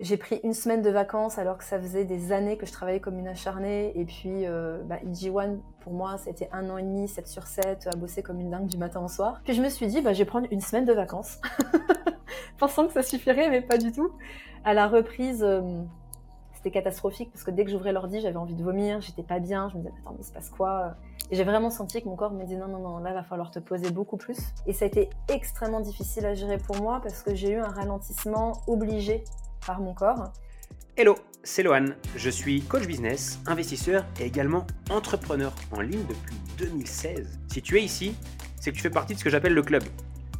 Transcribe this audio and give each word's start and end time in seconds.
J'ai 0.00 0.16
pris 0.16 0.40
une 0.42 0.54
semaine 0.54 0.82
de 0.82 0.90
vacances 0.90 1.38
alors 1.38 1.56
que 1.56 1.62
ça 1.62 1.78
faisait 1.78 2.04
des 2.04 2.32
années 2.32 2.56
que 2.56 2.66
je 2.66 2.72
travaillais 2.72 2.98
comme 2.98 3.16
une 3.16 3.28
acharnée. 3.28 3.92
Et 3.96 4.04
puis, 4.04 4.44
euh, 4.44 4.82
bah, 4.82 4.98
EG1, 5.06 5.58
pour 5.82 5.92
moi, 5.92 6.18
c'était 6.18 6.48
un 6.50 6.68
an 6.68 6.78
et 6.78 6.82
demi, 6.82 7.06
7 7.06 7.28
sur 7.28 7.46
7, 7.46 7.88
à 7.92 7.96
bosser 7.96 8.20
comme 8.20 8.40
une 8.40 8.50
dingue 8.50 8.66
du 8.66 8.76
matin 8.76 9.00
au 9.04 9.06
soir. 9.06 9.40
Puis 9.44 9.54
je 9.54 9.62
me 9.62 9.68
suis 9.68 9.86
dit, 9.86 10.00
bah, 10.00 10.12
je 10.12 10.18
vais 10.18 10.24
prendre 10.24 10.48
une 10.50 10.60
semaine 10.60 10.84
de 10.84 10.92
vacances. 10.92 11.40
Pensant 12.58 12.88
que 12.88 12.92
ça 12.92 13.04
suffirait, 13.04 13.48
mais 13.50 13.60
pas 13.60 13.78
du 13.78 13.92
tout. 13.92 14.10
À 14.64 14.74
la 14.74 14.88
reprise, 14.88 15.44
euh, 15.44 15.60
c'était 16.54 16.72
catastrophique 16.72 17.30
parce 17.30 17.44
que 17.44 17.52
dès 17.52 17.64
que 17.64 17.70
j'ouvrais 17.70 17.92
l'ordi, 17.92 18.20
j'avais 18.20 18.36
envie 18.36 18.56
de 18.56 18.64
vomir, 18.64 19.00
j'étais 19.00 19.22
pas 19.22 19.38
bien. 19.38 19.68
Je 19.68 19.76
me 19.76 19.82
disais, 19.82 19.94
attends, 20.00 20.10
mais 20.14 20.22
il 20.22 20.26
se 20.26 20.32
passe 20.32 20.50
quoi? 20.50 20.94
Et 21.30 21.36
j'ai 21.36 21.44
vraiment 21.44 21.70
senti 21.70 22.02
que 22.02 22.08
mon 22.08 22.16
corps 22.16 22.32
me 22.32 22.42
disait, 22.42 22.58
non, 22.58 22.66
non, 22.66 22.80
non, 22.80 22.98
là, 22.98 23.12
va 23.12 23.22
falloir 23.22 23.52
te 23.52 23.60
poser 23.60 23.92
beaucoup 23.92 24.16
plus. 24.16 24.38
Et 24.66 24.72
ça 24.72 24.86
a 24.86 24.88
été 24.88 25.08
extrêmement 25.28 25.80
difficile 25.80 26.26
à 26.26 26.34
gérer 26.34 26.58
pour 26.58 26.82
moi 26.82 26.98
parce 27.00 27.22
que 27.22 27.36
j'ai 27.36 27.52
eu 27.52 27.60
un 27.60 27.68
ralentissement 27.68 28.54
obligé 28.66 29.22
par 29.66 29.80
mon 29.80 29.94
corps. 29.94 30.32
Hello, 30.96 31.16
c'est 31.42 31.62
Lohan. 31.62 31.86
Je 32.16 32.30
suis 32.30 32.62
coach 32.62 32.86
business, 32.86 33.40
investisseur 33.46 34.04
et 34.20 34.24
également 34.24 34.66
entrepreneur 34.90 35.52
en 35.72 35.80
ligne 35.80 36.04
depuis 36.08 36.36
2016. 36.58 37.38
Si 37.48 37.62
tu 37.62 37.78
es 37.78 37.82
ici, 37.82 38.14
c'est 38.60 38.70
que 38.70 38.76
tu 38.76 38.82
fais 38.82 38.90
partie 38.90 39.14
de 39.14 39.18
ce 39.18 39.24
que 39.24 39.30
j'appelle 39.30 39.54
le 39.54 39.62
club. 39.62 39.82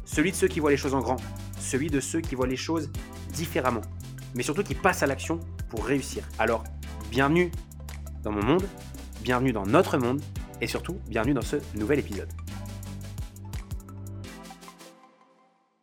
Celui 0.05 0.31
de 0.31 0.35
ceux 0.35 0.47
qui 0.47 0.59
voient 0.59 0.71
les 0.71 0.77
choses 0.77 0.93
en 0.93 1.01
grand, 1.01 1.17
celui 1.59 1.89
de 1.89 1.99
ceux 1.99 2.21
qui 2.21 2.35
voient 2.35 2.47
les 2.47 2.55
choses 2.55 2.89
différemment, 3.33 3.81
mais 4.35 4.43
surtout 4.43 4.63
qui 4.63 4.75
passent 4.75 5.03
à 5.03 5.07
l'action 5.07 5.39
pour 5.69 5.85
réussir. 5.85 6.23
Alors, 6.39 6.63
bienvenue 7.09 7.51
dans 8.23 8.31
mon 8.31 8.43
monde, 8.43 8.63
bienvenue 9.21 9.51
dans 9.51 9.65
notre 9.65 9.97
monde 9.97 10.21
et 10.61 10.67
surtout, 10.67 10.99
bienvenue 11.07 11.33
dans 11.33 11.41
ce 11.41 11.57
nouvel 11.75 11.99
épisode. 11.99 12.29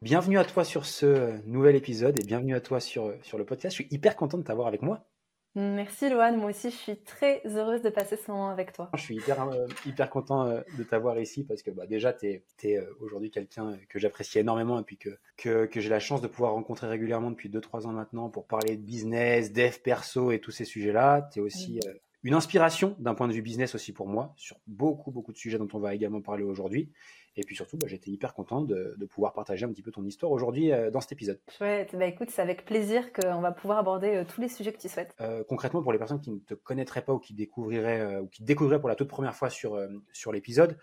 Bienvenue 0.02 0.36
à 0.36 0.44
toi 0.44 0.64
sur 0.64 0.84
ce 0.84 1.40
nouvel 1.46 1.76
épisode 1.76 2.18
et 2.18 2.24
bienvenue 2.24 2.56
à 2.56 2.60
toi 2.60 2.80
sur, 2.80 3.14
sur 3.22 3.38
le 3.38 3.44
podcast. 3.44 3.76
Je 3.76 3.84
suis 3.84 3.94
hyper 3.94 4.16
content 4.16 4.36
de 4.36 4.42
t'avoir 4.42 4.66
avec 4.66 4.82
moi. 4.82 5.06
Merci 5.54 6.10
Loane, 6.10 6.38
moi 6.38 6.50
aussi 6.50 6.70
je 6.70 6.74
suis 6.74 6.96
très 6.96 7.40
heureuse 7.44 7.82
de 7.82 7.88
passer 7.88 8.16
ce 8.16 8.28
moment 8.28 8.48
avec 8.48 8.72
toi. 8.72 8.90
Je 8.96 9.00
suis 9.00 9.14
hyper, 9.14 9.40
euh, 9.48 9.68
hyper 9.86 10.10
content 10.10 10.48
euh, 10.48 10.60
de 10.76 10.82
t'avoir 10.82 11.20
ici 11.20 11.44
parce 11.44 11.62
que 11.62 11.70
bah, 11.70 11.86
déjà 11.86 12.12
tu 12.12 12.26
es, 12.26 12.76
euh, 12.78 12.84
aujourd'hui 12.98 13.30
quelqu'un 13.30 13.78
que 13.88 14.00
j'apprécie 14.00 14.40
énormément 14.40 14.80
et 14.80 14.82
puis 14.82 14.96
que, 14.96 15.10
que, 15.36 15.66
que 15.66 15.80
j'ai 15.80 15.88
la 15.88 16.00
chance 16.00 16.20
de 16.20 16.26
pouvoir 16.26 16.54
rencontrer 16.54 16.88
régulièrement 16.88 17.30
depuis 17.30 17.48
2-3 17.48 17.86
ans 17.86 17.92
maintenant 17.92 18.28
pour 18.28 18.48
parler 18.48 18.76
de 18.76 18.82
business, 18.82 19.52
dev 19.52 19.78
perso 19.84 20.32
et 20.32 20.40
tous 20.40 20.50
ces 20.50 20.64
sujets-là. 20.64 21.28
Tu 21.32 21.38
es 21.38 21.42
aussi 21.42 21.78
une 22.24 22.34
inspiration 22.34 22.96
d'un 22.98 23.14
point 23.14 23.28
de 23.28 23.32
vue 23.32 23.42
business 23.42 23.76
aussi 23.76 23.92
pour 23.92 24.08
moi 24.08 24.34
sur 24.36 24.56
beaucoup 24.66 25.12
beaucoup 25.12 25.32
de 25.32 25.38
sujets 25.38 25.58
dont 25.58 25.68
on 25.74 25.78
va 25.78 25.94
également 25.94 26.22
parler 26.22 26.42
aujourd'hui. 26.42 26.90
Et 27.36 27.42
puis 27.42 27.56
surtout, 27.56 27.78
bah, 27.78 27.86
j'étais 27.86 28.10
hyper 28.10 28.34
contente 28.34 28.66
de, 28.66 29.06
pouvoir 29.06 29.32
partager 29.32 29.64
un 29.64 29.68
petit 29.68 29.82
peu 29.82 29.90
ton 29.90 30.04
histoire 30.04 30.32
aujourd'hui 30.32 30.72
euh, 30.72 30.90
dans 30.90 31.00
cet 31.00 31.12
épisode. 31.12 31.40
Chouette, 31.56 31.94
bah 31.96 32.06
écoute, 32.06 32.30
c'est 32.30 32.42
avec 32.42 32.64
plaisir 32.64 33.12
qu'on 33.12 33.40
va 33.40 33.52
pouvoir 33.52 33.78
aborder 33.78 34.16
euh, 34.16 34.24
tous 34.24 34.40
les 34.40 34.48
sujets 34.48 34.72
que 34.72 34.78
tu 34.78 34.88
souhaites. 34.88 35.14
Euh, 35.20 35.42
concrètement, 35.48 35.82
pour 35.82 35.92
les 35.92 35.98
personnes 35.98 36.20
qui 36.20 36.30
ne 36.30 36.38
te 36.38 36.54
connaîtraient 36.54 37.04
pas 37.04 37.12
ou 37.12 37.18
qui 37.18 37.34
découvriraient 37.34 38.18
ou 38.18 38.26
qui 38.28 38.42
découvriraient 38.42 38.80
pour 38.80 38.88
la 38.88 38.96
toute 38.96 39.08
première 39.08 39.34
fois 39.34 39.50
sur, 39.50 39.78
sur 40.12 40.32
l'épisode, 40.32 40.78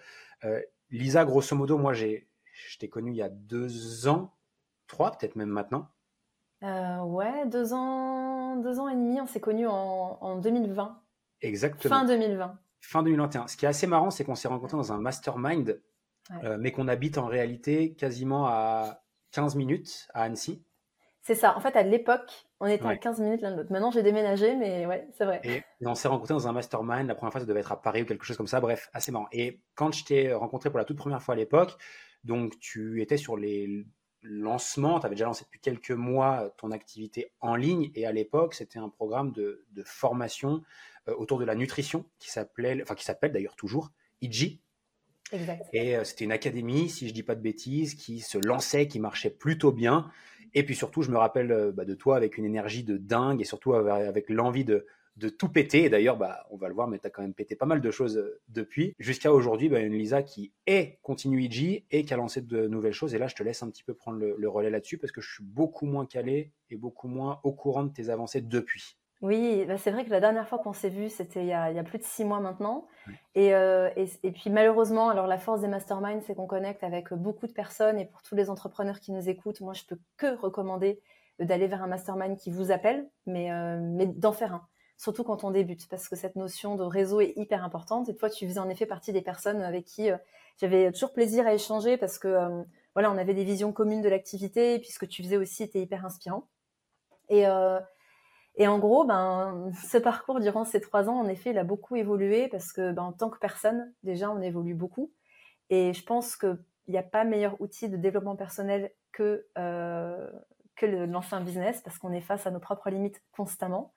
Lisa, 0.90 1.26
grosso 1.26 1.56
modo, 1.56 1.78
moi, 1.78 1.94
j'ai, 1.94 2.28
je 2.52 2.78
t'ai 2.78 2.90
connue 2.90 3.12
il 3.12 3.18
y 3.18 3.22
a 3.22 3.30
deux 3.30 4.08
ans, 4.08 4.36
trois 4.88 5.12
peut-être 5.12 5.36
même 5.36 5.50
maintenant. 5.50 5.90
ouais, 6.62 7.46
deux 7.48 7.74
ans, 7.74 8.58
deux 8.58 8.80
ans 8.80 8.90
et 8.90 8.96
demi, 8.96 9.22
on 9.22 9.28
s'est 9.28 9.40
connus 9.40 9.68
en, 9.68 10.18
en 10.22 10.38
2020. 10.38 11.02
Exactement. 11.42 11.96
Fin 11.96 12.06
2020. 12.06 12.60
Fin 12.82 13.04
2021. 13.04 13.48
Ce 13.48 13.58
qui 13.58 13.66
est 13.66 13.70
assez 13.70 13.88
marrant, 13.88 14.10
c'est 14.10 14.24
qu'on 14.24 14.36
s'est 14.36 14.48
rencontrés 14.48 14.78
dans 14.78 14.92
un 14.92 15.00
mastermind 15.00 15.82
euh, 16.44 16.58
mais 16.60 16.72
qu'on 16.72 16.88
habite 16.88 17.18
en 17.18 17.26
réalité 17.26 17.94
quasiment 17.94 18.46
à 18.48 19.04
15 19.32 19.56
minutes 19.56 20.08
à 20.14 20.24
Annecy. 20.24 20.64
C'est 21.22 21.36
ça. 21.36 21.56
En 21.56 21.60
fait, 21.60 21.76
à 21.76 21.84
l'époque, 21.84 22.48
on 22.60 22.66
était 22.66 22.86
à 22.86 22.96
15 22.96 23.20
minutes 23.20 23.42
l'un 23.42 23.52
de 23.52 23.58
l'autre. 23.58 23.72
Maintenant, 23.72 23.92
j'ai 23.92 24.04
déménagé, 24.04 24.56
mais 24.56 24.86
ouais, 24.86 25.08
c'est 25.18 25.26
vrai. 25.26 25.42
Et, 25.44 25.64
on 25.86 25.94
s'est 25.96 26.08
rencontrés 26.08 26.34
dans 26.34 26.48
un 26.48 26.54
mastermind. 26.54 27.08
La 27.08 27.16
première 27.16 27.32
fois, 27.32 27.42
ça 27.42 27.48
devait 27.48 27.60
être 27.60 27.72
à 27.72 27.82
Paris 27.82 28.02
ou 28.02 28.06
quelque 28.06 28.26
chose 28.26 28.38
comme 28.38 28.48
ça. 28.48 28.60
Bref, 28.60 28.90
assez 28.94 29.12
marrant. 29.12 29.28
Et 29.32 29.60
quand 29.76 29.92
je 29.92 30.06
t'ai 30.06 30.34
rencontré 30.34 30.70
pour 30.70 30.80
la 30.80 30.86
toute 30.86 30.98
première 30.98 31.22
fois 31.22 31.36
à 31.36 31.38
l'époque, 31.38 31.78
donc 32.24 32.60
tu 32.60 33.02
étais 33.02 33.18
sur 33.18 33.38
les 33.38 33.86
lancements, 34.22 35.00
tu 35.00 35.06
avais 35.06 35.16
déjà 35.16 35.26
lancé 35.26 35.46
depuis 35.46 35.60
quelques 35.60 35.92
mois 35.92 36.54
ton 36.58 36.72
activité 36.72 37.32
en 37.42 37.56
ligne. 37.56 37.92
Et 37.96 38.06
à 38.06 38.12
l'époque, 38.12 38.54
c'était 38.54 38.80
un 38.80 38.90
programme 38.90 39.32
de, 39.32 39.66
formation 39.86 40.64
euh, 41.08 41.16
autour 41.16 41.40
de 41.40 41.46
la 41.46 41.56
nutrition 41.56 42.06
qui 42.20 42.30
s'appelait, 42.32 42.82
enfin 42.82 42.96
qui 42.96 43.06
s'appelle 43.06 43.32
d'ailleurs 43.32 43.56
toujours 43.56 43.92
IGI, 44.22 44.62
et 45.74 45.96
euh, 45.96 46.04
c'était 46.04 46.26
une 46.26 46.32
académie, 46.32 46.90
si 46.90 47.08
je 47.08 47.14
dis 47.14 47.24
pas 47.24 47.36
de 47.36 47.42
bêtises, 47.42 47.96
qui 47.96 48.20
se 48.20 48.38
lançait, 48.38 48.88
qui 48.88 49.00
marchait 49.00 49.30
plutôt 49.30 49.72
bien. 49.72 50.10
Et 50.54 50.64
puis 50.64 50.76
surtout, 50.76 51.02
je 51.02 51.12
me 51.12 51.18
rappelle 51.18 51.52
euh, 51.52 51.72
bah, 51.72 51.86
de 51.86 51.94
toi 51.94 52.16
avec 52.16 52.38
une 52.38 52.46
énergie 52.46 52.84
de 52.84 52.98
dingue 52.98 53.42
et 53.42 53.46
surtout 53.46 53.74
avec, 53.74 54.30
l'envie 54.30 54.66
de, 54.66 54.86
tout 55.38 55.50
péter. 55.50 55.84
Et 55.84 55.90
d'ailleurs, 55.90 56.18
bah, 56.18 56.48
on 56.50 56.58
va 56.58 56.70
le 56.70 56.74
voir, 56.74 56.88
mais 56.88 56.98
tu 56.98 57.08
as 57.08 57.10
quand 57.10 57.22
même 57.22 57.34
pété 57.34 57.56
pas 57.56 57.66
mal 57.66 57.82
de 57.82 57.92
choses 57.92 58.18
euh, 58.18 58.40
depuis. 58.48 58.94
Jusqu'à 59.00 59.32
aujourd'hui, 59.34 59.70
bah, 59.70 59.80
une 59.80 59.94
Lisa 59.94 60.24
qui 60.24 60.54
est 60.66 61.00
continue 61.02 61.44
IG 61.44 61.86
et 61.92 62.06
qui 62.06 62.14
a 62.14 62.18
lancé 62.18 62.42
de 62.42 62.68
nouvelles 62.68 62.94
choses. 62.94 63.14
Et 63.14 63.18
là, 63.18 63.28
je 63.28 63.36
te 63.36 63.44
laisse 63.44 63.62
un 63.62 63.70
petit 63.70 63.84
peu 63.84 63.94
prendre 63.94 64.18
le, 64.18 64.36
le 64.38 64.50
relais 64.50 64.70
là-dessus 64.70 64.98
parce 64.98 65.12
que 65.12 65.22
je 65.22 65.32
suis 65.32 65.44
beaucoup 65.44 65.86
moins 65.86 66.06
calé 66.06 66.52
et 66.70 66.78
beaucoup 66.78 67.08
moins 67.08 67.40
au 67.44 67.52
courant 67.52 67.84
de 67.84 67.94
tes 67.94 68.10
avancées 68.10 68.42
depuis. 68.42 68.99
Oui, 69.22 69.66
bah, 69.66 69.78
c'est 69.78 69.92
vrai 69.92 70.06
que 70.06 70.12
la 70.12 70.22
dernière 70.22 70.48
fois 70.48 70.60
qu'on 70.60 70.72
s'est 70.72 70.90
vu, 70.90 71.10
c'était 71.10 71.42
il, 71.42 71.48
y 71.48 71.54
a 71.54 71.84
plus 71.84 71.98
de 71.98 72.04
six 72.04 72.24
mois 72.24 72.40
maintenant. 72.40 72.88
Euh, 73.36 73.90
et, 73.98 74.06
et, 74.24 74.32
puis 74.32 74.50
malheureusement, 74.50 75.10
alors 75.10 75.28
la 75.28 75.38
force 75.38 75.60
des 75.60 75.68
masterminds, 75.68 76.22
c'est 76.22 76.36
qu'on 76.36 76.48
connecte 76.48 76.84
avec 76.84 77.14
beaucoup 77.14 77.46
de 77.46 77.52
personnes. 77.52 78.00
Et 78.00 78.06
pour 78.06 78.22
tous 78.22 78.36
les 78.36 78.50
entrepreneurs 78.50 79.02
qui 79.02 79.12
nous 79.12 79.28
écoutent, 79.28 79.60
moi, 79.60 79.74
je 79.74 79.84
peux 79.84 80.00
que 80.16 80.38
recommander 80.38 81.02
d'aller 81.40 81.68
vers 81.68 81.84
un 81.84 81.88
mastermind 81.88 82.38
qui 82.38 82.50
vous 82.50 82.72
appelle, 82.72 83.10
mais, 83.26 83.52
euh, 83.52 83.78
mais 83.82 84.06
d'en 84.06 84.32
faire 84.32 84.54
un. 84.54 84.68
Surtout 84.98 85.24
quand 85.24 85.44
on 85.44 85.52
débute, 85.52 85.88
parce 85.90 86.08
que 86.08 86.16
cette 86.16 86.36
notion 86.38 86.76
de 86.76 86.84
réseau 86.84 87.20
est 87.20 87.34
hyper 87.36 87.64
importante. 87.64 88.08
Et 88.08 88.16
toi, 88.16 88.30
tu 88.30 88.48
faisais 88.48 88.60
en 88.60 88.70
effet 88.70 88.86
partie 88.86 89.12
des 89.12 89.22
personnes 89.22 89.62
avec 89.62 89.84
qui 89.84 90.12
euh, 90.12 90.18
j'avais 90.62 90.92
toujours 90.94 91.12
plaisir 91.12 91.46
à 91.46 91.54
échanger, 91.54 91.98
parce 91.98 92.20
que 92.20 92.64
voilà, 92.94 93.12
on 93.12 93.18
avait 93.18 93.34
des 93.34 93.46
visions 93.46 93.72
communes 93.72 94.02
de 94.02 94.10
l'activité, 94.10 94.76
et 94.76 94.80
puis 94.80 94.92
ce 94.92 95.00
que 95.00 95.06
tu 95.06 95.24
faisais 95.24 95.38
aussi 95.38 95.64
était 95.64 95.80
hyper 95.82 96.06
inspirant. 96.06 96.50
Et 97.30 97.46
et 98.60 98.68
en 98.68 98.78
gros, 98.78 99.06
ben, 99.06 99.72
ce 99.88 99.98
parcours 99.98 100.42
durant 100.42 100.66
ces 100.66 100.82
trois 100.82 101.10
ans, 101.10 101.18
en 101.18 101.30
effet, 101.30 101.52
il 101.52 101.58
a 101.58 101.64
beaucoup 101.64 101.96
évolué 101.96 102.50
parce 102.50 102.74
que, 102.74 102.92
ben, 102.92 103.04
en 103.04 103.14
tant 103.14 103.30
que 103.30 103.40
personne, 103.40 103.94
déjà, 104.04 104.30
on 104.30 104.42
évolue 104.42 104.76
beaucoup. 104.76 105.14
Et 105.70 105.94
je 105.94 106.04
pense 106.04 106.36
qu'il 106.36 106.60
n'y 106.90 106.98
a 106.98 107.04
pas 107.04 107.24
meilleur 107.24 107.60
outil 107.62 107.88
de 107.88 107.96
développement 107.96 108.36
personnel 108.36 108.92
que, 109.14 109.48
euh, 109.58 110.30
que 110.76 110.86
le, 110.86 111.06
lancer 111.06 111.36
un 111.36 111.42
business 111.42 111.82
parce 111.82 111.98
qu'on 112.00 112.12
est 112.12 112.20
face 112.20 112.48
à 112.48 112.52
nos 112.52 112.60
propres 112.60 112.90
limites 112.90 113.24
constamment. 113.32 113.94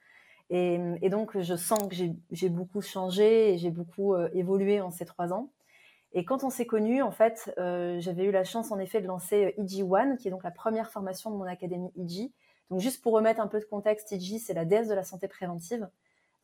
Et, 0.48 0.78
donc, 1.08 1.40
je 1.40 1.56
sens 1.56 1.88
que 1.88 1.96
j'ai 2.30 2.48
beaucoup 2.48 2.82
changé 2.82 3.54
et 3.54 3.58
j'ai 3.58 3.70
beaucoup 3.70 4.14
euh, 4.14 4.28
évolué 4.32 4.80
en 4.80 4.90
ces 4.90 5.06
trois 5.06 5.32
ans. 5.32 5.50
Et 6.12 6.24
quand 6.24 6.44
on 6.44 6.50
s'est 6.50 6.66
connus, 6.66 7.02
en 7.02 7.10
fait, 7.10 7.52
euh, 7.58 7.98
j'avais 7.98 8.24
eu 8.24 8.30
la 8.30 8.44
chance, 8.44 8.70
en 8.70 8.78
effet, 8.78 9.00
de 9.00 9.06
lancer 9.06 9.54
EG 9.56 9.82
One, 9.82 10.18
qui 10.18 10.28
est 10.28 10.30
donc 10.30 10.44
la 10.44 10.50
première 10.52 10.90
formation 10.90 11.30
de 11.30 11.36
mon 11.36 11.46
académie 11.46 11.90
EG, 11.96 12.30
donc 12.70 12.80
juste 12.80 13.02
pour 13.02 13.12
remettre 13.12 13.40
un 13.40 13.48
peu 13.48 13.60
de 13.60 13.64
contexte, 13.64 14.12
IJ, 14.12 14.38
c'est 14.38 14.54
la 14.54 14.64
déesse 14.64 14.88
de 14.88 14.94
la 14.94 15.04
santé 15.04 15.28
préventive. 15.28 15.88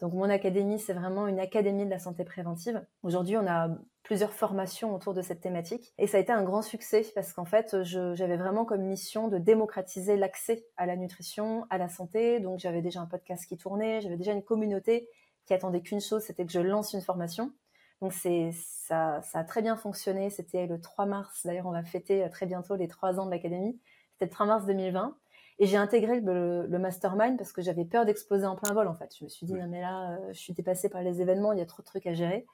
Donc 0.01 0.13
mon 0.13 0.31
académie, 0.31 0.79
c'est 0.79 0.93
vraiment 0.93 1.27
une 1.27 1.41
académie 1.41 1.85
de 1.85 1.91
la 1.91 1.99
santé 1.99 2.25
préventive. 2.25 2.85
Aujourd'hui, 3.03 3.37
on 3.37 3.47
a 3.47 3.69
plusieurs 4.05 4.33
formations 4.33 4.95
autour 4.95 5.13
de 5.13 5.23
cette 5.23 5.41
thématique 5.41 5.93
et 5.99 6.07
ça 6.07 6.19
a 6.19 6.21
été 6.21 6.33
un 6.33 6.45
grand 6.45 6.63
succès 6.63 7.05
parce 7.15 7.33
qu'en 7.33 7.45
fait, 7.45 7.83
j'avais 7.83 8.37
vraiment 8.37 8.65
comme 8.65 8.83
mission 8.83 9.29
de 9.29 9.39
démocratiser 9.39 10.17
l'accès 10.17 10.65
à 10.77 10.87
la 10.87 10.97
nutrition, 10.97 11.67
à 11.69 11.79
la 11.79 11.89
santé. 11.89 12.39
Donc 12.39 12.61
j'avais 12.61 12.81
déjà 12.81 13.01
un 13.01 13.07
podcast 13.07 13.45
qui 13.47 13.57
tournait, 13.57 14.01
j'avais 14.01 14.17
déjà 14.17 14.33
une 14.33 14.45
communauté 14.45 15.09
qui 15.47 15.55
attendait 15.55 15.81
qu'une 15.81 16.01
chose, 16.01 16.23
c'était 16.23 16.47
que 16.47 16.53
je 16.53 16.61
lance 16.61 16.93
une 16.93 17.01
formation. 17.01 17.53
Donc 18.01 18.13
c'est 18.13 18.53
ça, 18.53 19.21
ça 19.23 19.41
a 19.41 19.45
très 19.45 19.63
bien 19.63 19.77
fonctionné. 19.77 20.31
C'était 20.31 20.67
le 20.67 20.81
3 20.81 21.07
mars. 21.07 21.45
D'ailleurs, 21.45 21.67
on 21.67 21.73
va 21.73 21.83
fêter 21.83 22.23
euh, 22.23 22.29
très 22.29 22.47
bientôt 22.47 22.77
les 22.77 22.89
trois 22.89 23.19
ans 23.19 23.27
de 23.27 23.31
l'académie. 23.31 23.81
C'était 24.13 24.27
le 24.27 24.31
3 24.31 24.47
mars 24.47 24.67
2020. 24.67 25.17
Et 25.59 25.67
j'ai 25.67 25.77
intégré 25.77 26.21
le, 26.21 26.67
mastermind 26.79 27.37
parce 27.37 27.53
que 27.53 27.63
j'avais 27.63 27.85
peur 27.85 28.05
d'exploser 28.05 28.47
en 28.47 28.55
plein 28.55 28.73
vol, 28.73 28.87
en 28.87 28.95
fait. 28.95 29.13
Je 29.19 29.25
me 29.25 29.29
suis 29.29 29.47
dit, 29.47 29.55
non, 29.55 29.67
mais 29.69 29.81
là, 29.81 30.13
euh, 30.13 30.33
je 30.33 30.39
suis 30.39 30.53
dépassée 30.53 30.89
par 30.89 31.03
les 31.03 31.21
événements, 31.21 31.53
il 31.53 31.59
y 31.59 31.63
a 31.63 31.67
trop 31.67 31.83
de 31.83 31.87
trucs 31.87 32.07
à 32.07 32.15
gérer. 32.15 32.47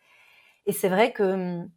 Et 0.66 0.72
c'est 0.72 0.88
vrai 0.88 1.12
que 1.12 1.22
hum, 1.22 1.70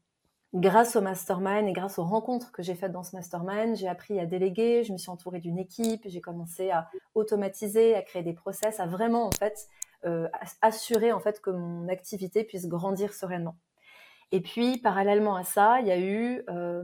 grâce 0.54 0.96
au 0.96 1.02
mastermind 1.02 1.68
et 1.68 1.74
grâce 1.74 2.00
aux 2.00 2.06
rencontres 2.06 2.52
que 2.52 2.64
j'ai 2.64 2.76
faites 2.76 2.92
dans 2.92 3.04
ce 3.04 3.16
mastermind, 3.16 3.76
j'ai 3.76 3.88
appris 3.88 4.20
à 4.20 4.26
déléguer, 4.26 4.84
je 4.84 4.94
me 4.94 4.98
suis 4.98 5.10
entourée 5.10 5.40
d'une 5.40 5.60
équipe, 5.60 6.04
j'ai 6.06 6.22
commencé 6.22 6.72
à 6.72 6.90
automatiser, 7.16 7.96
à 7.96 8.02
créer 8.02 8.24
des 8.24 8.34
process, 8.34 8.80
à 8.80 8.88
vraiment, 8.88 9.26
en 9.26 9.32
fait, 9.32 9.68
euh, 10.06 10.28
assurer, 10.62 11.12
en 11.12 11.20
fait, 11.20 11.42
que 11.42 11.50
mon 11.50 11.90
activité 11.90 12.44
puisse 12.44 12.68
grandir 12.68 13.14
sereinement. 13.14 13.58
Et 14.32 14.42
puis, 14.42 14.78
parallèlement 14.78 15.36
à 15.36 15.44
ça, 15.44 15.80
il 15.82 15.88
y 15.88 15.92
a 15.92 16.00
eu 16.00 16.44
euh, 16.50 16.84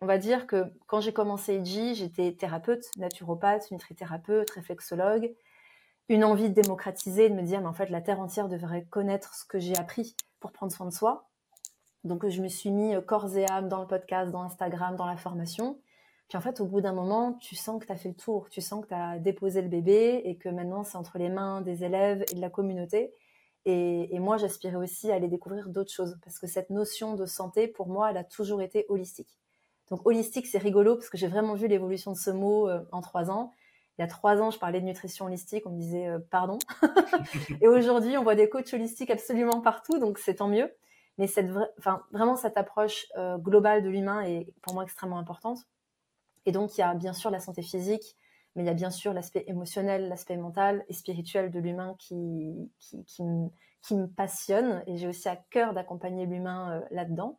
on 0.00 0.06
va 0.06 0.18
dire 0.18 0.46
que 0.46 0.64
quand 0.86 1.00
j'ai 1.00 1.12
commencé 1.12 1.54
EG, 1.54 1.94
j'étais 1.94 2.32
thérapeute, 2.32 2.84
naturopathe, 2.96 3.70
nutrithérapeute, 3.70 4.50
réflexologue. 4.50 5.34
Une 6.08 6.24
envie 6.24 6.48
de 6.48 6.54
démocratiser, 6.54 7.28
de 7.28 7.34
me 7.34 7.42
dire, 7.42 7.60
mais 7.60 7.68
en 7.68 7.72
fait, 7.72 7.90
la 7.90 8.00
terre 8.00 8.20
entière 8.20 8.48
devrait 8.48 8.84
connaître 8.90 9.34
ce 9.34 9.44
que 9.44 9.58
j'ai 9.58 9.76
appris 9.76 10.16
pour 10.40 10.52
prendre 10.52 10.72
soin 10.72 10.86
de 10.86 10.92
soi. 10.92 11.28
Donc, 12.02 12.26
je 12.26 12.42
me 12.42 12.48
suis 12.48 12.70
mis 12.70 12.94
corps 13.06 13.36
et 13.36 13.48
âme 13.50 13.68
dans 13.68 13.80
le 13.80 13.86
podcast, 13.86 14.30
dans 14.30 14.42
Instagram, 14.42 14.96
dans 14.96 15.06
la 15.06 15.16
formation. 15.16 15.78
Puis 16.30 16.38
en 16.38 16.40
fait, 16.40 16.60
au 16.60 16.64
bout 16.64 16.80
d'un 16.80 16.92
moment, 16.92 17.34
tu 17.34 17.56
sens 17.56 17.80
que 17.80 17.86
tu 17.86 17.92
as 17.92 17.96
fait 17.96 18.08
le 18.08 18.14
tour, 18.14 18.48
tu 18.50 18.60
sens 18.60 18.82
que 18.82 18.88
tu 18.88 18.94
as 18.94 19.18
déposé 19.18 19.62
le 19.62 19.68
bébé 19.68 20.22
et 20.24 20.36
que 20.36 20.48
maintenant 20.48 20.84
c'est 20.84 20.96
entre 20.96 21.18
les 21.18 21.28
mains 21.28 21.60
des 21.60 21.82
élèves 21.82 22.24
et 22.30 22.36
de 22.36 22.40
la 22.40 22.48
communauté. 22.48 23.12
Et, 23.64 24.16
moi, 24.20 24.36
j'aspirais 24.36 24.76
aussi 24.76 25.10
à 25.10 25.16
aller 25.16 25.26
découvrir 25.26 25.68
d'autres 25.68 25.92
choses 25.92 26.16
parce 26.22 26.38
que 26.38 26.46
cette 26.46 26.70
notion 26.70 27.14
de 27.16 27.26
santé, 27.26 27.66
pour 27.66 27.88
moi, 27.88 28.10
elle 28.10 28.16
a 28.16 28.24
toujours 28.24 28.62
été 28.62 28.86
holistique. 28.88 29.40
Donc 29.90 30.06
holistique, 30.06 30.46
c'est 30.46 30.58
rigolo 30.58 30.94
parce 30.94 31.10
que 31.10 31.18
j'ai 31.18 31.26
vraiment 31.26 31.54
vu 31.54 31.66
l'évolution 31.66 32.12
de 32.12 32.16
ce 32.16 32.30
mot 32.30 32.68
euh, 32.68 32.80
en 32.92 33.00
trois 33.00 33.30
ans. 33.30 33.52
Il 33.98 34.02
y 34.02 34.04
a 34.04 34.06
trois 34.06 34.40
ans, 34.40 34.50
je 34.50 34.58
parlais 34.58 34.80
de 34.80 34.86
nutrition 34.86 35.26
holistique, 35.26 35.66
on 35.66 35.70
me 35.70 35.78
disait 35.78 36.06
euh, 36.06 36.20
pardon. 36.30 36.58
et 37.60 37.68
aujourd'hui, 37.68 38.16
on 38.16 38.22
voit 38.22 38.36
des 38.36 38.48
coachs 38.48 38.72
holistiques 38.72 39.10
absolument 39.10 39.60
partout, 39.60 39.98
donc 39.98 40.18
c'est 40.18 40.36
tant 40.36 40.48
mieux. 40.48 40.72
Mais 41.18 41.26
cette 41.26 41.50
enfin, 41.78 42.02
vraiment, 42.12 42.36
cette 42.36 42.56
approche 42.56 43.06
euh, 43.18 43.36
globale 43.36 43.82
de 43.82 43.90
l'humain 43.90 44.22
est 44.22 44.46
pour 44.62 44.74
moi 44.74 44.84
extrêmement 44.84 45.18
importante. 45.18 45.58
Et 46.46 46.52
donc, 46.52 46.78
il 46.78 46.80
y 46.80 46.84
a 46.84 46.94
bien 46.94 47.12
sûr 47.12 47.30
la 47.30 47.40
santé 47.40 47.60
physique, 47.60 48.16
mais 48.54 48.62
il 48.62 48.66
y 48.66 48.70
a 48.70 48.74
bien 48.74 48.90
sûr 48.90 49.12
l'aspect 49.12 49.44
émotionnel, 49.48 50.08
l'aspect 50.08 50.36
mental 50.36 50.84
et 50.88 50.94
spirituel 50.94 51.50
de 51.50 51.58
l'humain 51.58 51.94
qui, 51.98 52.70
qui, 52.78 53.04
qui, 53.04 53.22
me, 53.22 54.06
passionne. 54.06 54.82
Et 54.86 54.96
j'ai 54.96 55.08
aussi 55.08 55.28
à 55.28 55.36
cœur 55.36 55.74
d'accompagner 55.74 56.24
l'humain 56.24 56.82
là-dedans. 56.90 57.38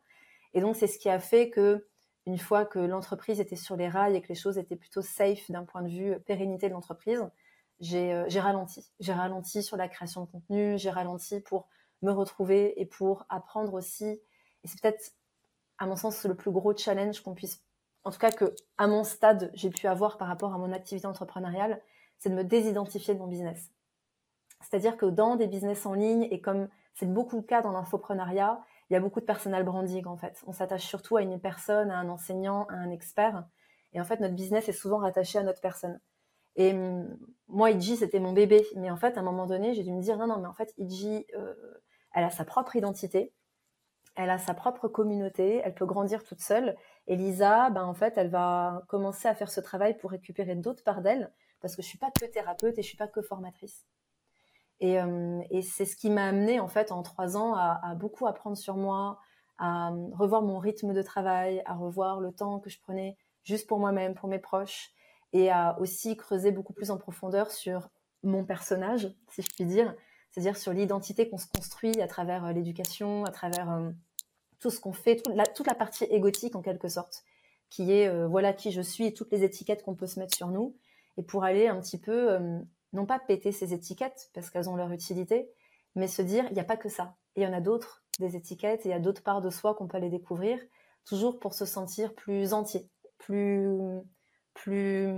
Et 0.54 0.60
donc, 0.60 0.76
c'est 0.76 0.86
ce 0.86 0.98
qui 0.98 1.08
a 1.08 1.18
fait 1.18 1.50
que, 1.50 1.84
une 2.26 2.38
fois 2.38 2.64
que 2.64 2.78
l'entreprise 2.78 3.40
était 3.40 3.56
sur 3.56 3.76
les 3.76 3.88
rails 3.88 4.16
et 4.16 4.22
que 4.22 4.28
les 4.28 4.34
choses 4.34 4.58
étaient 4.58 4.76
plutôt 4.76 5.02
safe 5.02 5.50
d'un 5.50 5.64
point 5.64 5.82
de 5.82 5.88
vue 5.88 6.18
pérennité 6.20 6.68
de 6.68 6.74
l'entreprise, 6.74 7.24
j'ai 7.80 8.12
euh, 8.12 8.26
ralenti. 8.36 8.86
J'ai 9.00 9.12
ralenti 9.12 9.62
sur 9.62 9.76
la 9.76 9.88
création 9.88 10.22
de 10.22 10.26
contenu, 10.26 10.78
j'ai 10.78 10.90
ralenti 10.90 11.40
pour 11.40 11.68
me 12.02 12.12
retrouver 12.12 12.80
et 12.80 12.86
pour 12.86 13.26
apprendre 13.28 13.74
aussi. 13.74 14.06
Et 14.06 14.68
c'est 14.68 14.80
peut-être, 14.80 15.12
à 15.78 15.86
mon 15.86 15.96
sens, 15.96 16.24
le 16.24 16.36
plus 16.36 16.52
gros 16.52 16.76
challenge 16.76 17.20
qu'on 17.20 17.34
puisse 17.34 17.62
en 18.04 18.10
tout 18.10 18.18
cas 18.18 18.32
que 18.32 18.54
à 18.78 18.86
mon 18.86 19.04
stade, 19.04 19.50
j'ai 19.54 19.70
pu 19.70 19.86
avoir 19.86 20.18
par 20.18 20.28
rapport 20.28 20.52
à 20.54 20.58
mon 20.58 20.72
activité 20.72 21.06
entrepreneuriale, 21.06 21.80
c'est 22.18 22.30
de 22.30 22.34
me 22.34 22.44
désidentifier 22.44 23.14
de 23.14 23.18
mon 23.20 23.26
business. 23.26 23.70
C'est-à-dire 24.60 24.96
que 24.96 25.06
dans 25.06 25.36
des 25.36 25.46
business 25.46 25.86
en 25.86 25.94
ligne, 25.94 26.26
et 26.30 26.40
comme 26.40 26.68
c'est 26.94 27.12
beaucoup 27.12 27.36
le 27.36 27.42
cas 27.42 27.62
dans 27.62 27.72
l'infoprenariat, 27.72 28.60
il 28.92 28.94
y 28.94 28.98
a 28.98 29.00
beaucoup 29.00 29.20
de 29.20 29.24
personal 29.24 29.64
branding 29.64 30.06
en 30.06 30.18
fait. 30.18 30.42
On 30.46 30.52
s'attache 30.52 30.86
surtout 30.86 31.16
à 31.16 31.22
une 31.22 31.40
personne, 31.40 31.90
à 31.90 31.96
un 31.96 32.10
enseignant, 32.10 32.66
à 32.66 32.74
un 32.74 32.90
expert. 32.90 33.44
Et 33.94 34.00
en 34.02 34.04
fait, 34.04 34.20
notre 34.20 34.34
business 34.34 34.68
est 34.68 34.72
souvent 34.72 34.98
rattaché 34.98 35.38
à 35.38 35.42
notre 35.42 35.62
personne. 35.62 35.98
Et 36.56 36.74
hum, 36.74 37.18
moi, 37.48 37.70
Iji, 37.70 37.96
c'était 37.96 38.20
mon 38.20 38.32
bébé. 38.32 38.66
Mais 38.76 38.90
en 38.90 38.98
fait, 38.98 39.16
à 39.16 39.20
un 39.20 39.22
moment 39.22 39.46
donné, 39.46 39.72
j'ai 39.72 39.82
dû 39.82 39.92
me 39.92 40.02
dire, 40.02 40.18
non, 40.18 40.26
non, 40.26 40.38
mais 40.38 40.46
en 40.46 40.52
fait, 40.52 40.74
Iji, 40.76 41.26
euh, 41.34 41.54
elle 42.12 42.24
a 42.24 42.30
sa 42.30 42.44
propre 42.44 42.76
identité 42.76 43.32
elle 44.14 44.30
a 44.30 44.38
sa 44.38 44.54
propre 44.54 44.88
communauté, 44.88 45.62
elle 45.64 45.74
peut 45.74 45.86
grandir 45.86 46.22
toute 46.22 46.40
seule. 46.40 46.76
Et 47.06 47.16
Lisa, 47.16 47.70
ben 47.70 47.84
en 47.84 47.94
fait, 47.94 48.14
elle 48.16 48.28
va 48.28 48.82
commencer 48.88 49.26
à 49.28 49.34
faire 49.34 49.50
ce 49.50 49.60
travail 49.60 49.96
pour 49.96 50.10
récupérer 50.10 50.54
d'autres 50.54 50.84
parts 50.84 51.00
d'elle, 51.02 51.32
parce 51.60 51.76
que 51.76 51.82
je 51.82 51.88
suis 51.88 51.98
pas 51.98 52.10
que 52.10 52.26
thérapeute 52.26 52.78
et 52.78 52.82
je 52.82 52.88
suis 52.88 52.98
pas 52.98 53.08
que 53.08 53.22
formatrice. 53.22 53.86
Et, 54.82 55.00
euh, 55.00 55.40
c'est 55.62 55.86
ce 55.86 55.96
qui 55.96 56.10
m'a 56.10 56.26
amené 56.26 56.58
en 56.58 56.66
fait 56.66 56.90
en 56.90 57.02
trois 57.02 57.36
ans 57.36 57.54
à, 57.54 57.94
beaucoup 57.94 58.26
apprendre 58.26 58.56
sur 58.56 58.76
moi, 58.76 59.20
à 59.58 59.92
euh, 59.92 60.08
revoir 60.12 60.42
mon 60.42 60.58
rythme 60.58 60.92
de 60.92 61.02
travail, 61.02 61.62
à 61.66 61.74
revoir 61.74 62.20
le 62.20 62.32
temps 62.32 62.58
que 62.58 62.68
je 62.68 62.80
prenais 62.80 63.16
juste 63.44 63.68
pour 63.68 63.78
moi-même, 63.78 64.14
pour 64.14 64.28
mes 64.28 64.40
proches, 64.40 64.90
et 65.32 65.50
à 65.50 65.78
aussi 65.80 66.16
creuser 66.16 66.50
beaucoup 66.50 66.72
plus 66.72 66.90
en 66.90 66.98
profondeur 66.98 67.52
sur 67.52 67.90
mon 68.24 68.44
personnage, 68.44 69.14
si 69.28 69.42
je 69.42 69.48
puis 69.54 69.64
dire, 69.64 69.94
c'est-à-dire 70.30 70.56
sur 70.56 70.72
l'identité 70.72 71.28
qu'on 71.28 71.38
se 71.38 71.46
construit 71.46 72.00
à 72.02 72.08
travers 72.08 72.44
euh, 72.44 72.52
l'éducation, 72.52 73.24
à 73.24 73.30
travers 73.30 73.92
tout 74.58 74.70
ce 74.70 74.80
qu'on 74.80 74.92
fait, 74.92 75.22
toute 75.54 75.66
la, 75.66 75.74
partie 75.76 76.04
égotique 76.04 76.56
en 76.56 76.62
quelque 76.62 76.88
sorte, 76.88 77.22
qui 77.70 77.92
est 77.92 78.26
voilà 78.26 78.52
qui 78.52 78.70
je 78.70 78.82
suis 78.82 79.06
et 79.06 79.14
toutes 79.14 79.32
les 79.32 79.44
étiquettes 79.44 79.82
qu'on 79.82 79.94
peut 79.94 80.06
se 80.06 80.18
mettre 80.18 80.36
sur 80.36 80.48
nous, 80.48 80.76
et 81.16 81.22
pour 81.22 81.44
aller 81.44 81.68
un 81.68 81.80
petit 81.80 81.98
peu, 81.98 82.38
non 82.92 83.06
pas 83.06 83.18
péter 83.18 83.52
ces 83.52 83.74
étiquettes 83.74 84.30
parce 84.34 84.50
qu'elles 84.50 84.68
ont 84.68 84.76
leur 84.76 84.92
utilité, 84.92 85.50
mais 85.94 86.06
se 86.06 86.22
dire 86.22 86.44
il 86.48 86.54
n'y 86.54 86.60
a 86.60 86.64
pas 86.64 86.76
que 86.76 86.88
ça, 86.88 87.16
il 87.36 87.42
y 87.42 87.46
en 87.46 87.52
a 87.52 87.60
d'autres, 87.60 88.04
des 88.18 88.36
étiquettes, 88.36 88.84
et 88.84 88.90
il 88.90 88.92
y 88.92 88.94
a 88.94 89.00
d'autres 89.00 89.22
parts 89.22 89.40
de 89.40 89.50
soi 89.50 89.74
qu'on 89.74 89.88
peut 89.88 89.96
aller 89.96 90.10
découvrir, 90.10 90.58
toujours 91.04 91.38
pour 91.38 91.54
se 91.54 91.64
sentir 91.64 92.14
plus 92.14 92.52
entier, 92.52 92.88
plus, 93.18 93.78
plus, 94.54 95.08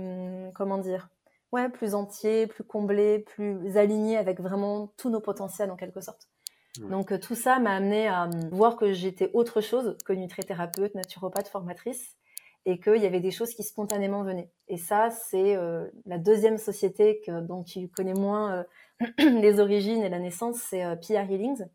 comment 0.53 0.77
dire, 0.77 1.09
ouais, 1.51 1.69
plus 1.69 1.95
entier, 1.95 2.47
plus 2.47 2.63
comblé, 2.63 3.19
plus 3.19 3.77
aligné 3.77 4.17
avec 4.17 4.39
vraiment 4.39 4.93
tous 4.97 5.09
nos 5.09 5.21
potentiels 5.21 5.71
en 5.71 5.75
quelque 5.75 6.01
sorte. 6.01 6.29
Donc 6.79 7.11
euh, 7.11 7.17
tout 7.17 7.35
ça 7.35 7.59
m'a 7.59 7.71
amené 7.71 8.07
à 8.07 8.25
euh, 8.25 8.29
voir 8.51 8.75
que 8.75 8.91
j'étais 8.91 9.31
autre 9.33 9.61
chose 9.61 9.97
que 10.05 10.13
nutrithérapeute, 10.13 10.93
naturopathe, 10.95 11.47
formatrice, 11.47 12.15
et 12.65 12.79
qu'il 12.79 12.97
y 12.97 13.05
avait 13.05 13.19
des 13.19 13.31
choses 13.31 13.53
qui 13.53 13.63
spontanément 13.63 14.23
venaient. 14.23 14.49
Et 14.67 14.77
ça, 14.77 15.11
c'est 15.11 15.55
euh, 15.55 15.87
la 16.05 16.17
deuxième 16.17 16.57
société 16.57 17.21
dont 17.27 17.63
tu 17.63 17.87
connais 17.89 18.13
moins 18.13 18.65
les 19.19 19.59
origines 19.59 20.03
et 20.03 20.09
la 20.09 20.19
naissance, 20.19 20.57
c'est 20.57 20.83
Pia 21.01 21.23
Healings. 21.23 21.65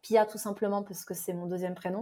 Pia 0.00 0.26
tout 0.26 0.38
simplement 0.38 0.82
parce 0.82 1.04
que 1.04 1.14
c'est 1.14 1.32
mon 1.32 1.46
deuxième 1.46 1.74
prénom, 1.74 2.00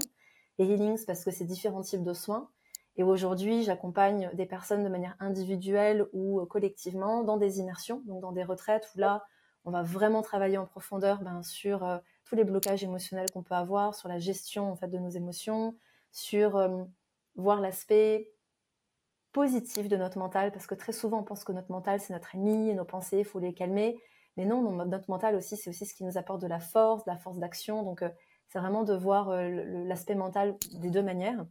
et 0.59 0.65
Healings 0.65 1.05
parce 1.07 1.25
que 1.25 1.31
c'est 1.31 1.45
différents 1.45 1.83
types 1.83 2.03
de 2.03 2.15
soins. 2.15 2.49
Et 2.97 3.03
aujourd'hui, 3.03 3.63
j'accompagne 3.63 4.31
des 4.35 4.47
personnes 4.47 4.85
de 4.85 4.89
manière 4.89 5.17
individuelle 5.21 6.07
ou 6.13 6.45
collectivement 6.47 7.23
dans 7.25 7.37
des 7.37 7.61
immersions, 7.61 8.03
donc 8.07 8.21
dans 8.21 8.33
des 8.33 8.45
retraites 8.45 8.91
où 8.95 8.99
là, 8.99 9.25
on 9.65 9.71
va 9.71 9.83
vraiment 9.83 10.23
travailler 10.23 10.59
en 10.59 10.67
profondeur 10.67 11.21
ben, 11.23 11.43
sur 11.43 11.85
euh, 11.85 11.99
tous 12.25 12.35
les 12.35 12.45
blocages 12.45 12.83
émotionnels 12.83 13.31
qu'on 13.33 13.43
peut 13.43 13.55
avoir, 13.55 13.95
sur 13.95 14.09
la 14.09 14.19
gestion 14.19 14.71
en 14.71 14.77
fait 14.77 14.89
de 14.89 14.99
nos 14.99 15.11
émotions, 15.11 15.77
sur 16.13 16.57
euh, 16.57 16.83
voir 17.41 17.61
l'aspect 17.61 18.31
positif 19.33 19.89
de 19.89 19.97
notre 19.97 20.19
mental, 20.19 20.53
parce 20.53 20.67
que 20.67 20.75
très 20.75 20.93
souvent 20.93 21.21
on 21.21 21.23
pense 21.25 21.45
que 21.45 21.53
notre 21.53 21.71
mental 21.71 22.01
c'est 22.01 22.13
notre 22.13 22.35
ennemi 22.35 22.71
et 22.71 22.75
nos 22.75 22.85
pensées, 22.85 23.21
il 23.21 23.25
faut 23.25 23.39
les 23.39 23.55
calmer. 23.55 24.01
Mais 24.37 24.45
non, 24.45 24.63
notre 24.87 25.11
mental 25.11 25.35
aussi, 25.35 25.57
c'est 25.57 25.71
aussi 25.71 25.87
ce 25.87 25.95
qui 25.95 26.05
nous 26.05 26.17
apporte 26.17 26.41
de 26.41 26.47
la 26.47 26.61
force, 26.61 27.05
de 27.05 27.11
la 27.11 27.19
force 27.19 27.39
d'action. 27.39 27.83
Donc, 27.83 28.03
euh, 28.03 28.09
c'est 28.49 28.61
vraiment 28.61 28.85
de 28.85 28.95
voir 28.95 29.33
l'aspect 29.33 30.15
mental 30.15 30.57
des 30.75 30.91
deux 30.91 31.03
manières 31.03 31.45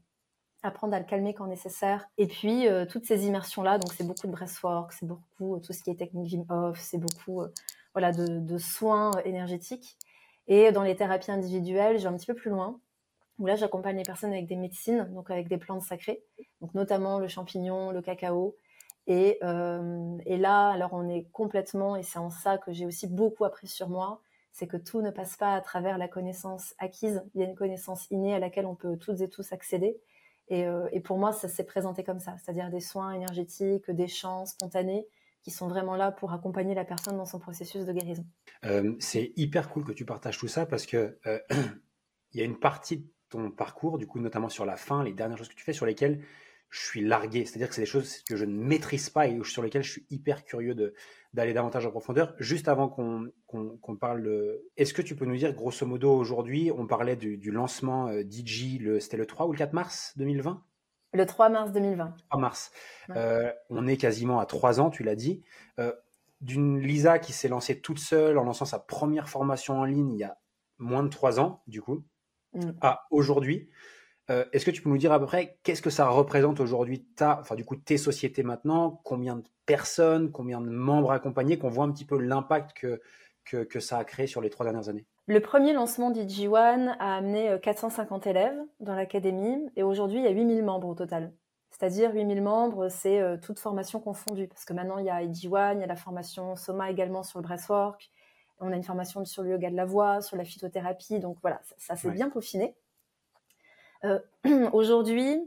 apprendre 0.64 0.94
à 0.94 1.00
le 1.00 1.06
calmer 1.06 1.34
quand 1.34 1.48
nécessaire. 1.48 2.06
Et 2.18 2.28
puis, 2.28 2.68
euh, 2.68 2.86
toutes 2.86 3.06
ces 3.06 3.26
immersions-là, 3.28 3.78
donc 3.78 3.94
c'est 3.94 4.06
beaucoup 4.06 4.28
de 4.28 4.32
breathwork, 4.32 4.92
c'est 4.94 5.06
beaucoup 5.06 5.56
euh, 5.56 5.60
tout 5.60 5.74
ce 5.74 5.84
qui 5.84 5.90
est 5.90 5.96
technique 5.96 6.32
Vim 6.32 6.46
Off, 6.50 6.80
c'est 6.80 6.98
beaucoup 6.98 7.42
euh, 7.42 7.48
voilà, 7.94 8.12
de, 8.12 8.58
soins 8.58 9.12
énergétiques. 9.24 9.98
Et 10.48 10.72
dans 10.72 10.84
les 10.84 10.96
thérapies 10.96 11.32
individuelles, 11.32 11.98
je 11.98 12.04
vais 12.04 12.10
un 12.10 12.18
petit 12.18 12.26
peu 12.26 12.34
plus 12.34 12.50
loin, 12.50 12.80
où 13.40 13.48
là, 13.48 13.56
j'accompagne 13.56 13.98
les 13.98 14.04
personnes 14.04 14.32
avec 14.32 14.46
des 14.48 14.56
médecines, 14.56 15.10
donc 15.14 15.32
avec 15.32 15.48
des 15.48 15.58
plantes 15.58 15.82
sacrées, 15.82 16.22
donc 16.62 16.74
notamment 16.76 17.20
le 17.20 17.28
champignon, 17.28 17.92
le 17.92 18.02
cacao. 18.02 18.56
Et, 19.08 19.40
et 19.42 20.38
là, 20.38 20.70
alors 20.70 20.94
on 20.94 21.10
est 21.10 21.24
complètement, 21.32 21.96
et 21.96 22.04
c'est 22.04 22.20
en 22.20 22.30
ça 22.30 22.60
que 22.60 22.72
j'ai 22.72 22.86
aussi 22.86 23.08
beaucoup 23.08 23.44
appris 23.44 23.68
sur 23.68 23.90
moi, 23.90 24.22
c'est 24.52 24.68
que 24.68 24.78
tout 24.78 25.02
ne 25.02 25.10
passe 25.10 25.38
pas 25.38 25.54
à 25.54 25.62
travers 25.62 25.98
la 25.98 26.08
connaissance 26.08 26.76
acquise. 26.78 27.24
Il 27.34 27.42
y 27.42 27.44
a 27.44 27.48
une 27.48 27.56
connaissance 27.56 28.08
innée 28.12 28.34
à 28.34 28.40
laquelle 28.40 28.66
on 28.66 28.76
peut 28.76 28.98
toutes 28.98 29.22
et 29.22 29.30
tous 29.30 29.52
accéder. 29.54 30.00
Euh, 30.52 30.90
et, 30.92 31.00
pour 31.00 31.18
moi, 31.18 31.32
ça 31.32 31.48
s'est 31.48 31.64
présenté 31.64 32.04
comme 32.04 32.20
ça, 32.20 32.36
c'est-à-dire 32.38 32.70
des 32.70 32.80
soins 32.80 33.14
énergétiques, 33.14 33.90
des 33.92 34.08
chants 34.08 34.46
spontanés 34.46 35.06
qui 35.44 35.52
sont 35.52 35.68
vraiment 35.68 35.96
là 35.96 36.12
pour 36.12 36.34
accompagner 36.34 36.76
la 36.76 36.84
personne 36.84 37.16
dans 37.16 37.26
son 37.26 37.40
processus 37.40 37.86
de 37.86 37.94
guérison. 37.94 38.26
Euh, 38.66 38.96
c'est 39.00 39.32
hyper 39.38 39.70
cool 39.70 39.86
que 39.86 39.92
tu 39.94 40.06
partages 40.06 40.38
tout 40.38 40.48
ça 40.48 40.66
parce 40.66 40.86
que 40.86 41.18
euh, 41.28 41.40
il 42.34 42.40
y 42.40 42.42
a 42.42 42.46
une 42.46 42.60
partie 42.60 43.08
ton 43.30 43.52
parcours, 43.52 43.98
du 43.98 44.08
coup, 44.08 44.20
notamment 44.20 44.50
sur 44.50 44.66
la 44.66 44.76
fin, 44.76 45.04
les 45.04 45.14
dernières 45.14 45.38
choses 45.38 45.50
que 45.50 45.56
tu 45.56 45.64
fais, 45.64 45.74
sur 45.74 45.86
lesquelles 45.86 46.22
je 46.70 46.80
suis 46.80 47.02
largué. 47.02 47.46
C'est-à-dire 47.46 47.70
que 47.70 47.76
c'est 47.76 47.82
des 47.82 47.88
choses 47.88 48.22
que 48.24 48.36
je 48.36 48.46
ne 48.46 48.56
maîtrise 48.56 49.10
pas 49.10 49.28
et 49.28 49.40
sur 49.44 49.64
lesquelles 49.64 49.84
je 49.84 49.92
suis 49.92 50.06
hyper 50.10 50.46
curieux 50.46 50.76
d'aller 51.34 51.54
davantage 51.54 51.86
en 51.86 51.92
profondeur. 51.92 52.36
Juste 52.40 52.68
avant 52.68 52.88
qu'on 52.88 53.96
parle 54.00 54.24
de... 54.24 54.66
Est-ce 54.78 54.94
que 54.94 55.02
tu 55.02 55.16
peux 55.16 55.26
nous 55.26 55.38
dire, 55.38 55.54
grosso 55.54 55.86
modo, 55.86 56.12
aujourd'hui, 56.12 56.72
on 56.76 56.86
parlait 56.86 57.16
du, 57.16 57.52
lancement 57.52 58.08
euh, 58.08 58.24
d'IG, 58.24 59.00
c'était 59.00 59.18
le 59.18 59.26
3 59.26 59.48
ou 59.48 59.52
le 59.52 59.58
4 59.58 59.74
mars 59.74 60.14
2020 60.18 60.64
Le 61.14 61.26
3 61.26 61.50
mars 61.50 61.72
2020. 61.72 62.16
3 62.30 62.40
mars. 62.40 62.72
Euh, 63.16 63.52
on 63.70 63.88
est 63.88 63.98
quasiment 63.98 64.40
à 64.40 64.46
3 64.46 64.80
ans, 64.80 64.90
tu 64.92 65.04
l'as 65.04 65.16
dit. 65.16 65.44
Euh, 65.80 65.92
d'une 66.42 66.80
Lisa 66.80 67.20
qui 67.20 67.34
s'est 67.34 67.50
lancée 67.50 67.82
toute 67.82 68.00
seule 68.00 68.38
en 68.38 68.44
lançant 68.44 68.66
sa 68.66 68.80
première 68.80 69.28
formation 69.28 69.80
en 69.80 69.84
ligne 69.84 70.14
il 70.14 70.20
y 70.20 70.24
a 70.24 70.38
moins 70.78 71.04
de 71.04 71.10
3 71.10 71.40
ans, 71.40 71.62
du 71.68 71.82
coup, 71.82 72.06
mm. 72.54 72.72
à 72.82 73.06
aujourd'hui. 73.12 73.70
Euh, 74.30 74.46
est-ce 74.54 74.66
que 74.66 74.72
tu 74.72 74.82
peux 74.82 74.90
nous 74.90 74.98
dire 74.98 75.12
à 75.12 75.20
peu 75.20 75.26
près 75.26 75.58
qu'est-ce 75.64 75.82
que 75.82 75.90
ça 75.90 76.08
représente 76.08 76.60
aujourd'hui, 76.60 77.06
enfin 77.20 77.56
du 77.56 77.66
coup 77.66 77.76
tes 77.76 77.98
sociétés 77.98 78.44
maintenant, 78.44 79.02
combien 79.04 79.38
de 79.38 79.44
personnes, 79.66 80.32
combien 80.32 80.62
de 80.62 80.70
membres 80.70 81.12
accompagnés, 81.12 81.58
qu'on 81.58 81.70
voit 81.70 81.86
un 81.86 81.92
petit 81.92 82.06
peu 82.06 82.20
l'impact 82.20 82.74
que, 82.74 83.02
que, 83.64 83.80
ça 83.80 83.98
a 83.98 84.04
créé 84.04 84.28
sur 84.28 84.42
les 84.42 84.52
trois 84.52 84.66
dernières 84.66 84.90
années? 84.90 85.06
Le 85.26 85.40
premier 85.40 85.74
lancement 85.74 86.12
d'IG1 86.12 86.96
a 87.00 87.18
amené 87.18 87.58
450 87.62 88.28
euh, 88.28 88.30
élèves 88.30 88.58
dans 88.80 88.94
l'académie 88.94 89.58
et 89.76 89.82
aujourd'hui 89.82 90.20
il 90.20 90.26
y 90.26 90.28
a 90.28 90.32
8000 90.32 90.64
membres 90.64 90.90
au 90.90 90.96
total. 90.96 91.34
C'est-à-dire 91.72 92.14
8000 92.14 92.42
membres, 92.42 92.90
c'est 92.90 93.20
euh, 93.20 93.38
toute 93.38 93.60
formation 93.60 94.00
confondue 94.00 94.48
parce 94.48 94.66
que 94.66 94.74
maintenant 94.74 94.98
il 95.00 95.06
y 95.06 95.10
a 95.10 95.24
IG1, 95.24 95.76
il 95.76 95.80
y 95.80 95.84
a 95.84 95.88
la 95.88 95.96
formation 95.96 96.56
Soma 96.56 96.92
également 96.92 97.24
sur 97.24 97.40
le 97.40 97.44
breathwork, 97.44 98.12
on 98.60 98.72
a 98.72 98.76
une 98.76 98.84
formation 98.84 99.24
sur 99.26 99.44
le 99.44 99.52
yoga 99.52 99.70
de 99.70 99.76
la 99.76 99.86
voix, 99.86 100.22
sur 100.22 100.38
la 100.38 100.44
phytothérapie, 100.44 101.20
donc 101.20 101.38
voilà, 101.42 101.62
ça, 101.78 101.96
s'est 101.96 102.12
bien 102.12 102.30
peaufiné. 102.30 102.76
Euh, 104.04 104.20
aujourd'hui, 104.74 105.40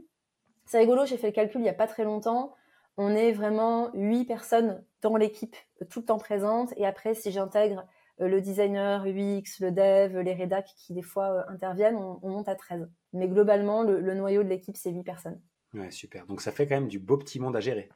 C'est 0.65 0.79
rigolo, 0.79 1.05
j'ai 1.05 1.17
fait 1.17 1.27
le 1.27 1.33
calcul 1.33 1.61
il 1.61 1.63
n'y 1.63 1.69
a 1.69 1.73
pas 1.73 1.87
très 1.87 2.03
longtemps. 2.03 2.55
On 2.97 3.15
est 3.15 3.31
vraiment 3.31 3.89
huit 3.93 4.25
personnes 4.25 4.83
dans 5.01 5.15
l'équipe, 5.15 5.55
tout 5.89 5.99
le 5.99 6.05
temps 6.05 6.19
présentes. 6.19 6.73
Et 6.77 6.85
après, 6.85 7.15
si 7.15 7.31
j'intègre 7.31 7.85
le 8.19 8.39
designer, 8.39 9.05
UX, 9.05 9.59
le 9.59 9.71
dev, 9.71 10.19
les 10.19 10.33
rédacs 10.33 10.71
qui 10.77 10.93
des 10.93 11.01
fois 11.01 11.49
interviennent, 11.49 11.95
on, 11.95 12.29
monte 12.29 12.47
à 12.47 12.55
13. 12.55 12.87
Mais 13.13 13.27
globalement, 13.27 13.81
le, 13.81 13.99
le 13.99 14.13
noyau 14.13 14.43
de 14.43 14.49
l'équipe, 14.49 14.77
c'est 14.77 14.91
huit 14.91 15.03
personnes. 15.03 15.41
Ouais, 15.73 15.89
super. 15.89 16.27
Donc 16.27 16.41
ça 16.41 16.51
fait 16.51 16.67
quand 16.67 16.75
même 16.75 16.87
du 16.87 16.99
beau 16.99 17.17
petit 17.17 17.39
monde 17.39 17.55
à 17.55 17.59
gérer. 17.59 17.89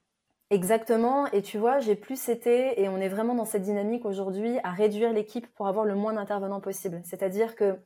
Exactement. 0.50 1.28
Et 1.28 1.42
tu 1.42 1.58
vois, 1.58 1.80
j'ai 1.80 1.96
plus 1.96 2.30
été, 2.30 2.82
et 2.82 2.88
on 2.88 2.98
est 2.98 3.10
vraiment 3.10 3.36
dans 3.36 3.46
cette 3.46 3.64
dynamique 3.64 4.06
aujourd'hui, 4.06 4.58
à 4.64 4.72
réduire 4.72 5.12
l'équipe 5.12 5.48
pour 5.56 5.68
avoir 5.68 5.84
le 5.86 5.96
moins 5.96 6.14
d'intervenants 6.14 6.62
possible. 6.62 7.02
C'est-à-dire 7.04 7.56
que 7.56 7.78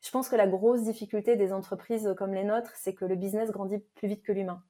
je 0.00 0.10
pense 0.10 0.28
que 0.28 0.36
la 0.36 0.46
grosse 0.46 0.82
difficulté 0.82 1.36
des 1.36 1.52
entreprises 1.52 2.14
comme 2.16 2.32
les 2.32 2.44
nôtres, 2.44 2.72
c'est 2.76 2.94
que 2.94 3.04
le 3.04 3.16
business 3.16 3.50
grandit 3.50 3.78
plus 3.96 4.08
vite 4.08 4.22
que 4.22 4.32
l'humain. 4.32 4.62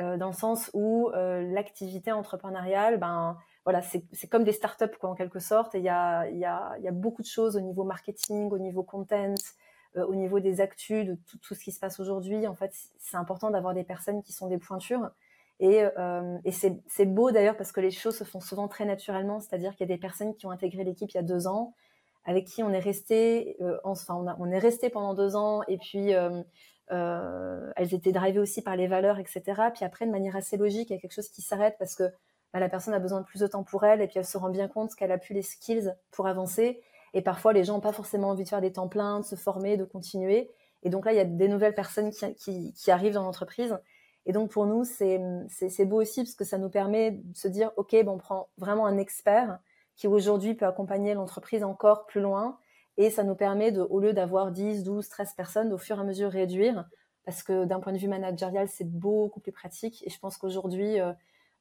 Euh, 0.00 0.16
dans 0.16 0.28
le 0.28 0.32
sens 0.32 0.70
où 0.72 1.10
euh, 1.10 1.42
l'activité 1.42 2.12
entrepreneuriale, 2.12 2.98
ben 2.98 3.36
voilà, 3.64 3.82
c'est 3.82 4.28
comme 4.28 4.44
des 4.44 4.52
startups 4.52 4.96
quoi 4.98 5.10
en 5.10 5.14
quelque 5.14 5.38
sorte. 5.38 5.74
Et 5.74 5.78
il 5.78 5.84
y 5.84 5.88
a, 5.88 6.92
beaucoup 6.92 7.22
de 7.22 7.26
choses 7.26 7.56
au 7.56 7.60
niveau 7.60 7.84
marketing, 7.84 8.50
au 8.50 8.58
niveau 8.58 8.82
content, 8.82 9.34
euh, 9.96 10.06
au 10.06 10.14
niveau 10.14 10.40
des 10.40 10.60
actus, 10.60 11.06
de 11.06 11.18
tout 11.42 11.54
ce 11.54 11.62
qui 11.62 11.72
se 11.72 11.78
passe 11.78 12.00
aujourd'hui. 12.00 12.46
En 12.46 12.54
fait, 12.54 12.72
c'est 12.98 13.16
important 13.16 13.50
d'avoir 13.50 13.74
des 13.74 13.84
personnes 13.84 14.22
qui 14.22 14.32
sont 14.32 14.48
des 14.48 14.58
pointures 14.58 15.10
et, 15.60 15.84
euh, 15.98 16.38
c'est 16.88 17.04
beau 17.04 17.30
d'ailleurs 17.30 17.56
parce 17.56 17.70
que 17.70 17.80
les 17.80 17.90
choses 17.90 18.16
se 18.16 18.24
font 18.24 18.40
souvent 18.40 18.66
très 18.66 18.86
naturellement, 18.86 19.40
c'est-à-dire 19.40 19.72
qu'il 19.72 19.86
y 19.86 19.92
a 19.92 19.94
des 19.94 20.00
personnes 20.00 20.34
qui 20.34 20.46
ont 20.46 20.50
intégré 20.50 20.84
l'équipe 20.84 21.10
il 21.10 21.16
y 21.16 21.20
a 21.20 21.22
deux 21.22 21.46
ans, 21.46 21.74
avec 22.24 22.46
qui 22.46 22.62
on 22.62 22.72
est 22.72 22.80
resté, 22.80 23.56
euh, 23.60 23.78
enfin 23.84 24.24
on, 24.38 24.50
est 24.50 24.58
resté 24.58 24.88
pendant 24.88 25.12
deux 25.12 25.36
ans, 25.36 25.62
et 25.68 25.76
puis 25.76 26.14
euh, 26.14 27.72
elles 27.76 27.94
étaient 27.94 28.12
drivées 28.12 28.40
aussi 28.40 28.62
par 28.62 28.74
les 28.74 28.86
valeurs, 28.86 29.18
etc. 29.18 29.42
Puis 29.74 29.84
après, 29.84 30.06
de 30.06 30.10
manière 30.10 30.34
assez 30.34 30.56
logique, 30.56 30.88
il 30.88 30.94
y 30.94 30.96
a 30.96 31.00
quelque 31.00 31.14
chose 31.14 31.28
qui 31.28 31.42
s'arrête 31.42 31.76
parce 31.78 31.94
que 31.94 32.04
bah, 32.54 32.58
la 32.58 32.70
personne 32.70 32.94
a 32.94 32.98
besoin 32.98 33.20
de 33.20 33.26
plus 33.26 33.40
de 33.40 33.46
temps 33.46 33.62
pour 33.62 33.84
elle, 33.84 34.00
et 34.00 34.06
puis 34.06 34.18
elle 34.18 34.24
se 34.24 34.38
rend 34.38 34.48
bien 34.48 34.66
compte 34.66 34.94
qu'elle 34.94 35.12
a 35.12 35.18
plus 35.18 35.34
les 35.34 35.42
skills 35.42 35.92
pour 36.10 36.26
avancer. 36.26 36.80
Et 37.12 37.20
parfois, 37.20 37.52
les 37.52 37.64
gens 37.64 37.74
n'ont 37.74 37.80
pas 37.80 37.92
forcément 37.92 38.30
envie 38.30 38.44
de 38.44 38.48
faire 38.48 38.62
des 38.62 38.72
temps 38.72 38.88
pleins, 38.88 39.20
de 39.20 39.26
se 39.26 39.36
former, 39.36 39.76
de 39.76 39.84
continuer. 39.84 40.50
Et 40.82 40.88
donc 40.88 41.04
là, 41.04 41.12
il 41.12 41.16
y 41.16 41.20
a 41.20 41.24
des 41.24 41.48
nouvelles 41.48 41.74
personnes 41.74 42.10
qui 42.12 42.90
arrivent 42.90 43.14
dans 43.14 43.24
l'entreprise 43.24 43.76
et 44.30 44.32
donc 44.32 44.52
pour 44.52 44.64
nous, 44.64 44.84
c'est 44.84 45.18
beau 45.86 46.00
aussi 46.00 46.22
parce 46.22 46.36
que 46.36 46.44
ça 46.44 46.56
nous 46.56 46.68
permet 46.68 47.10
de 47.10 47.36
se 47.36 47.48
dire, 47.48 47.72
OK, 47.76 47.96
bon, 48.04 48.12
on 48.12 48.18
prend 48.18 48.48
vraiment 48.58 48.86
un 48.86 48.96
expert 48.96 49.58
qui 49.96 50.06
aujourd'hui 50.06 50.54
peut 50.54 50.66
accompagner 50.66 51.14
l'entreprise 51.14 51.64
encore 51.64 52.06
plus 52.06 52.20
loin. 52.20 52.56
Et 52.96 53.10
ça 53.10 53.24
nous 53.24 53.34
permet, 53.34 53.72
de, 53.72 53.80
au 53.80 53.98
lieu 53.98 54.12
d'avoir 54.12 54.52
10, 54.52 54.84
12, 54.84 55.08
13 55.08 55.34
personnes, 55.34 55.72
au 55.72 55.78
fur 55.78 55.98
et 55.98 56.00
à 56.00 56.04
mesure 56.04 56.30
réduire. 56.30 56.88
Parce 57.24 57.42
que 57.42 57.64
d'un 57.64 57.80
point 57.80 57.92
de 57.92 57.98
vue 57.98 58.06
managérial, 58.06 58.68
c'est 58.68 58.88
beaucoup 58.88 59.40
plus 59.40 59.50
pratique. 59.50 60.06
Et 60.06 60.10
je 60.10 60.18
pense 60.20 60.36
qu'aujourd'hui, 60.36 61.00
euh, 61.00 61.12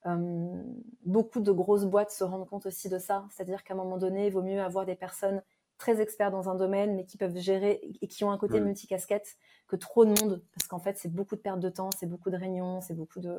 euh, 0.05 0.63
beaucoup 1.07 1.39
de 1.39 1.51
grosses 1.51 1.85
boîtes 1.85 2.11
se 2.11 2.23
rendent 2.23 2.47
compte 2.47 2.67
aussi 2.67 2.87
de 2.87 2.99
ça. 2.99 3.25
C'est-à-dire 3.31 3.63
qu'à 3.63 3.73
un 3.73 3.77
moment 3.77 3.97
donné, 3.97 4.27
il 4.27 4.31
vaut 4.31 4.43
mieux 4.43 4.61
avoir 4.61 4.85
des 4.85 4.95
personnes 4.95 5.41
très 5.79 6.01
experts 6.01 6.29
dans 6.29 6.49
un 6.49 6.55
domaine, 6.55 6.95
mais 6.95 7.05
qui 7.05 7.17
peuvent 7.17 7.37
gérer 7.37 7.81
et 8.01 8.07
qui 8.07 8.23
ont 8.23 8.31
un 8.31 8.37
côté 8.37 8.59
multicasquette 8.59 9.37
que 9.67 9.75
trop 9.75 10.05
de 10.05 10.09
monde, 10.21 10.43
parce 10.53 10.67
qu'en 10.67 10.79
fait, 10.79 10.97
c'est 10.97 11.11
beaucoup 11.11 11.35
de 11.35 11.41
perte 11.41 11.59
de 11.59 11.69
temps, 11.69 11.89
c'est 11.97 12.05
beaucoup 12.05 12.29
de 12.29 12.35
réunions, 12.35 12.81
c'est 12.81 12.93
beaucoup 12.93 13.19
de, 13.19 13.37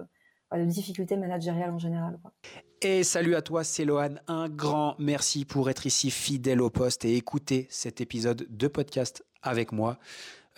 de, 0.52 0.64
difficultés 0.64 1.16
managériales 1.16 1.70
en 1.70 1.78
général. 1.78 2.18
Quoi. 2.22 2.32
Et 2.82 3.04
salut 3.04 3.34
à 3.34 3.42
toi, 3.42 3.62
c'est 3.62 3.84
Lohan. 3.84 4.14
Un 4.26 4.48
grand 4.48 4.96
merci 4.98 5.44
pour 5.44 5.70
être 5.70 5.86
ici 5.86 6.10
fidèle 6.10 6.62
au 6.62 6.70
poste 6.70 7.04
et 7.04 7.14
écouter 7.14 7.66
cet 7.70 8.00
épisode 8.00 8.46
de 8.48 8.68
podcast 8.68 9.24
avec 9.42 9.70
moi. 9.72 9.98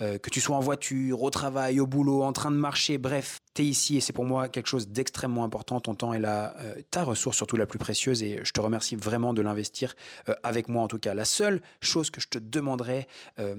Euh, 0.00 0.16
que 0.16 0.30
tu 0.30 0.40
sois 0.40 0.56
en 0.56 0.60
voiture, 0.60 1.22
au 1.22 1.30
travail, 1.30 1.78
au 1.78 1.86
boulot, 1.86 2.22
en 2.22 2.32
train 2.32 2.50
de 2.50 2.56
marcher, 2.56 2.96
bref, 2.96 3.40
tu 3.54 3.62
es 3.62 3.66
ici 3.66 3.98
et 3.98 4.00
c'est 4.00 4.14
pour 4.14 4.24
moi 4.24 4.48
quelque 4.48 4.66
chose 4.66 4.88
d'extrêmement 4.88 5.44
important. 5.44 5.80
Ton 5.80 5.94
temps 5.94 6.14
est 6.14 6.18
là, 6.18 6.54
euh, 6.60 6.74
ta 6.90 7.04
ressource 7.04 7.36
surtout 7.36 7.56
la 7.58 7.66
plus 7.66 7.78
précieuse 7.78 8.22
et 8.22 8.40
je 8.42 8.52
te 8.52 8.60
remercie 8.60 8.96
vraiment 8.96 9.34
de 9.34 9.42
l'investir 9.42 9.94
euh, 10.30 10.34
avec 10.42 10.68
moi 10.68 10.82
en 10.82 10.88
tout 10.88 10.98
cas. 10.98 11.12
La 11.12 11.26
seule 11.26 11.60
chose 11.82 12.08
que 12.08 12.22
je 12.22 12.28
te 12.28 12.38
demanderais, 12.38 13.06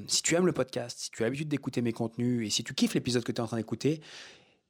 si 0.08 0.24
tu 0.24 0.36
aimes 0.36 0.46
le 0.46 0.54
podcast, 0.54 0.98
si 1.00 1.12
tu 1.12 1.24
as 1.24 1.26
l'habitude 1.26 1.50
d'écouter 1.50 1.82
mes 1.82 1.94
contenus 1.94 2.48
et 2.48 2.50
si 2.50 2.64
tu 2.64 2.74
kiffes 2.74 2.94
l'épisode 2.94 3.24
que 3.24 3.32
tu 3.32 3.38
es 3.38 3.42
en 3.42 3.48
train 3.48 3.58
d'écouter, 3.58 4.02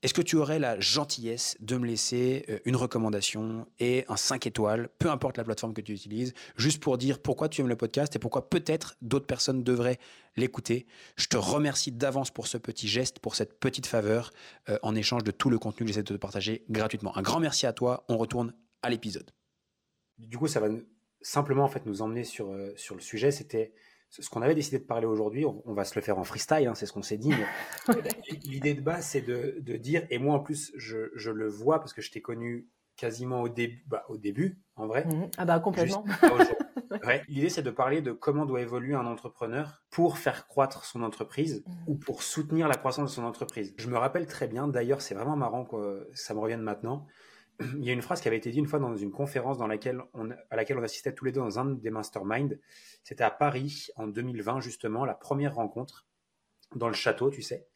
est-ce 0.03 0.13
que 0.13 0.22
tu 0.22 0.36
aurais 0.36 0.60
la 0.60 0.77
gentillesse 0.81 1.55
de 1.62 1.77
me 1.77 1.88
laisser 1.88 2.45
euh, 2.50 2.60
une 2.65 2.75
recommandation 2.75 3.65
et 3.79 4.03
un 4.10 4.17
5 4.17 4.45
étoiles, 4.45 4.89
peu 5.00 5.10
importe 5.10 5.38
la 5.38 5.45
plateforme 5.45 5.74
que 5.74 5.79
tu 5.79 5.93
utilises, 5.93 6.33
juste 6.57 6.83
pour 6.83 6.98
dire 6.98 7.22
pourquoi 7.22 7.48
tu 7.48 7.62
aimes 7.62 7.69
le 7.69 7.77
podcast 7.77 8.13
et 8.15 8.19
pourquoi 8.19 8.50
peut-être 8.50 8.98
d'autres 9.01 9.25
personnes 9.25 9.63
devraient 9.63 10.00
l'écouter? 10.36 10.86
Je 11.15 11.27
te 11.27 11.38
remercie 11.38 11.93
d'avance 11.93 12.31
pour 12.31 12.48
ce 12.48 12.57
petit 12.57 12.89
geste, 12.89 13.19
pour 13.19 13.36
cette 13.36 13.60
petite 13.62 13.88
faveur, 13.88 14.31
euh, 14.67 14.77
en 14.83 14.93
échange 14.93 15.24
de 15.24 15.31
tout 15.31 15.50
le 15.50 15.57
contenu 15.57 15.86
que 15.86 15.88
j'essaie 15.88 16.03
de 16.03 16.13
te 16.13 16.19
partager 16.19 16.65
gratuitement. 16.69 17.15
Un 17.17 17.22
grand 17.22 17.39
merci 17.39 17.65
à 17.65 17.72
toi. 17.72 18.03
On 18.10 18.17
retourne 18.17 18.53
à 18.81 18.89
l'épisode. 18.89 19.31
Du 20.17 20.38
coup, 20.38 20.48
ça 20.48 20.60
va 20.60 20.67
simplement 21.22 21.63
en 21.63 21.72
nous 21.86 22.01
emmener 22.01 22.25
sur, 22.25 22.51
euh, 22.51 22.74
sur 22.75 22.95
le 22.95 23.01
sujet. 23.01 23.31
C'était 23.31 23.74
ce 24.22 24.29
qu'on 24.29 24.41
avait 24.43 24.53
décidé 24.53 24.77
de 24.77 24.84
parler 24.84 25.08
aujourd'hui, 25.08 25.46
on, 25.46 25.74
va 25.74 25.86
se 25.86 25.96
le 25.96 26.01
faire 26.01 26.20
en 26.20 26.24
freestyle, 26.24 26.67
hein, 26.67 26.75
c'est 26.75 26.86
ce 26.86 26.93
qu'on 26.93 27.01
s'est 27.01 27.17
dit. 27.17 27.34
L'idée 28.43 28.75
de 28.75 28.82
base, 28.82 29.05
c'est 29.05 29.22
de, 29.22 29.60
dire, 29.77 30.05
et 30.12 30.20
moi 30.20 30.36
en 30.36 30.39
plus, 30.39 30.72
je, 30.75 31.29
le 31.32 31.48
vois 31.48 31.79
parce 31.79 31.93
que 31.93 32.01
je 32.01 32.12
t'ai 32.12 32.22
connu 32.22 32.67
quasiment 32.96 33.41
au, 33.41 33.50
début, 33.50 33.84
bah, 33.88 34.05
au 34.10 34.17
début, 34.17 34.60
en 34.75 34.86
vrai. 34.86 35.05
Mhm. 35.05 35.29
Ah 35.38 35.46
bah 35.46 35.60
complètement. 35.60 36.05
L'idée, 37.27 37.50
c'est 37.50 37.63
de 37.63 37.72
parler 37.72 38.01
de 38.01 38.12
comment 38.12 38.46
doit 38.46 38.62
évoluer 38.62 38.93
un 38.93 39.08
entrepreneur 39.08 39.84
pour 39.89 40.20
faire 40.20 40.46
croître 40.46 40.86
son 40.86 41.01
entreprise 41.01 41.63
mhm. 41.65 41.74
ou 41.88 41.96
pour 41.96 42.22
soutenir 42.22 42.67
la 42.67 42.75
croissance 42.75 43.10
de 43.10 43.15
son 43.15 43.24
entreprise. 43.24 43.74
Je 43.77 43.89
me 43.89 43.98
rappelle 43.98 44.27
très 44.27 44.48
bien, 44.48 44.67
d'ailleurs, 44.67 45.01
c'est 45.01 45.15
vraiment 45.15 45.36
marrant 45.36 45.65
que 45.65 46.08
ça 46.13 46.36
me 46.36 46.39
revienne 46.39 46.62
maintenant 46.62 47.08
il 47.77 47.86
y 47.86 47.89
a 47.89 47.93
une 47.93 48.01
phrase 48.01 48.22
qui 48.22 48.27
avait 48.27 48.38
été 48.38 48.50
dite 48.51 48.60
une 48.60 48.67
fois 48.67 48.79
dans 48.79 48.96
une 48.96 49.12
conférence 49.12 49.58
dans 49.58 49.67
laquelle 49.67 50.01
on, 50.13 50.29
à 50.50 50.55
laquelle 50.55 50.77
on 50.77 50.84
assistait 50.84 51.13
tous 51.13 51.25
les 51.25 51.32
deux 51.32 51.41
dans 51.41 51.60
un 51.60 51.65
des 51.65 51.89
masterminds. 51.89 52.58
C'était 53.03 53.24
à 53.24 53.32
Paris 53.32 53.88
en 53.96 54.08
2020, 54.08 54.62
justement, 54.62 55.05
la 55.05 55.13
première 55.13 55.55
rencontre 55.55 56.05
dans 56.75 56.88
le 56.88 56.93
château, 56.93 57.29
tu 57.29 57.41
sais. 57.41 57.67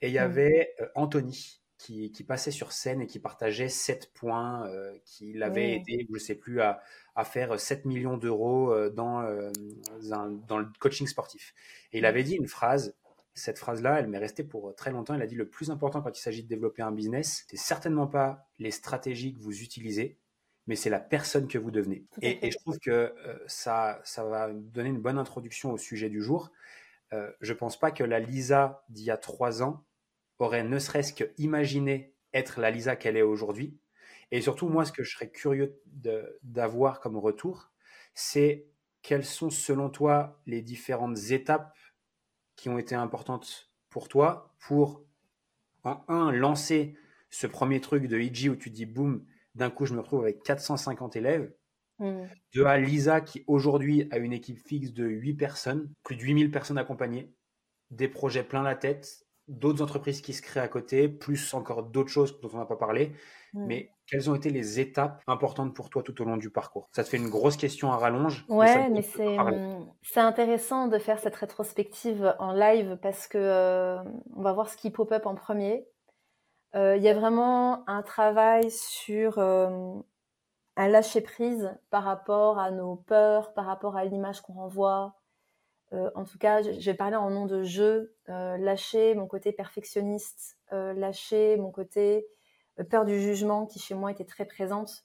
Et 0.00 0.08
il 0.08 0.14
y 0.14 0.18
mm. 0.18 0.22
avait 0.22 0.74
euh, 0.80 0.86
Anthony 0.94 1.60
qui, 1.78 2.24
passait 2.28 2.52
sur 2.52 2.70
scène 2.70 3.00
et 3.00 3.08
qui 3.08 3.18
partageait 3.18 3.68
sept 3.68 4.12
points 4.14 4.68
euh, 4.68 4.96
qu'il 5.04 5.42
avait 5.42 5.74
aidé, 5.74 6.06
je 6.08 6.14
ne 6.14 6.18
sais 6.18 6.36
plus, 6.36 6.60
à, 6.60 6.80
faire 7.24 7.58
7 7.58 7.86
millions 7.86 8.16
d'euros 8.16 8.72
euh, 8.72 8.88
dans, 8.88 9.22
dans 10.46 10.58
le 10.58 10.66
coaching 10.78 11.08
sportif. 11.08 11.54
Et 11.92 11.98
il 11.98 12.02
mm. 12.02 12.06
avait 12.06 12.22
dit 12.22 12.36
une 12.36 12.46
phrase 12.46 12.94
cette 13.34 13.58
phrase-là, 13.58 13.98
elle 13.98 14.08
m'est 14.08 14.18
restée 14.18 14.44
pour 14.44 14.74
très 14.74 14.90
longtemps. 14.90 15.14
Elle 15.14 15.22
a 15.22 15.26
dit 15.26 15.34
le 15.34 15.48
plus 15.48 15.70
important 15.70 16.02
quand 16.02 16.16
il 16.16 16.20
s'agit 16.20 16.42
de 16.42 16.48
développer 16.48 16.82
un 16.82 16.92
business, 16.92 17.44
c'est 17.48 17.56
certainement 17.56 18.06
pas 18.06 18.48
les 18.58 18.70
stratégies 18.70 19.34
que 19.34 19.40
vous 19.40 19.62
utilisez, 19.62 20.18
mais 20.66 20.76
c'est 20.76 20.90
la 20.90 21.00
personne 21.00 21.48
que 21.48 21.58
vous 21.58 21.70
devenez. 21.70 22.04
Et, 22.20 22.50
je 22.50 22.58
trouve 22.58 22.78
que 22.78 22.90
euh, 22.90 23.38
ça, 23.46 24.00
ça 24.04 24.24
va 24.24 24.52
donner 24.52 24.90
une 24.90 25.00
bonne 25.00 25.18
introduction 25.18 25.72
au 25.72 25.78
sujet 25.78 26.08
du 26.08 26.22
jour. 26.22 26.50
Euh, 27.12 27.30
je 27.40 27.52
pense 27.52 27.78
pas 27.78 27.90
que 27.90 28.04
la 28.04 28.20
Lisa 28.20 28.84
d'il 28.88 29.04
y 29.04 29.10
a 29.10 29.16
trois 29.16 29.62
ans 29.62 29.84
aurait 30.38 30.64
ne 30.64 30.78
serait-ce 30.78 31.12
que 31.12 31.24
imaginé 31.38 32.14
être 32.32 32.60
la 32.60 32.70
Lisa 32.70 32.96
qu'elle 32.96 33.16
est 33.16 33.22
aujourd'hui. 33.22 33.78
Et 34.30 34.40
surtout, 34.40 34.68
moi, 34.68 34.84
ce 34.84 34.92
que 34.92 35.02
je 35.02 35.14
serais 35.14 35.30
curieux 35.30 35.78
d'avoir 36.42 37.00
comme 37.00 37.18
retour, 37.18 37.70
c'est 38.14 38.66
quelles 39.02 39.24
sont, 39.24 39.50
selon 39.50 39.90
toi, 39.90 40.40
les 40.46 40.62
différentes 40.62 41.18
étapes 41.30 41.74
qui 42.56 42.68
ont 42.68 42.78
été 42.78 42.94
importantes 42.94 43.70
pour 43.90 44.08
toi 44.08 44.54
pour, 44.60 45.04
en 45.84 46.04
un, 46.08 46.32
lancer 46.32 46.96
ce 47.30 47.46
premier 47.46 47.80
truc 47.80 48.06
de 48.06 48.18
IG 48.18 48.50
où 48.50 48.56
tu 48.56 48.70
dis 48.70 48.86
boum, 48.86 49.24
d'un 49.54 49.70
coup 49.70 49.86
je 49.86 49.94
me 49.94 50.00
retrouve 50.00 50.22
avec 50.22 50.42
450 50.42 51.16
élèves. 51.16 51.52
Mmh. 51.98 52.22
De 52.54 52.64
à 52.64 52.78
Lisa 52.78 53.20
qui 53.20 53.44
aujourd'hui 53.46 54.08
a 54.10 54.18
une 54.18 54.32
équipe 54.32 54.58
fixe 54.58 54.92
de 54.92 55.04
8 55.04 55.34
personnes, 55.34 55.92
plus 56.02 56.16
de 56.16 56.22
8000 56.22 56.50
personnes 56.50 56.78
accompagnées, 56.78 57.32
des 57.90 58.08
projets 58.08 58.42
plein 58.42 58.62
la 58.62 58.74
tête, 58.74 59.26
d'autres 59.48 59.82
entreprises 59.82 60.20
qui 60.20 60.32
se 60.32 60.42
créent 60.42 60.60
à 60.60 60.68
côté, 60.68 61.08
plus 61.08 61.54
encore 61.54 61.82
d'autres 61.84 62.10
choses 62.10 62.40
dont 62.40 62.50
on 62.54 62.58
n'a 62.58 62.66
pas 62.66 62.76
parlé. 62.76 63.12
Mmh. 63.54 63.66
Mais 63.66 63.92
quelles 64.06 64.30
ont 64.30 64.34
été 64.34 64.50
les 64.50 64.80
étapes 64.80 65.22
importantes 65.26 65.74
pour 65.74 65.90
toi 65.90 66.02
tout 66.02 66.20
au 66.20 66.24
long 66.24 66.36
du 66.36 66.50
parcours? 66.50 66.88
Ça 66.92 67.04
te 67.04 67.08
fait 67.08 67.16
une 67.16 67.28
grosse 67.28 67.56
question 67.56 67.92
à 67.92 67.96
rallonge. 67.96 68.44
Ouais, 68.48 68.88
mais, 68.88 69.04
hum, 69.18 69.90
c'est 70.02 70.20
intéressant 70.20 70.86
de 70.86 70.98
faire 70.98 71.18
cette 71.18 71.36
rétrospective 71.36 72.34
en 72.38 72.52
live 72.52 72.98
parce 73.00 73.26
que 73.26 73.38
euh, 73.38 74.02
on 74.36 74.42
va 74.42 74.52
voir 74.52 74.68
ce 74.68 74.76
qui 74.76 74.90
pop-up 74.90 75.26
en 75.26 75.34
premier. 75.34 75.86
Euh, 76.74 76.96
il 76.96 77.02
y 77.02 77.08
a 77.08 77.14
vraiment 77.14 77.88
un 77.88 78.02
travail 78.02 78.70
sur 78.70 79.38
euh, 79.38 79.94
un 80.76 80.88
lâcher 80.88 81.20
prise 81.20 81.74
par 81.90 82.04
rapport 82.04 82.58
à 82.58 82.70
nos 82.70 82.96
peurs, 82.96 83.52
par 83.52 83.66
rapport 83.66 83.96
à 83.96 84.04
l'image 84.04 84.40
qu'on 84.40 84.54
renvoie. 84.54 85.14
en 85.92 86.24
tout 86.24 86.38
cas, 86.38 86.62
je 86.62 86.90
vais 86.90 86.94
parler 86.94 87.16
en 87.16 87.28
nom 87.28 87.44
de 87.44 87.62
jeu, 87.62 88.14
lâcher 88.26 89.14
mon 89.14 89.26
côté 89.26 89.52
perfectionniste, 89.52 90.58
lâcher 90.70 91.58
mon 91.58 91.70
côté 91.70 92.26
peur 92.90 93.04
du 93.04 93.20
jugement 93.20 93.66
qui 93.66 93.78
chez 93.78 93.94
moi 93.94 94.10
était 94.10 94.24
très 94.24 94.44
présente. 94.44 95.04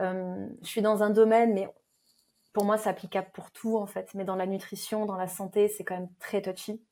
Euh, 0.00 0.46
je 0.62 0.68
suis 0.68 0.82
dans 0.82 1.02
un 1.02 1.10
domaine, 1.10 1.54
mais 1.54 1.68
pour 2.52 2.64
moi 2.64 2.78
c'est 2.78 2.88
applicable 2.88 3.28
pour 3.32 3.50
tout 3.50 3.76
en 3.76 3.86
fait, 3.86 4.14
mais 4.14 4.24
dans 4.24 4.36
la 4.36 4.46
nutrition, 4.46 5.06
dans 5.06 5.16
la 5.16 5.28
santé, 5.28 5.68
c'est 5.68 5.84
quand 5.84 5.94
même 5.94 6.12
très 6.18 6.42
touchy. 6.42 6.82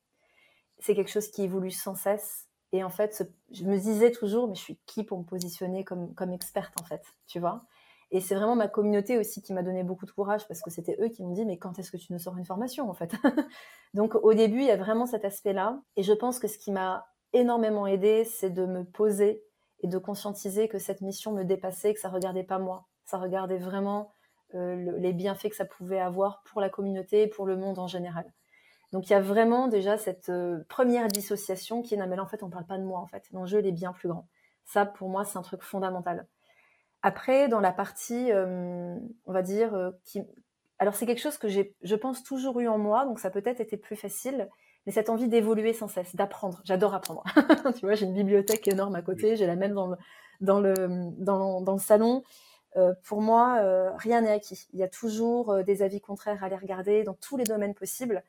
C'est 0.78 0.94
quelque 0.94 1.10
chose 1.10 1.28
qui 1.28 1.42
évolue 1.42 1.70
sans 1.70 1.94
cesse. 1.94 2.48
Et 2.72 2.84
en 2.84 2.90
fait, 2.90 3.24
je 3.50 3.64
me 3.64 3.76
disais 3.76 4.12
toujours, 4.12 4.48
mais 4.48 4.54
je 4.54 4.60
suis 4.60 4.78
qui 4.86 5.02
pour 5.02 5.18
me 5.18 5.24
positionner 5.24 5.84
comme, 5.84 6.14
comme 6.14 6.32
experte, 6.32 6.72
en 6.80 6.84
fait, 6.84 7.02
tu 7.26 7.40
vois? 7.40 7.64
Et 8.12 8.20
c'est 8.20 8.34
vraiment 8.34 8.56
ma 8.56 8.68
communauté 8.68 9.18
aussi 9.18 9.40
qui 9.42 9.52
m'a 9.52 9.62
donné 9.62 9.84
beaucoup 9.84 10.06
de 10.06 10.10
courage, 10.10 10.46
parce 10.48 10.60
que 10.62 10.70
c'était 10.70 10.96
eux 11.00 11.08
qui 11.08 11.22
m'ont 11.22 11.32
dit, 11.32 11.44
mais 11.44 11.58
quand 11.58 11.78
est-ce 11.78 11.90
que 11.90 11.96
tu 11.96 12.12
nous 12.12 12.18
sors 12.18 12.36
une 12.36 12.44
formation, 12.44 12.88
en 12.88 12.94
fait? 12.94 13.12
Donc, 13.94 14.14
au 14.16 14.34
début, 14.34 14.60
il 14.60 14.66
y 14.66 14.70
a 14.70 14.76
vraiment 14.76 15.06
cet 15.06 15.24
aspect-là. 15.24 15.80
Et 15.96 16.02
je 16.02 16.12
pense 16.12 16.38
que 16.38 16.48
ce 16.48 16.58
qui 16.58 16.72
m'a 16.72 17.06
énormément 17.32 17.86
aidé, 17.86 18.24
c'est 18.24 18.50
de 18.50 18.66
me 18.66 18.84
poser 18.84 19.44
et 19.80 19.88
de 19.88 19.98
conscientiser 19.98 20.68
que 20.68 20.78
cette 20.78 21.00
mission 21.00 21.32
me 21.32 21.44
dépassait, 21.44 21.94
que 21.94 22.00
ça 22.00 22.08
regardait 22.08 22.44
pas 22.44 22.58
moi. 22.58 22.86
Ça 23.04 23.18
regardait 23.18 23.58
vraiment 23.58 24.12
euh, 24.54 24.92
les 24.98 25.12
bienfaits 25.12 25.50
que 25.50 25.56
ça 25.56 25.64
pouvait 25.64 26.00
avoir 26.00 26.42
pour 26.42 26.60
la 26.60 26.68
communauté 26.68 27.22
et 27.22 27.26
pour 27.28 27.46
le 27.46 27.56
monde 27.56 27.78
en 27.78 27.86
général. 27.86 28.32
Donc 28.92 29.08
il 29.08 29.12
y 29.12 29.16
a 29.16 29.20
vraiment 29.20 29.68
déjà 29.68 29.96
cette 29.96 30.28
euh, 30.28 30.64
première 30.68 31.06
dissociation 31.06 31.82
qui 31.82 31.94
est 31.94 32.06
mais 32.06 32.16
là 32.16 32.22
en 32.22 32.26
fait 32.26 32.42
on 32.42 32.50
parle 32.50 32.66
pas 32.66 32.78
de 32.78 32.84
moi 32.84 32.98
en 32.98 33.06
fait. 33.06 33.24
L'enjeu 33.32 33.64
est 33.64 33.72
bien 33.72 33.92
plus 33.92 34.08
grand. 34.08 34.26
Ça 34.64 34.86
pour 34.86 35.08
moi 35.08 35.24
c'est 35.24 35.38
un 35.38 35.42
truc 35.42 35.62
fondamental. 35.62 36.26
Après 37.02 37.48
dans 37.48 37.60
la 37.60 37.72
partie 37.72 38.32
euh, 38.32 38.96
on 39.24 39.32
va 39.32 39.42
dire 39.42 39.92
qui 40.04 40.22
alors 40.78 40.94
c'est 40.94 41.06
quelque 41.06 41.20
chose 41.20 41.38
que 41.38 41.48
j'ai 41.48 41.76
je 41.82 41.94
pense 41.94 42.24
toujours 42.24 42.58
eu 42.60 42.66
en 42.66 42.78
moi 42.78 43.04
donc 43.04 43.20
ça 43.20 43.30
peut-être 43.30 43.60
été 43.60 43.76
plus 43.76 43.96
facile 43.96 44.48
mais 44.86 44.92
cette 44.92 45.10
envie 45.10 45.28
d'évoluer 45.28 45.72
sans 45.72 45.88
cesse, 45.88 46.16
d'apprendre. 46.16 46.60
J'adore 46.64 46.94
apprendre. 46.94 47.24
tu 47.78 47.86
vois, 47.86 47.94
j'ai 47.94 48.06
une 48.06 48.14
bibliothèque 48.14 48.66
énorme 48.68 48.94
à 48.94 49.02
côté, 49.02 49.36
j'ai 49.36 49.46
la 49.46 49.56
même 49.56 49.74
dans 49.74 49.88
le 49.88 49.96
dans 50.40 50.60
le 50.60 50.74
dans, 51.18 51.60
dans 51.60 51.72
le 51.72 51.78
salon. 51.78 52.22
pour 53.04 53.20
moi, 53.20 53.60
rien 53.98 54.22
n'est 54.22 54.32
acquis. 54.32 54.66
Il 54.72 54.78
y 54.78 54.82
a 54.82 54.88
toujours 54.88 55.62
des 55.64 55.82
avis 55.82 56.00
contraires 56.00 56.42
à 56.42 56.46
aller 56.46 56.56
regarder 56.56 57.04
dans 57.04 57.14
tous 57.14 57.36
les 57.36 57.44
domaines 57.44 57.74
possibles. 57.74 58.22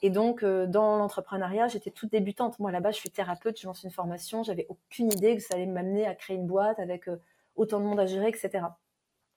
Et 0.00 0.10
donc, 0.10 0.42
euh, 0.42 0.66
dans 0.66 0.96
l'entrepreneuriat, 0.96 1.68
j'étais 1.68 1.90
toute 1.90 2.12
débutante. 2.12 2.58
Moi, 2.58 2.70
là-bas, 2.70 2.92
je 2.92 2.98
suis 2.98 3.10
thérapeute, 3.10 3.60
je 3.60 3.66
lance 3.66 3.82
une 3.82 3.90
formation, 3.90 4.42
j'avais 4.42 4.66
aucune 4.68 5.12
idée 5.12 5.36
que 5.36 5.42
ça 5.42 5.54
allait 5.54 5.66
m'amener 5.66 6.06
à 6.06 6.14
créer 6.14 6.36
une 6.36 6.46
boîte 6.46 6.78
avec 6.78 7.08
euh, 7.08 7.20
autant 7.56 7.80
de 7.80 7.84
monde 7.84 7.98
à 7.98 8.06
gérer, 8.06 8.28
etc. 8.28 8.64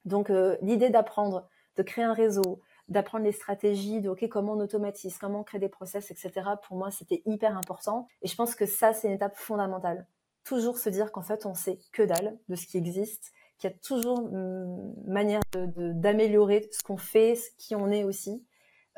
Donc, 0.06 0.30
euh, 0.30 0.58
l'idée 0.62 0.90
d'apprendre, 0.90 1.48
de 1.78 1.84
créer 1.84 2.04
un 2.04 2.14
réseau, 2.14 2.62
d'apprendre 2.92 3.24
les 3.24 3.32
stratégies, 3.32 4.02
de 4.02 4.10
OK, 4.10 4.28
comment 4.30 4.54
on 4.54 4.60
automatise, 4.60 5.18
comment 5.18 5.40
on 5.40 5.44
crée 5.44 5.60
des 5.60 5.70
process, 5.70 6.12
etc. 6.12 6.32
Pour 6.68 6.78
moi, 6.78 6.92
c'était 6.92 7.24
hyper 7.26 7.58
important. 7.58 8.08
Et 8.22 8.28
je 8.28 8.36
pense 8.36 8.54
que 8.54 8.66
ça, 8.66 8.94
c'est 8.94 9.08
une 9.08 9.14
étape 9.14 9.36
fondamentale. 9.36 10.06
Toujours 10.44 10.78
se 10.78 10.90
dire 10.90 11.12
qu'en 11.12 11.22
fait, 11.22 11.46
on 11.46 11.54
sait 11.54 11.80
que 11.94 12.04
dalle 12.04 12.38
de 12.50 12.56
ce 12.56 12.68
qui 12.68 12.78
existe, 12.78 13.32
qu'il 13.58 13.70
y 13.70 13.74
a 13.74 13.78
toujours 13.78 14.20
une 14.20 14.94
manière 15.08 15.42
d'améliorer 15.54 16.68
ce 16.72 16.84
qu'on 16.84 16.98
fait, 16.98 17.36
ce 17.36 17.50
qui 17.58 17.76
on 17.76 17.90
est 17.92 18.04
aussi 18.04 18.46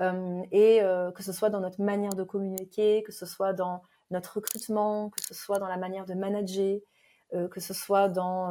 euh, 0.02 0.42
et 0.52 0.82
euh, 0.82 1.12
que 1.12 1.22
ce 1.22 1.32
soit 1.32 1.50
dans 1.50 1.60
notre 1.60 1.82
manière 1.82 2.16
de 2.16 2.24
communiquer, 2.24 3.04
que 3.04 3.12
ce 3.12 3.26
soit 3.26 3.54
dans 3.54 3.84
notre 4.10 4.38
recrutement, 4.38 5.10
que 5.10 5.22
ce 5.22 5.34
soit 5.34 5.60
dans 5.60 5.68
la 5.68 5.78
manière 5.78 6.06
de 6.06 6.16
manager, 6.16 6.80
euh, 7.34 7.48
que 7.48 7.60
ce 7.60 7.74
soit 7.74 8.10
dans, 8.10 8.50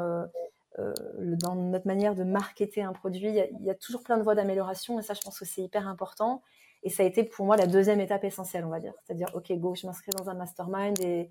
dans 0.78 1.54
notre 1.54 1.86
manière 1.86 2.14
de 2.14 2.24
marketer 2.24 2.82
un 2.82 2.92
produit. 2.92 3.28
Il 3.28 3.64
y, 3.64 3.70
a, 3.70 3.74
toujours 3.74 4.02
plein 4.02 4.16
de 4.16 4.22
voies 4.22 4.34
d'amélioration 4.34 4.98
et 4.98 5.02
ça, 5.02 5.14
je 5.14 5.20
pense 5.20 5.38
que 5.38 5.44
c'est 5.44 5.62
hyper 5.62 5.86
important. 5.86 6.42
Et 6.82 6.90
ça 6.90 7.02
a 7.02 7.06
été 7.06 7.24
pour 7.24 7.46
moi 7.46 7.56
la 7.56 7.66
deuxième 7.66 8.00
étape 8.00 8.24
essentielle, 8.24 8.64
on 8.64 8.70
va 8.70 8.80
dire. 8.80 8.94
C'est-à-dire, 9.04 9.28
OK, 9.34 9.52
go, 9.52 9.74
je 9.74 9.86
m'inscris 9.86 10.12
dans 10.16 10.30
un 10.30 10.34
mastermind 10.34 10.98
et, 11.00 11.30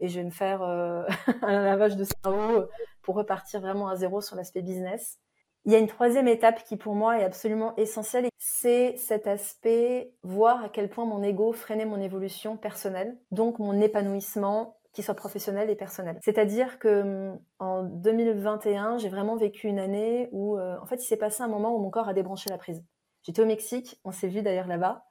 je 0.00 0.18
vais 0.18 0.24
me 0.24 0.30
faire 0.30 0.62
un 1.42 1.62
lavage 1.62 1.96
de 1.96 2.04
cerveau 2.04 2.66
pour 3.02 3.14
repartir 3.14 3.60
vraiment 3.60 3.88
à 3.88 3.96
zéro 3.96 4.20
sur 4.20 4.36
l'aspect 4.36 4.62
business. 4.62 5.18
Il 5.64 5.72
y 5.72 5.76
a 5.76 5.78
une 5.78 5.86
troisième 5.86 6.26
étape 6.26 6.64
qui 6.64 6.76
pour 6.76 6.96
moi 6.96 7.20
est 7.20 7.24
absolument 7.24 7.76
essentielle, 7.76 8.28
c'est 8.36 8.96
cet 8.96 9.28
aspect 9.28 10.12
voir 10.24 10.64
à 10.64 10.68
quel 10.68 10.88
point 10.88 11.04
mon 11.04 11.22
ego 11.22 11.52
freinait 11.52 11.84
mon 11.84 12.00
évolution 12.00 12.56
personnelle, 12.56 13.16
donc 13.30 13.60
mon 13.60 13.80
épanouissement 13.80 14.76
qui 14.92 15.02
soit 15.02 15.14
professionnel 15.14 15.70
et 15.70 15.76
personnel. 15.76 16.18
C'est-à-dire 16.22 16.78
que 16.78 17.02
hum, 17.32 17.40
en 17.58 17.82
2021, 17.84 18.98
j'ai 18.98 19.08
vraiment 19.08 19.36
vécu 19.36 19.68
une 19.68 19.78
année 19.78 20.28
où 20.32 20.58
euh, 20.58 20.76
en 20.80 20.86
fait 20.86 20.96
il 20.96 21.06
s'est 21.06 21.16
passé 21.16 21.42
un 21.42 21.48
moment 21.48 21.74
où 21.74 21.78
mon 21.78 21.90
corps 21.90 22.08
a 22.08 22.14
débranché 22.14 22.50
la 22.50 22.58
prise. 22.58 22.84
J'étais 23.22 23.42
au 23.42 23.46
Mexique, 23.46 24.00
on 24.04 24.12
s'est 24.12 24.28
vu 24.28 24.42
d'ailleurs 24.42 24.66
là-bas. 24.66 25.04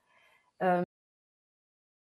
Euh, 0.63 0.83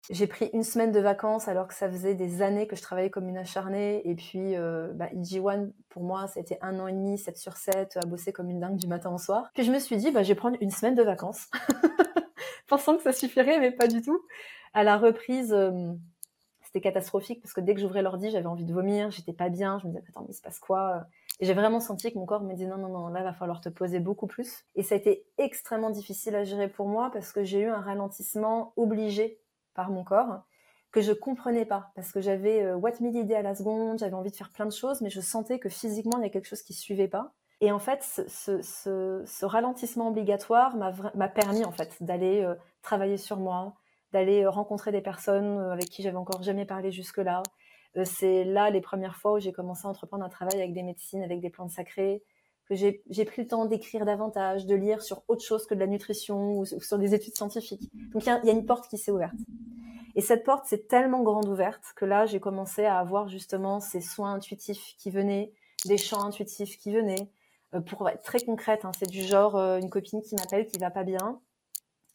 j'ai 0.09 0.27
pris 0.27 0.49
une 0.53 0.63
semaine 0.63 0.91
de 0.91 0.99
vacances 0.99 1.47
alors 1.47 1.67
que 1.67 1.73
ça 1.73 1.89
faisait 1.89 2.15
des 2.15 2.41
années 2.41 2.67
que 2.67 2.75
je 2.75 2.81
travaillais 2.81 3.09
comme 3.09 3.27
une 3.27 3.37
acharnée. 3.37 4.07
Et 4.07 4.15
puis, 4.15 4.55
euh, 4.55 4.93
bah, 4.93 5.07
EG1, 5.13 5.71
pour 5.89 6.03
moi, 6.03 6.27
c'était 6.27 6.57
un 6.61 6.79
an 6.79 6.87
et 6.87 6.93
demi, 6.93 7.17
7 7.17 7.37
sur 7.37 7.57
7, 7.57 7.97
à 7.97 8.05
bosser 8.05 8.31
comme 8.31 8.49
une 8.49 8.59
dingue 8.59 8.77
du 8.77 8.87
matin 8.87 9.13
au 9.13 9.17
soir. 9.17 9.49
Puis 9.53 9.63
je 9.63 9.71
me 9.71 9.79
suis 9.79 9.97
dit, 9.97 10.11
bah, 10.11 10.23
je 10.23 10.29
vais 10.29 10.35
prendre 10.35 10.57
une 10.61 10.71
semaine 10.71 10.95
de 10.95 11.03
vacances. 11.03 11.49
Pensant 12.67 12.95
que 12.95 13.03
ça 13.03 13.11
suffirait, 13.11 13.59
mais 13.59 13.71
pas 13.71 13.87
du 13.87 14.01
tout. 14.01 14.21
À 14.73 14.83
la 14.83 14.97
reprise, 14.97 15.53
euh, 15.53 15.91
c'était 16.77 16.81
catastrophique 16.81 17.41
parce 17.41 17.53
que 17.53 17.61
dès 17.61 17.73
que 17.73 17.81
j'ouvrais 17.81 18.01
l'ordi, 18.01 18.29
j'avais 18.29 18.45
envie 18.45 18.65
de 18.65 18.73
vomir, 18.73 19.09
j'étais 19.09 19.33
pas 19.33 19.49
bien. 19.49 19.79
Je 19.79 19.87
me 19.87 19.91
disais, 19.91 20.03
attends, 20.07 20.21
mais 20.21 20.29
il 20.29 20.35
se 20.35 20.41
passe 20.41 20.59
quoi? 20.59 21.05
Et 21.39 21.45
j'ai 21.45 21.53
vraiment 21.53 21.79
senti 21.79 22.11
que 22.11 22.17
mon 22.17 22.25
corps 22.25 22.43
me 22.43 22.53
disait, 22.53 22.67
non, 22.67 22.77
non, 22.77 22.89
non, 22.89 23.07
là, 23.07 23.23
va 23.23 23.33
falloir 23.33 23.61
te 23.61 23.69
poser 23.69 23.99
beaucoup 23.99 24.27
plus. 24.27 24.65
Et 24.75 24.83
ça 24.83 24.95
a 24.95 24.97
été 24.97 25.25
extrêmement 25.37 25.89
difficile 25.89 26.35
à 26.35 26.43
gérer 26.43 26.67
pour 26.67 26.87
moi 26.87 27.09
parce 27.11 27.31
que 27.31 27.43
j'ai 27.43 27.61
eu 27.61 27.67
un 27.67 27.81
ralentissement 27.81 28.73
obligé 28.75 29.39
par 29.73 29.89
mon 29.89 30.03
corps 30.03 30.41
que 30.91 31.01
je 31.01 31.11
comprenais 31.11 31.65
pas 31.65 31.91
parce 31.95 32.11
que 32.11 32.21
j'avais 32.21 32.63
euh, 32.63 32.75
what 32.75 32.93
mille 33.01 33.15
idées 33.15 33.35
à 33.35 33.41
la 33.41 33.55
seconde, 33.55 33.99
j'avais 33.99 34.13
envie 34.13 34.31
de 34.31 34.35
faire 34.35 34.49
plein 34.49 34.65
de 34.65 34.71
choses, 34.71 35.01
mais 35.01 35.09
je 35.09 35.21
sentais 35.21 35.59
que 35.59 35.69
physiquement 35.69 36.17
il 36.17 36.23
y 36.23 36.25
a 36.25 36.29
quelque 36.29 36.47
chose 36.47 36.61
qui 36.61 36.73
suivait 36.73 37.07
pas. 37.07 37.33
Et 37.59 37.71
en 37.71 37.79
fait, 37.79 38.03
ce, 38.03 39.45
ralentissement 39.45 40.09
obligatoire 40.09 40.75
m'a 40.75 41.27
permis 41.27 41.65
en 41.65 41.71
fait 41.71 41.95
d'aller 42.01 42.43
euh, 42.43 42.53
travailler 42.83 43.17
sur 43.17 43.37
moi, 43.37 43.73
d'aller 44.11 44.43
euh, 44.43 44.49
rencontrer 44.49 44.91
des 44.91 45.01
personnes 45.01 45.59
avec 45.71 45.85
qui 45.85 46.03
j'avais 46.03 46.17
encore 46.17 46.43
jamais 46.43 46.65
parlé 46.65 46.91
jusque-là. 46.91 47.43
C'est 48.03 48.43
là 48.43 48.69
les 48.69 48.81
premières 48.81 49.15
fois 49.15 49.33
où 49.33 49.39
j'ai 49.39 49.51
commencé 49.51 49.87
à 49.87 49.89
entreprendre 49.89 50.23
un 50.23 50.29
travail 50.29 50.55
avec 50.55 50.73
des 50.73 50.83
médecines, 50.83 51.23
avec 51.23 51.39
des 51.39 51.49
plantes 51.49 51.71
sacrées, 51.71 52.21
que 52.69 52.75
j'ai 52.75 53.25
pris 53.25 53.41
le 53.41 53.47
temps 53.47 53.65
d'écrire 53.65 54.05
davantage, 54.05 54.65
de 54.65 54.75
lire 54.75 55.01
sur 55.01 55.23
autre 55.27 55.43
chose 55.43 55.65
que 55.65 55.73
de 55.73 55.79
la 55.79 55.87
nutrition 55.87 56.59
ou, 56.59 56.65
sur 56.65 56.99
des 56.99 57.13
études 57.13 57.35
scientifiques. 57.35 57.89
Donc 58.11 58.25
il 58.25 58.29
y, 58.29 58.49
a 58.49 58.53
une 58.53 58.65
porte 58.65 58.89
qui 58.89 58.97
s'est 58.97 59.11
ouverte. 59.11 59.35
Et 60.15 60.21
cette 60.21 60.43
porte 60.43 60.65
s'est 60.65 60.83
tellement 60.83 61.23
grande 61.23 61.47
ouverte 61.47 61.83
que 61.95 62.03
là, 62.03 62.25
j'ai 62.25 62.39
commencé 62.39 62.85
à 62.85 62.97
avoir 62.97 63.29
justement 63.29 63.79
ces 63.79 64.01
soins 64.01 64.33
intuitifs 64.33 64.95
qui 64.97 65.11
venaient, 65.11 65.53
des 65.85 65.97
chants 65.97 66.23
intuitifs 66.23 66.77
qui 66.77 66.91
venaient. 66.91 67.29
Euh, 67.73 67.81
pour 67.81 68.07
être 68.09 68.21
très 68.21 68.39
concrète, 68.39 68.83
hein, 68.83 68.91
c'est 68.97 69.09
du 69.09 69.21
genre 69.21 69.55
euh, 69.55 69.77
une 69.77 69.89
copine 69.89 70.21
qui 70.21 70.35
m'appelle 70.35 70.65
qui 70.65 70.77
va 70.77 70.89
pas 70.89 71.03
bien. 71.03 71.39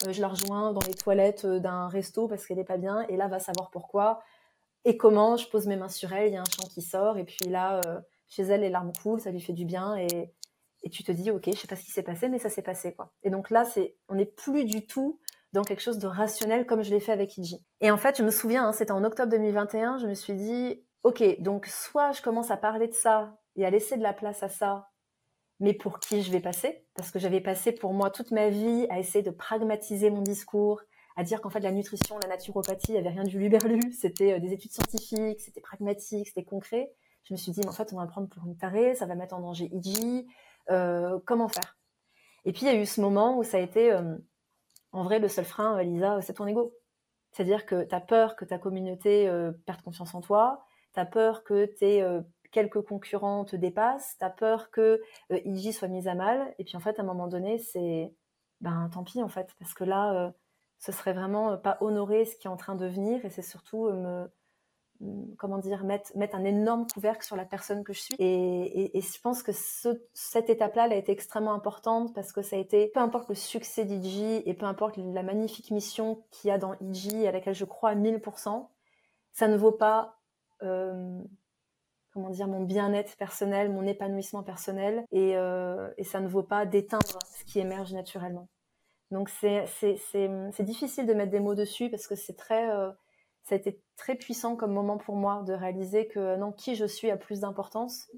Euh, 0.06 0.12
je 0.12 0.20
la 0.20 0.28
rejoins 0.28 0.72
dans 0.72 0.86
les 0.86 0.94
toilettes 0.94 1.46
d'un 1.46 1.88
resto 1.88 2.28
parce 2.28 2.46
qu'elle 2.46 2.58
est 2.58 2.64
pas 2.64 2.78
bien 2.78 3.02
et 3.08 3.16
là 3.16 3.28
va 3.28 3.38
savoir 3.38 3.70
pourquoi 3.70 4.22
et 4.84 4.96
comment. 4.96 5.36
Je 5.36 5.48
pose 5.48 5.66
mes 5.66 5.76
mains 5.76 5.88
sur 5.88 6.12
elle, 6.12 6.28
il 6.28 6.34
y 6.34 6.36
a 6.36 6.40
un 6.40 6.44
chant 6.44 6.66
qui 6.68 6.82
sort 6.82 7.18
et 7.18 7.24
puis 7.24 7.48
là, 7.48 7.80
chez 8.28 8.42
elle, 8.42 8.62
les 8.62 8.70
larmes 8.70 8.92
coulent, 9.02 9.20
ça 9.20 9.30
lui 9.30 9.40
fait 9.40 9.52
du 9.52 9.64
bien 9.64 9.96
et 9.96 10.32
et 10.82 10.90
tu 10.90 11.04
te 11.04 11.12
dis 11.12 11.30
ok 11.30 11.44
je 11.46 11.58
sais 11.58 11.66
pas 11.66 11.76
ce 11.76 11.84
qui 11.84 11.90
s'est 11.90 12.02
passé 12.02 12.28
mais 12.28 12.38
ça 12.38 12.48
s'est 12.48 12.62
passé 12.62 12.94
quoi 12.94 13.12
et 13.22 13.30
donc 13.30 13.50
là 13.50 13.64
c'est 13.64 13.96
on 14.08 14.14
n'est 14.14 14.26
plus 14.26 14.64
du 14.64 14.86
tout 14.86 15.18
dans 15.52 15.62
quelque 15.62 15.82
chose 15.82 15.98
de 15.98 16.06
rationnel 16.06 16.66
comme 16.66 16.82
je 16.82 16.90
l'ai 16.90 17.00
fait 17.00 17.12
avec 17.12 17.36
Iji 17.38 17.64
et 17.80 17.90
en 17.90 17.96
fait 17.96 18.18
je 18.18 18.22
me 18.22 18.30
souviens 18.30 18.66
hein, 18.66 18.72
c'était 18.72 18.92
en 18.92 19.04
octobre 19.04 19.30
2021 19.30 19.98
je 19.98 20.06
me 20.06 20.14
suis 20.14 20.34
dit 20.34 20.82
ok 21.02 21.40
donc 21.40 21.66
soit 21.66 22.12
je 22.12 22.22
commence 22.22 22.50
à 22.50 22.56
parler 22.56 22.88
de 22.88 22.94
ça 22.94 23.36
et 23.56 23.64
à 23.64 23.70
laisser 23.70 23.96
de 23.96 24.02
la 24.02 24.12
place 24.12 24.42
à 24.42 24.48
ça 24.48 24.88
mais 25.62 25.72
pour 25.72 26.00
qui 26.00 26.22
je 26.22 26.32
vais 26.32 26.40
passer. 26.40 26.84
Parce 26.94 27.10
que 27.10 27.20
j'avais 27.20 27.40
passé 27.40 27.70
pour 27.72 27.94
moi 27.94 28.10
toute 28.10 28.32
ma 28.32 28.50
vie 28.50 28.86
à 28.90 28.98
essayer 28.98 29.22
de 29.22 29.30
pragmatiser 29.30 30.10
mon 30.10 30.20
discours 30.20 30.82
à 31.14 31.22
dire 31.22 31.40
qu'en 31.40 31.50
fait 31.50 31.60
la 31.60 31.70
nutrition 31.70 32.18
la 32.18 32.28
naturopathie 32.28 32.96
avait 32.96 33.10
rien 33.10 33.22
du 33.22 33.38
luberlu. 33.38 33.80
C'était 33.92 34.32
euh, 34.32 34.40
des 34.40 34.52
études 34.52 34.72
scientifiques 34.72 35.40
c'était 35.40 35.60
pragmatique 35.60 36.28
c'était 36.28 36.44
concret. 36.44 36.92
Je 37.24 37.32
me 37.32 37.38
suis 37.38 37.52
dit 37.52 37.60
mais 37.60 37.68
en 37.68 37.72
fait 37.72 37.92
on 37.92 37.96
va 37.96 38.06
prendre 38.06 38.28
pour 38.28 38.44
une 38.44 38.56
tarée 38.56 38.96
ça 38.96 39.06
va 39.06 39.14
mettre 39.14 39.34
en 39.34 39.40
danger 39.40 39.70
Iji 39.72 40.26
euh, 40.70 41.18
comment 41.26 41.48
faire? 41.48 41.78
Et 42.44 42.52
puis 42.52 42.62
il 42.62 42.66
y 42.66 42.70
a 42.70 42.74
eu 42.74 42.84
ce 42.84 43.00
moment 43.00 43.38
où 43.38 43.44
ça 43.44 43.58
a 43.58 43.60
été, 43.60 43.92
euh, 43.92 44.16
en 44.90 45.04
vrai, 45.04 45.20
le 45.20 45.28
seul 45.28 45.44
frein, 45.44 45.80
Lisa, 45.82 46.20
c'est 46.22 46.34
ton 46.34 46.46
ego. 46.48 46.74
C'est-à-dire 47.30 47.66
que 47.66 47.84
tu 47.84 47.94
as 47.94 48.00
peur 48.00 48.34
que 48.34 48.44
ta 48.44 48.58
communauté 48.58 49.26
perde 49.64 49.80
confiance 49.82 50.14
en 50.14 50.20
toi, 50.20 50.64
tu 50.92 51.00
as 51.00 51.06
peur 51.06 51.44
que 51.44 51.66
tes 51.66 52.04
quelques 52.52 52.82
concurrents 52.82 53.44
te 53.44 53.56
dépassent, 53.56 54.16
tu 54.18 54.24
as 54.24 54.30
peur 54.30 54.70
que 54.70 55.02
IG 55.30 55.72
soit 55.72 55.88
mise 55.88 56.08
à 56.08 56.14
mal, 56.14 56.54
et 56.58 56.64
puis 56.64 56.76
en 56.76 56.80
fait, 56.80 56.98
à 56.98 57.02
un 57.02 57.06
moment 57.06 57.26
donné, 57.28 57.58
c'est 57.58 58.14
ben 58.60 58.88
tant 58.92 59.02
pis 59.04 59.22
en 59.22 59.28
fait, 59.28 59.48
parce 59.58 59.74
que 59.74 59.84
là, 59.84 60.32
ce 60.78 60.92
serait 60.92 61.12
vraiment 61.12 61.56
pas 61.58 61.78
honorer 61.80 62.24
ce 62.24 62.36
qui 62.36 62.46
est 62.46 62.50
en 62.50 62.56
train 62.56 62.76
de 62.76 62.86
venir, 62.86 63.24
et 63.24 63.30
c'est 63.30 63.42
surtout 63.42 63.88
me, 63.90 64.28
comment 65.38 65.58
dire, 65.58 65.84
mettre, 65.84 66.16
mettre 66.16 66.36
un 66.36 66.44
énorme 66.44 66.86
couvercle 66.86 67.24
sur 67.24 67.36
la 67.36 67.44
personne 67.44 67.84
que 67.84 67.92
je 67.92 68.00
suis. 68.00 68.14
Et, 68.18 69.00
je 69.00 69.20
pense 69.20 69.42
que 69.42 69.52
cette 70.12 70.50
étape-là, 70.50 70.86
elle 70.86 70.92
a 70.92 70.96
été 70.96 71.12
extrêmement 71.12 71.54
importante 71.54 72.14
parce 72.14 72.32
que 72.32 72.42
ça 72.42 72.56
a 72.56 72.58
été, 72.58 72.88
peu 72.88 73.00
importe 73.00 73.28
le 73.28 73.34
succès 73.34 73.84
d'IG 73.84 74.42
et 74.46 74.54
peu 74.54 74.66
importe 74.66 74.96
la 74.96 75.22
magnifique 75.22 75.70
mission 75.70 76.22
qu'il 76.30 76.48
y 76.48 76.50
a 76.50 76.58
dans 76.58 76.74
IG 76.80 77.26
à 77.26 77.32
laquelle 77.32 77.54
je 77.54 77.64
crois 77.64 77.90
à 77.90 77.94
1000%, 77.94 78.68
ça 79.32 79.48
ne 79.48 79.56
vaut 79.56 79.72
pas, 79.72 80.18
euh, 80.62 81.20
comment 82.12 82.30
dire, 82.30 82.46
mon 82.46 82.62
bien-être 82.62 83.16
personnel, 83.16 83.70
mon 83.70 83.86
épanouissement 83.86 84.42
personnel 84.42 85.04
et, 85.12 85.36
euh, 85.36 85.90
et 85.96 86.04
ça 86.04 86.20
ne 86.20 86.28
vaut 86.28 86.42
pas 86.42 86.66
d'éteindre 86.66 87.18
ce 87.38 87.44
qui 87.44 87.58
émerge 87.58 87.92
naturellement. 87.92 88.48
Donc 89.10 89.28
c'est 89.28 89.66
difficile 90.60 91.06
de 91.06 91.14
mettre 91.14 91.30
des 91.30 91.40
mots 91.40 91.54
dessus 91.54 91.90
parce 91.90 92.06
que 92.06 92.14
c'est 92.14 92.36
très... 92.36 92.70
Euh, 92.70 92.90
ça 93.44 93.56
a 93.56 93.58
été 93.58 93.82
très 93.96 94.14
puissant 94.14 94.54
comme 94.54 94.72
moment 94.72 94.98
pour 94.98 95.16
moi 95.16 95.42
de 95.42 95.52
réaliser 95.52 96.06
que 96.06 96.36
non, 96.36 96.52
qui 96.52 96.76
je 96.76 96.84
suis 96.84 97.10
a 97.10 97.16
plus 97.16 97.40
d'importance 97.40 98.08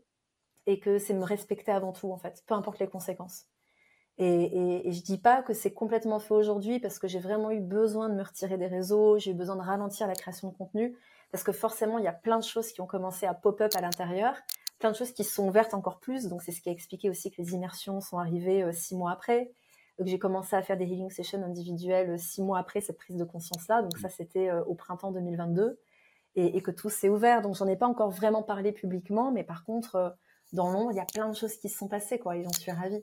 et 0.67 0.79
que 0.79 0.99
c'est 0.99 1.15
me 1.15 1.25
respecter 1.25 1.73
avant 1.73 1.93
tout, 1.93 2.13
en 2.13 2.19
fait, 2.19 2.43
peu 2.47 2.55
importe 2.55 2.79
les 2.79 2.89
conséquences. 2.89 3.47
Et, 4.19 4.87
et, 4.87 4.93
je 4.93 5.03
dis 5.03 5.19
pas 5.19 5.43
que 5.43 5.55
c'est 5.55 5.73
complètement 5.73 6.21
fait 6.21 6.35
aujourd'hui 6.35 6.79
parce 6.79 6.99
que 6.99 7.09
j'ai 7.09 7.19
vraiment 7.19 7.51
eu 7.51 7.61
besoin 7.61 8.09
de 8.09 8.15
me 8.15 8.23
retirer 8.23 8.59
des 8.59 8.67
réseaux, 8.69 9.19
j'ai 9.19 9.33
eu 9.33 9.35
besoin 9.35 9.57
de 9.57 9.63
ralentir 9.63 10.07
la 10.07 10.15
création 10.15 10.51
de 10.51 10.55
contenu 10.55 10.97
parce 11.35 11.43
que 11.43 11.51
forcément 11.51 11.99
il 11.99 12.05
y 12.05 12.07
a 12.07 12.13
plein 12.13 12.39
de 12.39 12.45
choses 12.45 12.71
qui 12.71 12.81
ont 12.81 12.87
commencé 12.87 13.27
à 13.27 13.35
pop-up 13.35 13.73
à 13.75 13.81
l'intérieur, 13.81 14.37
plein 14.79 14.93
de 14.93 14.97
choses 14.97 15.11
qui 15.11 15.25
sont 15.25 15.49
ouvertes 15.49 15.75
encore 15.75 15.99
plus. 15.99 16.29
Donc 16.29 16.43
c'est 16.43 16.53
ce 16.53 16.61
qui 16.61 16.69
a 16.69 16.73
expliqué 16.73 17.11
aussi 17.11 17.33
que 17.33 17.43
les 17.43 17.55
immersions 17.55 18.01
sont 18.01 18.19
arrivées 18.19 18.63
euh, 18.63 18.71
six 18.71 18.95
mois 18.95 19.11
après, 19.11 19.51
que 19.99 20.07
j'ai 20.07 20.21
commencé 20.21 20.55
à 20.55 20.63
faire 20.63 20.77
des 20.77 20.85
healing 20.85 21.11
sessions 21.11 21.43
individuelles 21.43 22.11
euh, 22.11 22.19
six 22.19 22.41
mois 22.41 22.61
après 22.61 22.81
cette 22.81 22.99
prise 22.99 23.17
de 23.17 23.25
conscience 23.25 23.67
là. 23.67 23.83
Donc 23.83 23.99
ça 23.99 24.09
c'était 24.11 24.49
euh, 24.49 24.63
au 24.67 24.77
printemps 24.77 25.11
2022 25.11 25.81
et, 26.37 26.63
que 26.63 26.71
tout 26.71 26.89
s'est 26.89 27.09
ouvert. 27.09 27.43
Donc 27.43 27.57
j'en 27.57 27.67
ai 27.67 27.75
pas 27.75 27.89
encore 27.89 28.11
vraiment 28.11 28.45
parlé 28.45 28.71
publiquement, 28.71 29.33
mais 29.33 29.43
par 29.43 29.65
contre 29.65 30.17
dans 30.53 30.71
l'ombre 30.71 30.93
il 30.93 30.97
y 30.97 31.01
a 31.01 31.05
plein 31.05 31.29
de 31.29 31.35
choses 31.35 31.57
qui 31.57 31.69
se 31.69 31.77
sont 31.77 31.89
passées 31.89 32.21
quoi 32.21 32.37
et 32.37 32.45
j'en 32.45 32.53
suis 32.53 32.71
ravie. 32.71 33.03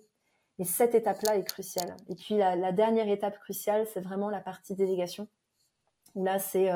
Et 0.58 0.64
cette 0.64 0.96
étape-là 0.96 1.36
est 1.36 1.44
cruciale. 1.44 1.98
Et 2.08 2.16
puis 2.16 2.38
la, 2.38 2.72
dernière 2.72 3.10
étape 3.10 3.38
cruciale, 3.40 3.86
c'est 3.94 4.00
vraiment 4.00 4.30
la 4.30 4.40
partie 4.40 4.74
délégation. 4.74 5.28
Là, 6.16 6.40
c'est, 6.40 6.70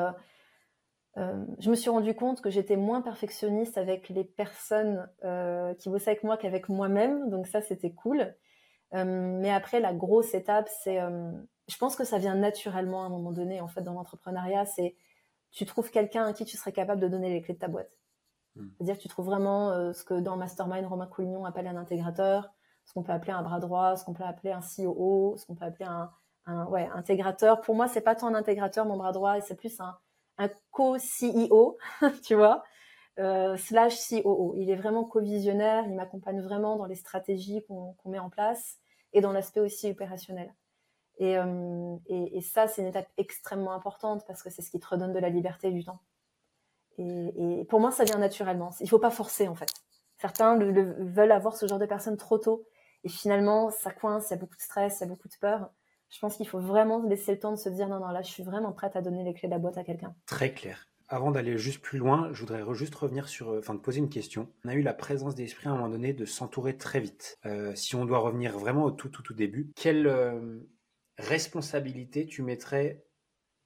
euh, 1.16 1.20
euh, 1.20 1.44
je 1.58 1.70
me 1.70 1.74
suis 1.74 1.90
rendu 1.90 2.14
compte 2.14 2.40
que 2.40 2.50
j'étais 2.50 2.76
moins 2.76 3.02
perfectionniste 3.02 3.78
avec 3.78 4.08
les 4.08 4.24
personnes 4.24 5.08
euh, 5.24 5.74
qui 5.74 5.88
bossaient 5.88 6.10
avec 6.10 6.24
moi 6.24 6.36
qu'avec 6.36 6.68
moi-même. 6.68 7.30
Donc 7.30 7.46
ça, 7.46 7.60
c'était 7.60 7.92
cool. 7.92 8.34
mais 8.92 9.50
après, 9.50 9.80
la 9.80 9.92
grosse 9.92 10.34
étape, 10.34 10.68
c'est, 10.82 10.98
je 11.68 11.76
pense 11.78 11.96
que 11.96 12.04
ça 12.04 12.18
vient 12.18 12.34
naturellement 12.34 13.02
à 13.02 13.06
un 13.06 13.10
moment 13.10 13.32
donné, 13.32 13.60
en 13.60 13.68
fait, 13.68 13.82
dans 13.82 13.92
l'entrepreneuriat. 13.92 14.64
C'est, 14.66 14.96
tu 15.50 15.66
trouves 15.66 15.90
quelqu'un 15.90 16.26
à 16.26 16.32
qui 16.32 16.44
tu 16.44 16.56
serais 16.56 16.72
capable 16.72 17.00
de 17.00 17.08
donner 17.08 17.30
les 17.30 17.42
clés 17.42 17.54
de 17.54 17.58
ta 17.58 17.68
boîte. 17.68 17.90
Hmm. 18.54 18.68
C'est-à-dire, 18.76 18.98
tu 18.98 19.08
trouves 19.08 19.26
vraiment 19.26 19.92
ce 19.92 20.04
que 20.04 20.14
dans 20.14 20.36
Mastermind, 20.36 20.86
Romain 20.86 21.06
Coulignon 21.06 21.44
appelle 21.44 21.66
un 21.66 21.76
intégrateur 21.76 22.52
ce 22.86 22.94
qu'on 22.94 23.02
peut 23.02 23.12
appeler 23.12 23.32
un 23.32 23.42
bras 23.42 23.58
droit, 23.60 23.96
ce 23.96 24.04
qu'on 24.04 24.14
peut 24.14 24.24
appeler 24.24 24.52
un 24.52 24.60
COO, 24.60 25.36
ce 25.36 25.44
qu'on 25.44 25.56
peut 25.56 25.64
appeler 25.64 25.86
un, 25.86 26.64
ouais, 26.66 26.88
intégrateur. 26.94 27.60
Pour 27.60 27.74
moi, 27.74 27.88
c'est 27.88 28.00
pas 28.00 28.14
tant 28.14 28.28
un 28.28 28.34
intégrateur, 28.34 28.86
mon 28.86 28.96
bras 28.96 29.12
droit, 29.12 29.40
c'est 29.40 29.56
plus 29.56 29.78
un, 29.80 29.98
un 30.38 30.48
co-CEO, 30.70 31.78
tu 32.22 32.34
vois, 32.34 32.64
euh, 33.18 33.56
slash 33.56 34.08
COO. 34.08 34.54
Il 34.56 34.70
est 34.70 34.76
vraiment 34.76 35.04
co-visionnaire, 35.04 35.84
il 35.86 35.94
m'accompagne 35.94 36.40
vraiment 36.40 36.76
dans 36.76 36.86
les 36.86 36.94
stratégies 36.94 37.64
qu'on 37.66 37.96
met 38.06 38.18
en 38.18 38.30
place 38.30 38.78
et 39.12 39.20
dans 39.20 39.32
l'aspect 39.32 39.60
aussi 39.60 39.90
opérationnel. 39.90 40.54
Et, 41.18 41.38
euh, 41.38 41.96
et, 42.08 42.42
ça, 42.42 42.68
c'est 42.68 42.82
une 42.82 42.88
étape 42.88 43.08
extrêmement 43.16 43.72
importante 43.72 44.26
parce 44.26 44.42
que 44.42 44.50
c'est 44.50 44.60
ce 44.60 44.70
qui 44.70 44.78
te 44.78 44.86
redonne 44.86 45.14
de 45.14 45.18
la 45.18 45.30
liberté 45.30 45.68
et 45.68 45.72
du 45.72 45.82
temps. 45.82 46.00
Et, 46.98 47.64
pour 47.68 47.80
moi, 47.80 47.90
ça 47.90 48.04
vient 48.04 48.18
naturellement. 48.18 48.70
Il 48.80 48.88
faut 48.88 48.98
pas 48.98 49.10
forcer, 49.10 49.48
en 49.48 49.54
fait. 49.54 49.70
Certains 50.18 50.56
le, 50.56 50.94
veulent 51.04 51.32
avoir 51.32 51.56
ce 51.56 51.66
genre 51.66 51.78
de 51.78 51.86
personnes 51.86 52.16
trop 52.16 52.38
tôt. 52.38 52.66
Et 53.04 53.08
finalement, 53.08 53.70
ça 53.70 53.92
coince, 53.92 54.28
il 54.28 54.34
y 54.34 54.36
a 54.36 54.38
beaucoup 54.38 54.56
de 54.56 54.60
stress, 54.60 54.98
il 55.00 55.04
y 55.04 55.06
a 55.06 55.08
beaucoup 55.08 55.28
de 55.28 55.36
peur. 55.40 55.70
Je 56.10 56.18
pense 56.20 56.36
qu'il 56.36 56.48
faut 56.48 56.60
vraiment 56.60 57.02
laisser 57.02 57.32
le 57.32 57.38
temps 57.38 57.52
de 57.52 57.56
se 57.56 57.68
dire 57.68 57.88
non, 57.88 58.00
non, 58.00 58.08
là, 58.08 58.22
je 58.22 58.30
suis 58.30 58.42
vraiment 58.42 58.72
prête 58.72 58.96
à 58.96 59.02
donner 59.02 59.24
les 59.24 59.34
clés 59.34 59.48
de 59.48 59.54
la 59.54 59.58
boîte 59.58 59.78
à 59.78 59.84
quelqu'un. 59.84 60.14
Très 60.26 60.52
clair. 60.52 60.88
Avant 61.08 61.30
d'aller 61.30 61.56
juste 61.56 61.80
plus 61.80 61.98
loin, 61.98 62.30
je 62.32 62.40
voudrais 62.40 62.62
juste 62.74 62.94
revenir 62.94 63.28
sur, 63.28 63.50
euh, 63.50 63.58
enfin, 63.60 63.74
de 63.74 63.80
poser 63.80 63.98
une 63.98 64.08
question. 64.08 64.52
On 64.64 64.68
a 64.68 64.74
eu 64.74 64.82
la 64.82 64.94
présence 64.94 65.34
d'esprit 65.36 65.68
à 65.68 65.70
un 65.70 65.76
moment 65.76 65.88
donné 65.88 66.12
de 66.12 66.24
s'entourer 66.24 66.76
très 66.76 66.98
vite. 66.98 67.38
Euh, 67.46 67.74
si 67.76 67.94
on 67.94 68.04
doit 68.04 68.18
revenir 68.18 68.58
vraiment 68.58 68.84
au 68.84 68.90
tout, 68.90 69.08
tout, 69.08 69.22
tout 69.22 69.34
début, 69.34 69.70
quelle 69.76 70.06
euh, 70.08 70.58
responsabilité 71.18 72.26
tu 72.26 72.42
mettrais 72.42 73.04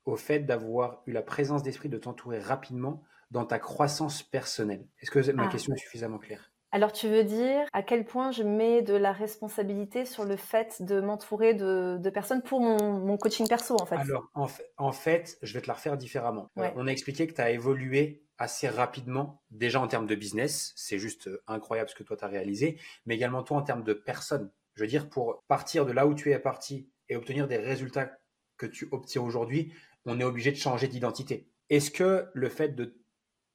au 0.04 0.16
fait 0.16 0.40
d'avoir 0.40 1.02
eu 1.06 1.12
la 1.12 1.22
présence 1.22 1.62
d'esprit 1.62 1.88
de 1.88 1.98
t'entourer 1.98 2.40
rapidement 2.40 3.02
dans 3.30 3.46
ta 3.46 3.58
croissance 3.58 4.22
personnelle? 4.22 4.86
Est-ce 5.00 5.10
que 5.10 5.32
ma 5.32 5.44
ah. 5.44 5.48
question 5.48 5.72
est 5.72 5.78
suffisamment 5.78 6.18
claire? 6.18 6.49
Alors 6.72 6.92
tu 6.92 7.08
veux 7.08 7.24
dire 7.24 7.66
à 7.72 7.82
quel 7.82 8.04
point 8.04 8.30
je 8.30 8.42
mets 8.42 8.82
de 8.82 8.94
la 8.94 9.12
responsabilité 9.12 10.04
sur 10.04 10.24
le 10.24 10.36
fait 10.36 10.82
de 10.82 11.00
m'entourer 11.00 11.54
de, 11.54 12.10
personnes 12.10 12.42
pour 12.42 12.60
mon, 12.60 13.16
coaching 13.16 13.48
perso 13.48 13.76
en 13.80 13.86
fait? 13.86 13.96
Alors 13.96 14.30
en, 14.76 14.92
fait, 14.92 15.38
je 15.42 15.54
vais 15.54 15.60
te 15.60 15.68
la 15.68 15.74
refaire 15.74 15.96
différemment. 15.96 16.48
Euh, 16.58 16.68
on 16.76 16.86
a 16.86 16.90
expliqué 16.90 17.26
que 17.26 17.34
tu 17.34 17.40
as 17.40 17.50
évolué 17.50 18.22
assez 18.38 18.68
rapidement 18.68 19.42
déjà 19.50 19.80
en 19.80 19.86
termes 19.86 20.06
de 20.06 20.14
business, 20.14 20.72
c'est 20.74 20.98
juste 20.98 21.28
euh, 21.28 21.42
incroyable 21.46 21.90
ce 21.90 21.94
que 21.94 22.02
toi 22.02 22.16
tu 22.16 22.24
as 22.24 22.28
réalisé, 22.28 22.78
mais 23.04 23.14
également 23.14 23.42
toi 23.42 23.58
en 23.58 23.62
termes 23.62 23.84
de 23.84 23.92
personnes. 23.92 24.50
Je 24.74 24.82
veux 24.82 24.88
dire, 24.88 25.10
pour 25.10 25.44
partir 25.46 25.84
de 25.84 25.92
là 25.92 26.06
où 26.06 26.14
tu 26.14 26.32
es 26.32 26.38
parti 26.38 26.88
et 27.10 27.16
obtenir 27.16 27.48
des 27.48 27.58
résultats 27.58 28.18
que 28.56 28.66
tu 28.66 28.88
obtiens 28.92 29.22
aujourd'hui, 29.22 29.74
on 30.06 30.18
est 30.18 30.24
obligé 30.24 30.52
de 30.52 30.56
changer 30.56 30.88
d'identité. 30.88 31.50
Est-ce 31.68 31.90
que 31.90 32.30
le 32.32 32.48
fait 32.48 32.70
de 32.70 32.96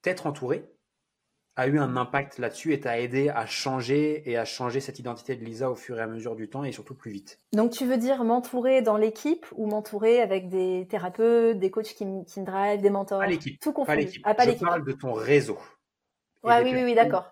t'être 0.03 0.27
entouré 0.27 0.65
a 1.57 1.67
eu 1.67 1.79
un 1.79 1.95
impact 1.95 2.37
là-dessus 2.37 2.73
et 2.73 2.81
t'a 2.81 2.99
aidé 2.99 3.29
à 3.29 3.45
changer 3.45 4.29
et 4.29 4.37
à 4.37 4.43
changer 4.43 4.81
cette 4.81 4.99
identité 4.99 5.35
de 5.35 5.45
Lisa 5.45 5.71
au 5.71 5.75
fur 5.75 5.97
et 5.97 6.01
à 6.01 6.07
mesure 6.07 6.35
du 6.35 6.49
temps 6.49 6.65
et 6.65 6.71
surtout 6.71 6.95
plus 6.95 7.11
vite. 7.11 7.39
Donc 7.53 7.71
tu 7.71 7.85
veux 7.85 7.97
dire 7.97 8.23
m'entourer 8.25 8.81
dans 8.81 8.97
l'équipe 8.97 9.45
ou 9.53 9.65
m'entourer 9.65 10.21
avec 10.21 10.49
des 10.49 10.85
thérapeutes, 10.89 11.57
des 11.57 11.71
coachs 11.71 11.93
qui, 11.95 12.05
me 12.05 12.45
drive, 12.45 12.81
des 12.81 12.89
mentors? 12.89 13.19
Pas 13.19 13.27
l'équipe. 13.27 13.59
Tout 13.61 13.71
confondu. 13.71 13.97
Pas 13.97 14.01
l'équipe. 14.01 14.21
Ah, 14.25 14.35
Je 14.45 14.51
parle 14.53 14.85
de 14.85 14.91
ton 14.91 15.13
réseau. 15.13 15.57
Ouais, 16.43 16.61
oui, 16.61 16.71
oui, 16.73 16.83
oui, 16.83 16.93
d'accord. 16.93 17.31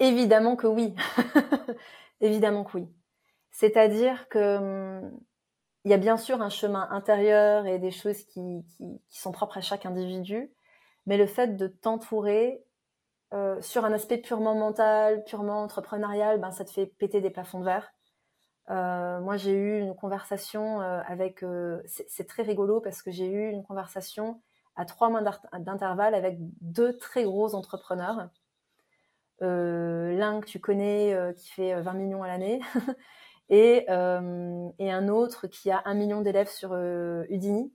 Évidemment 0.00 0.56
que 0.56 0.66
oui. 0.66 0.94
Évidemment 2.20 2.64
que 2.64 2.78
oui. 2.78 2.88
C'est-à-dire 3.50 4.28
que 4.28 4.56
hum, 4.56 5.12
il 5.84 5.90
y 5.90 5.94
a 5.94 5.98
bien 5.98 6.16
sûr 6.16 6.40
un 6.40 6.48
chemin 6.48 6.88
intérieur 6.90 7.66
et 7.66 7.78
des 7.78 7.90
choses 7.90 8.22
qui, 8.24 8.64
qui 8.78 9.20
sont 9.20 9.32
propres 9.32 9.58
à 9.58 9.60
chaque 9.60 9.84
individu, 9.84 10.50
mais 11.06 11.18
le 11.18 11.26
fait 11.26 11.56
de 11.56 11.66
t'entourer 11.66 12.64
euh, 13.32 13.60
sur 13.62 13.84
un 13.86 13.92
aspect 13.92 14.18
purement 14.18 14.54
mental, 14.54 15.24
purement 15.24 15.62
entrepreneurial, 15.62 16.38
ben, 16.38 16.50
ça 16.50 16.64
te 16.66 16.70
fait 16.70 16.86
péter 16.86 17.22
des 17.22 17.30
plafonds 17.30 17.60
de 17.60 17.64
verre. 17.64 17.92
Euh, 18.70 19.20
moi, 19.20 19.38
j'ai 19.38 19.52
eu 19.52 19.80
une 19.80 19.94
conversation 19.94 20.82
euh, 20.82 21.00
avec. 21.06 21.44
c'est 21.86 22.26
très 22.26 22.42
rigolo 22.42 22.80
parce 22.80 23.02
que 23.02 23.10
j'ai 23.10 23.26
eu 23.26 23.50
une 23.50 23.64
conversation 23.64 24.42
à 24.76 24.84
trois 24.84 25.08
mois 25.08 25.22
d'intervalle 25.58 26.14
avec 26.14 26.36
deux 26.60 26.96
très 26.98 27.24
gros 27.24 27.54
entrepreneurs. 27.54 28.28
L'un 29.40 30.40
que 30.40 30.46
tu 30.46 30.60
connais 30.60 31.34
qui 31.36 31.50
fait 31.50 31.80
20 31.80 31.94
millions 31.94 32.22
à 32.22 32.28
l'année 32.28 32.60
et, 33.50 33.86
et, 33.88 34.92
un 34.92 35.08
autre 35.08 35.46
qui 35.48 35.70
a 35.70 35.82
un 35.84 35.94
million 35.94 36.20
d'élèves 36.20 36.48
sur 36.48 36.74
Udini. 37.28 37.72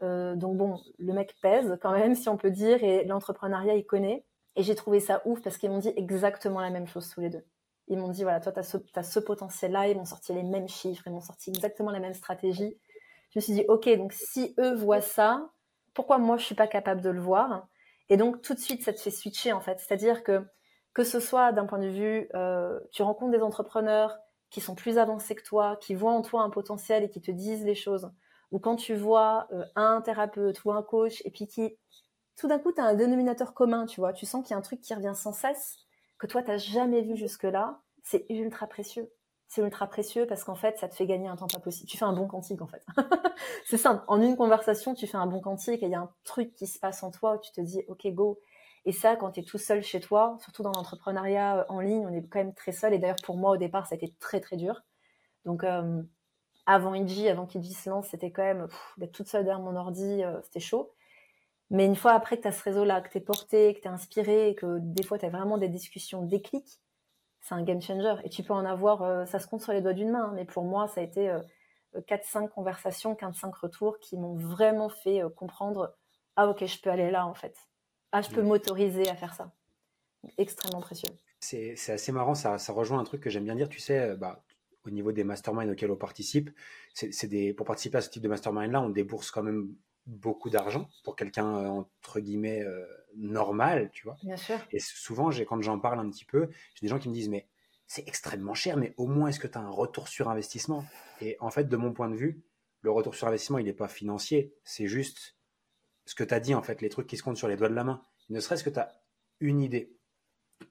donc 0.00 0.56
bon, 0.56 0.80
le 0.98 1.12
mec 1.12 1.36
pèse 1.40 1.78
quand 1.80 1.92
même, 1.92 2.14
si 2.14 2.28
on 2.28 2.36
peut 2.36 2.50
dire, 2.50 2.82
et 2.82 3.04
l'entrepreneuriat, 3.04 3.76
il 3.76 3.86
connaît. 3.86 4.24
Et 4.56 4.62
j'ai 4.62 4.74
trouvé 4.74 5.00
ça 5.00 5.22
ouf 5.26 5.42
parce 5.42 5.58
qu'ils 5.58 5.70
m'ont 5.70 5.78
dit 5.78 5.92
exactement 5.96 6.60
la 6.60 6.70
même 6.70 6.86
chose 6.86 7.08
tous 7.10 7.20
les 7.20 7.28
deux. 7.28 7.44
Ils 7.88 7.98
m'ont 7.98 8.08
dit, 8.08 8.22
voilà, 8.24 8.40
toi, 8.40 8.52
tu 8.52 8.58
as 8.58 9.02
ce, 9.02 9.18
potentiel-là, 9.20 9.88
ils 9.88 9.96
m'ont 9.96 10.04
sorti 10.04 10.32
les 10.32 10.42
mêmes 10.42 10.68
chiffres, 10.68 11.04
ils 11.06 11.12
m'ont 11.12 11.20
sorti 11.20 11.50
exactement 11.50 11.90
la 11.90 12.00
même 12.00 12.14
stratégie. 12.14 12.76
Je 13.30 13.38
me 13.38 13.40
suis 13.40 13.52
dit, 13.52 13.64
OK, 13.68 13.88
donc 13.96 14.12
si 14.12 14.54
eux 14.58 14.74
voient 14.74 15.00
ça, 15.00 15.50
pourquoi 15.94 16.18
moi, 16.18 16.36
je 16.36 16.44
suis 16.44 16.54
pas 16.54 16.66
capable 16.66 17.00
de 17.00 17.10
le 17.10 17.20
voir? 17.20 17.68
Et 18.08 18.16
donc, 18.16 18.42
tout 18.42 18.54
de 18.54 18.58
suite, 18.58 18.82
ça 18.82 18.92
te 18.92 18.98
fait 18.98 19.10
switcher, 19.10 19.52
en 19.52 19.60
fait. 19.60 19.78
C'est-à-dire 19.78 20.24
que, 20.24 20.44
que 20.94 21.04
ce 21.04 21.20
soit 21.20 21.52
d'un 21.52 21.66
point 21.66 21.78
de 21.78 21.88
vue, 21.88 22.28
euh, 22.34 22.80
tu 22.90 23.02
rencontres 23.02 23.32
des 23.32 23.42
entrepreneurs 23.42 24.18
qui 24.50 24.60
sont 24.60 24.74
plus 24.74 24.98
avancés 24.98 25.34
que 25.34 25.42
toi, 25.42 25.76
qui 25.80 25.94
voient 25.94 26.12
en 26.12 26.22
toi 26.22 26.42
un 26.42 26.50
potentiel 26.50 27.04
et 27.04 27.10
qui 27.10 27.20
te 27.20 27.30
disent 27.30 27.64
les 27.64 27.74
choses, 27.74 28.10
ou 28.52 28.58
quand 28.58 28.76
tu 28.76 28.94
vois 28.94 29.48
euh, 29.52 29.64
un 29.74 30.00
thérapeute 30.00 30.64
ou 30.64 30.72
un 30.72 30.82
coach 30.82 31.20
et 31.24 31.30
puis 31.30 31.46
qui 31.46 31.76
tout 32.36 32.48
d'un 32.48 32.58
coup, 32.58 32.72
tu 32.72 32.80
as 32.80 32.84
un 32.84 32.94
dénominateur 32.94 33.54
commun, 33.54 33.86
tu 33.86 34.00
vois. 34.00 34.12
Tu 34.12 34.26
sens 34.26 34.42
qu'il 34.44 34.52
y 34.52 34.54
a 34.54 34.58
un 34.58 34.62
truc 34.62 34.80
qui 34.80 34.94
revient 34.94 35.14
sans 35.14 35.32
cesse, 35.32 35.78
que 36.18 36.26
toi, 36.26 36.42
tu 36.42 36.50
n'as 36.50 36.58
jamais 36.58 37.02
vu 37.02 37.16
jusque-là. 37.16 37.80
C'est 38.02 38.26
ultra 38.28 38.66
précieux. 38.66 39.10
C'est 39.48 39.62
ultra 39.62 39.86
précieux 39.86 40.26
parce 40.26 40.44
qu'en 40.44 40.54
fait, 40.54 40.78
ça 40.78 40.88
te 40.88 40.94
fait 40.94 41.06
gagner 41.06 41.28
un 41.28 41.36
temps 41.36 41.46
pas 41.46 41.60
possible. 41.60 41.88
Tu 41.88 41.96
fais 41.96 42.04
un 42.04 42.12
bon 42.12 42.26
quantique, 42.26 42.60
en 42.62 42.66
fait. 42.66 42.84
c'est 43.64 43.78
simple. 43.78 44.02
En 44.08 44.20
une 44.20 44.36
conversation, 44.36 44.94
tu 44.94 45.06
fais 45.06 45.16
un 45.16 45.26
bon 45.26 45.40
quantique 45.40 45.82
et 45.82 45.86
il 45.86 45.92
y 45.92 45.94
a 45.94 46.00
un 46.00 46.12
truc 46.24 46.54
qui 46.54 46.66
se 46.66 46.78
passe 46.78 47.02
en 47.02 47.10
toi 47.10 47.36
où 47.36 47.40
tu 47.40 47.52
te 47.52 47.60
dis, 47.60 47.82
OK, 47.88 48.06
go. 48.08 48.40
Et 48.84 48.92
ça, 48.92 49.16
quand 49.16 49.32
tu 49.32 49.40
es 49.40 49.42
tout 49.42 49.58
seul 49.58 49.82
chez 49.82 50.00
toi, 50.00 50.36
surtout 50.40 50.62
dans 50.62 50.72
l'entrepreneuriat 50.72 51.58
euh, 51.58 51.64
en 51.68 51.80
ligne, 51.80 52.06
on 52.06 52.12
est 52.12 52.22
quand 52.28 52.38
même 52.38 52.54
très 52.54 52.72
seul. 52.72 52.94
Et 52.94 52.98
d'ailleurs, 52.98 53.16
pour 53.24 53.36
moi, 53.36 53.50
au 53.52 53.56
départ, 53.56 53.86
ça 53.86 53.94
a 53.94 53.96
été 53.96 54.12
très, 54.20 54.40
très 54.40 54.56
dur. 54.56 54.82
Donc, 55.44 55.64
euh, 55.64 56.02
avant 56.66 56.94
Iji, 56.94 57.28
avant 57.28 57.46
qu'Iji 57.46 57.72
se 57.72 57.90
lance, 57.90 58.08
c'était 58.08 58.30
quand 58.30 58.42
même 58.42 58.68
d'être 58.98 59.12
toute 59.12 59.28
seule 59.28 59.44
derrière 59.44 59.62
mon 59.62 59.76
ordi, 59.76 60.22
euh, 60.22 60.40
c'était 60.42 60.60
chaud. 60.60 60.92
Mais 61.70 61.84
une 61.84 61.96
fois 61.96 62.12
après 62.12 62.36
que 62.36 62.42
tu 62.42 62.48
as 62.48 62.52
ce 62.52 62.62
réseau-là, 62.62 63.00
que 63.00 63.10
tu 63.10 63.18
es 63.18 63.20
porté, 63.20 63.74
que 63.74 63.80
tu 63.80 63.88
es 63.88 63.90
inspiré, 63.90 64.54
que 64.56 64.78
des 64.80 65.02
fois 65.02 65.18
tu 65.18 65.26
as 65.26 65.30
vraiment 65.30 65.58
des 65.58 65.68
discussions 65.68 66.22
déclic, 66.22 66.80
c'est 67.40 67.54
un 67.54 67.62
game 67.62 67.80
changer. 67.80 68.14
Et 68.24 68.28
tu 68.28 68.42
peux 68.42 68.54
en 68.54 68.64
avoir, 68.64 69.02
euh, 69.02 69.24
ça 69.26 69.38
se 69.38 69.46
compte 69.46 69.62
sur 69.62 69.72
les 69.72 69.80
doigts 69.80 69.92
d'une 69.92 70.10
main, 70.10 70.26
hein. 70.26 70.32
mais 70.34 70.44
pour 70.44 70.64
moi, 70.64 70.88
ça 70.88 71.00
a 71.00 71.04
été 71.04 71.28
euh, 71.30 71.40
4-5 72.00 72.48
conversations, 72.48 73.14
15-5 73.14 73.52
retours 73.60 73.98
qui 73.98 74.16
m'ont 74.16 74.34
vraiment 74.34 74.88
fait 74.88 75.22
euh, 75.22 75.28
comprendre 75.28 75.96
Ah, 76.36 76.48
ok, 76.48 76.64
je 76.66 76.80
peux 76.80 76.90
aller 76.90 77.10
là 77.10 77.26
en 77.26 77.34
fait. 77.34 77.56
Ah, 78.12 78.22
je 78.22 78.30
peux 78.30 78.42
mm. 78.42 78.46
m'autoriser 78.46 79.08
à 79.08 79.16
faire 79.16 79.34
ça. 79.34 79.52
extrêmement 80.38 80.80
précieux. 80.80 81.10
C'est 81.40 81.74
assez 81.88 82.12
marrant, 82.12 82.34
ça, 82.34 82.58
ça, 82.58 82.72
rejoint 82.72 82.98
un 82.98 83.04
truc 83.04 83.22
que 83.22 83.30
j'aime 83.30 83.44
bien 83.44 83.54
dire. 83.54 83.68
Tu 83.68 83.78
sais, 83.78 84.00
euh, 84.00 84.16
bah, 84.16 84.42
au 84.84 84.90
niveau 84.90 85.12
des 85.12 85.24
masterminds 85.24 85.70
auxquels 85.70 85.90
on 85.90 85.96
participe, 85.96 86.50
c'est 86.94 87.26
des, 87.26 87.52
pour 87.52 87.66
participer 87.66 87.98
à 87.98 88.00
ce 88.00 88.10
type 88.10 88.22
de 88.22 88.28
mastermind-là, 88.28 88.80
on 88.80 88.88
débourse 88.88 89.30
quand 89.30 89.42
même 89.42 89.74
beaucoup 90.06 90.50
d'argent 90.50 90.88
pour 91.04 91.16
quelqu'un, 91.16 91.46
entre 91.46 92.20
guillemets, 92.20 92.64
normal, 93.16 93.90
tu 93.92 94.04
vois. 94.04 94.16
Bien 94.22 94.36
sûr. 94.36 94.58
Et 94.70 94.78
souvent, 94.78 95.30
quand 95.30 95.60
j'en 95.62 95.78
parle 95.78 95.98
un 95.98 96.08
petit 96.10 96.24
peu, 96.24 96.48
j'ai 96.74 96.86
des 96.86 96.88
gens 96.88 96.98
qui 96.98 97.08
me 97.08 97.14
disent, 97.14 97.28
mais 97.28 97.48
c'est 97.86 98.06
extrêmement 98.08 98.54
cher, 98.54 98.76
mais 98.76 98.94
au 98.96 99.06
moins, 99.06 99.28
est-ce 99.28 99.40
que 99.40 99.46
tu 99.46 99.58
as 99.58 99.60
un 99.60 99.70
retour 99.70 100.08
sur 100.08 100.28
investissement? 100.28 100.84
Et 101.20 101.36
en 101.40 101.50
fait, 101.50 101.64
de 101.64 101.76
mon 101.76 101.92
point 101.92 102.10
de 102.10 102.16
vue, 102.16 102.42
le 102.82 102.90
retour 102.90 103.14
sur 103.14 103.28
investissement, 103.28 103.58
il 103.58 103.64
n'est 103.64 103.72
pas 103.72 103.88
financier, 103.88 104.54
c'est 104.64 104.86
juste 104.86 105.36
ce 106.04 106.14
que 106.14 106.24
tu 106.24 106.34
as 106.34 106.40
dit, 106.40 106.54
en 106.54 106.62
fait, 106.62 106.82
les 106.82 106.88
trucs 106.88 107.06
qui 107.06 107.16
se 107.16 107.22
comptent 107.22 107.36
sur 107.36 107.48
les 107.48 107.56
doigts 107.56 107.68
de 107.68 107.74
la 107.74 107.84
main. 107.84 108.02
Ne 108.28 108.40
serait-ce 108.40 108.64
que 108.64 108.70
tu 108.70 108.78
as 108.78 108.92
une 109.40 109.60
idée, 109.60 109.96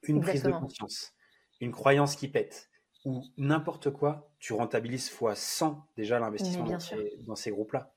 une 0.03 0.21
prise 0.21 0.43
de 0.43 0.51
conscience, 0.51 1.13
une 1.61 1.71
croyance 1.71 2.15
qui 2.15 2.27
pète, 2.27 2.69
ou 3.05 3.23
n'importe 3.37 3.91
quoi, 3.91 4.31
tu 4.39 4.53
rentabilises 4.53 5.09
fois 5.09 5.35
100 5.35 5.87
déjà 5.95 6.19
l'investissement 6.19 6.65
dans, 6.65 7.35
ces, 7.35 7.51
groupes-là. 7.51 7.94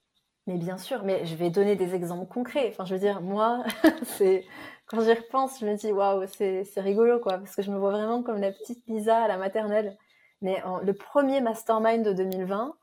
Mais 0.49 0.57
bien 0.57 0.79
sûr, 0.79 1.05
mais 1.05 1.27
je 1.27 1.37
vais 1.37 1.51
donner 1.51 1.77
des 1.77 1.95
exemples 1.95 2.27
concrets. 2.27 2.69
Enfin, 2.71 2.87
je 2.87 2.95
veux 2.95 3.01
dire, 3.01 3.21
moi, 3.21 3.65
c'est 4.17 4.47
quand 4.87 5.03
j'y 5.03 5.13
repense, 5.13 5.61
je 5.61 5.67
me 5.67 5.77
dis 5.77 5.93
waouh, 5.93 6.25
c'est 6.27 6.65
rigolo 6.79 7.21
quoi, 7.21 7.37
parce 7.37 7.55
que 7.55 7.61
je 7.61 7.71
me 7.71 7.77
vois 7.79 7.91
vraiment 7.91 8.23
comme 8.23 8.41
la 8.41 8.51
petite 8.51 8.83
Lisa 8.89 9.25
à 9.25 9.29
la 9.29 9.37
maternelle. 9.37 9.99
Mais 10.41 10.63
le 10.83 10.93
premier 10.95 11.43
mastermind 11.43 12.03
de 12.03 12.13
2020, 12.15 12.75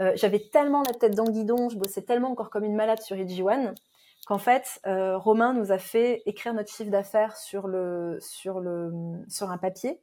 euh, 0.00 0.12
j'avais 0.16 0.40
tellement 0.52 0.82
la 0.82 0.92
tête 0.94 1.14
dans 1.14 1.26
le 1.26 1.30
guidon, 1.30 1.68
je 1.68 1.76
bossais 1.76 2.02
tellement 2.02 2.32
encore 2.32 2.50
comme 2.50 2.64
une 2.64 2.74
malade 2.74 3.00
sur 3.00 3.16
EG1 3.16 3.74
qu'en 4.26 4.38
fait, 4.38 4.80
euh, 4.86 5.16
Romain 5.16 5.52
nous 5.52 5.70
a 5.70 5.78
fait 5.78 6.22
écrire 6.26 6.54
notre 6.54 6.72
chiffre 6.72 6.90
d'affaires 6.90 7.36
sur 7.36 7.68
le 7.68 8.18
sur 8.20 8.58
le 8.58 8.90
sur 9.28 9.50
un 9.50 9.58
papier. 9.58 10.00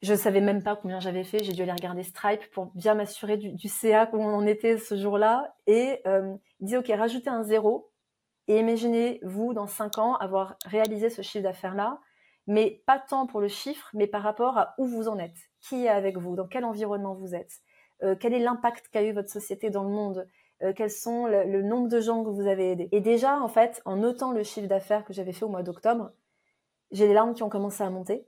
Je 0.00 0.14
savais 0.14 0.40
même 0.40 0.62
pas 0.62 0.76
combien 0.76 1.00
j'avais 1.00 1.24
fait. 1.24 1.42
J'ai 1.42 1.52
dû 1.52 1.62
aller 1.62 1.72
regarder 1.72 2.04
Stripe 2.04 2.48
pour 2.52 2.66
bien 2.74 2.94
m'assurer 2.94 3.36
du, 3.36 3.52
du, 3.52 3.68
CA 3.68 4.08
on 4.12 4.24
en 4.24 4.46
était 4.46 4.78
ce 4.78 4.96
jour-là. 4.96 5.54
Et 5.66 6.00
euh, 6.06 6.34
il 6.60 6.66
dit 6.66 6.76
ok, 6.76 6.88
rajoutez 6.88 7.30
un 7.30 7.42
zéro 7.42 7.90
et 8.48 8.58
imaginez-vous 8.60 9.52
dans 9.52 9.66
cinq 9.66 9.98
ans 9.98 10.14
avoir 10.14 10.56
réalisé 10.64 11.10
ce 11.10 11.22
chiffre 11.22 11.44
d'affaires-là, 11.44 12.00
mais 12.46 12.82
pas 12.86 12.98
tant 12.98 13.26
pour 13.26 13.40
le 13.40 13.48
chiffre, 13.48 13.90
mais 13.92 14.06
par 14.06 14.22
rapport 14.22 14.56
à 14.56 14.74
où 14.78 14.86
vous 14.86 15.08
en 15.08 15.18
êtes, 15.18 15.36
qui 15.60 15.84
est 15.84 15.88
avec 15.88 16.16
vous, 16.16 16.34
dans 16.34 16.46
quel 16.46 16.64
environnement 16.64 17.14
vous 17.14 17.34
êtes, 17.34 17.60
euh, 18.02 18.16
quel 18.18 18.32
est 18.32 18.38
l'impact 18.38 18.88
qu'a 18.88 19.02
eu 19.02 19.12
votre 19.12 19.28
société 19.28 19.68
dans 19.68 19.84
le 19.84 19.90
monde, 19.90 20.26
euh, 20.62 20.72
quels 20.72 20.90
sont 20.90 21.26
le, 21.26 21.62
nombre 21.62 21.88
de 21.88 22.00
gens 22.00 22.24
que 22.24 22.30
vous 22.30 22.46
avez 22.46 22.72
aidés? 22.72 22.88
Et 22.90 23.00
déjà, 23.00 23.38
en 23.38 23.48
fait, 23.48 23.82
en 23.84 23.96
notant 23.96 24.32
le 24.32 24.42
chiffre 24.42 24.66
d'affaires 24.66 25.04
que 25.04 25.12
j'avais 25.12 25.32
fait 25.32 25.44
au 25.44 25.50
mois 25.50 25.62
d'octobre, 25.62 26.12
j'ai 26.90 27.06
les 27.06 27.14
larmes 27.14 27.34
qui 27.34 27.42
ont 27.42 27.50
commencé 27.50 27.82
à 27.82 27.90
monter. 27.90 28.26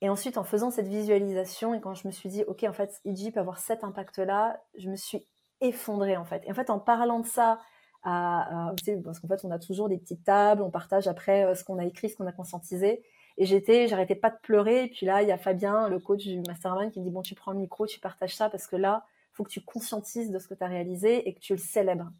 Et 0.00 0.08
ensuite, 0.08 0.38
en 0.38 0.44
faisant 0.44 0.70
cette 0.70 0.88
visualisation, 0.88 1.74
et 1.74 1.80
quand 1.80 1.94
je 1.94 2.06
me 2.06 2.12
suis 2.12 2.28
dit, 2.28 2.42
OK, 2.44 2.64
en 2.64 2.72
fait, 2.72 3.00
IG 3.04 3.34
peut 3.34 3.40
avoir 3.40 3.58
cet 3.58 3.84
impact-là, 3.84 4.62
je 4.76 4.88
me 4.88 4.96
suis 4.96 5.26
effondrée, 5.60 6.16
en 6.16 6.24
fait. 6.24 6.42
Et 6.46 6.50
en 6.50 6.54
fait, 6.54 6.70
en 6.70 6.78
parlant 6.78 7.20
de 7.20 7.26
ça, 7.26 7.58
parce 8.02 9.20
qu'en 9.20 9.28
fait, 9.28 9.44
on 9.44 9.50
a 9.50 9.58
toujours 9.58 9.88
des 9.88 9.98
petites 9.98 10.24
tables, 10.24 10.62
on 10.62 10.70
partage 10.70 11.06
après 11.06 11.44
euh, 11.44 11.54
ce 11.54 11.64
qu'on 11.64 11.78
a 11.78 11.84
écrit, 11.84 12.08
ce 12.08 12.16
qu'on 12.16 12.26
a 12.26 12.32
conscientisé. 12.32 13.02
Et 13.36 13.46
j'étais, 13.46 13.88
j'arrêtais 13.88 14.14
pas 14.14 14.30
de 14.30 14.38
pleurer. 14.42 14.84
Et 14.84 14.88
puis 14.88 15.06
là, 15.06 15.22
il 15.22 15.28
y 15.28 15.32
a 15.32 15.38
Fabien, 15.38 15.88
le 15.88 15.98
coach 15.98 16.26
du 16.26 16.40
mastermind, 16.46 16.90
qui 16.92 17.00
me 17.00 17.04
dit 17.04 17.10
bon, 17.10 17.22
tu 17.22 17.34
prends 17.34 17.52
le 17.52 17.58
micro, 17.58 17.86
tu 17.86 18.00
partages 18.00 18.36
ça 18.36 18.48
parce 18.50 18.66
que 18.66 18.76
là, 18.76 19.04
faut 19.32 19.44
que 19.44 19.50
tu 19.50 19.62
conscientises 19.62 20.30
de 20.30 20.38
ce 20.38 20.48
que 20.48 20.54
tu 20.54 20.64
as 20.64 20.66
réalisé 20.66 21.28
et 21.28 21.34
que 21.34 21.40
tu 21.40 21.52
le 21.52 21.58
célèbres. 21.58 22.10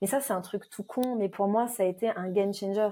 Mais 0.00 0.06
ça, 0.06 0.20
c'est 0.20 0.32
un 0.32 0.40
truc 0.40 0.68
tout 0.68 0.82
con, 0.84 1.16
mais 1.16 1.28
pour 1.28 1.48
moi, 1.48 1.68
ça 1.68 1.82
a 1.82 1.86
été 1.86 2.08
un 2.10 2.30
game 2.30 2.52
changer. 2.52 2.90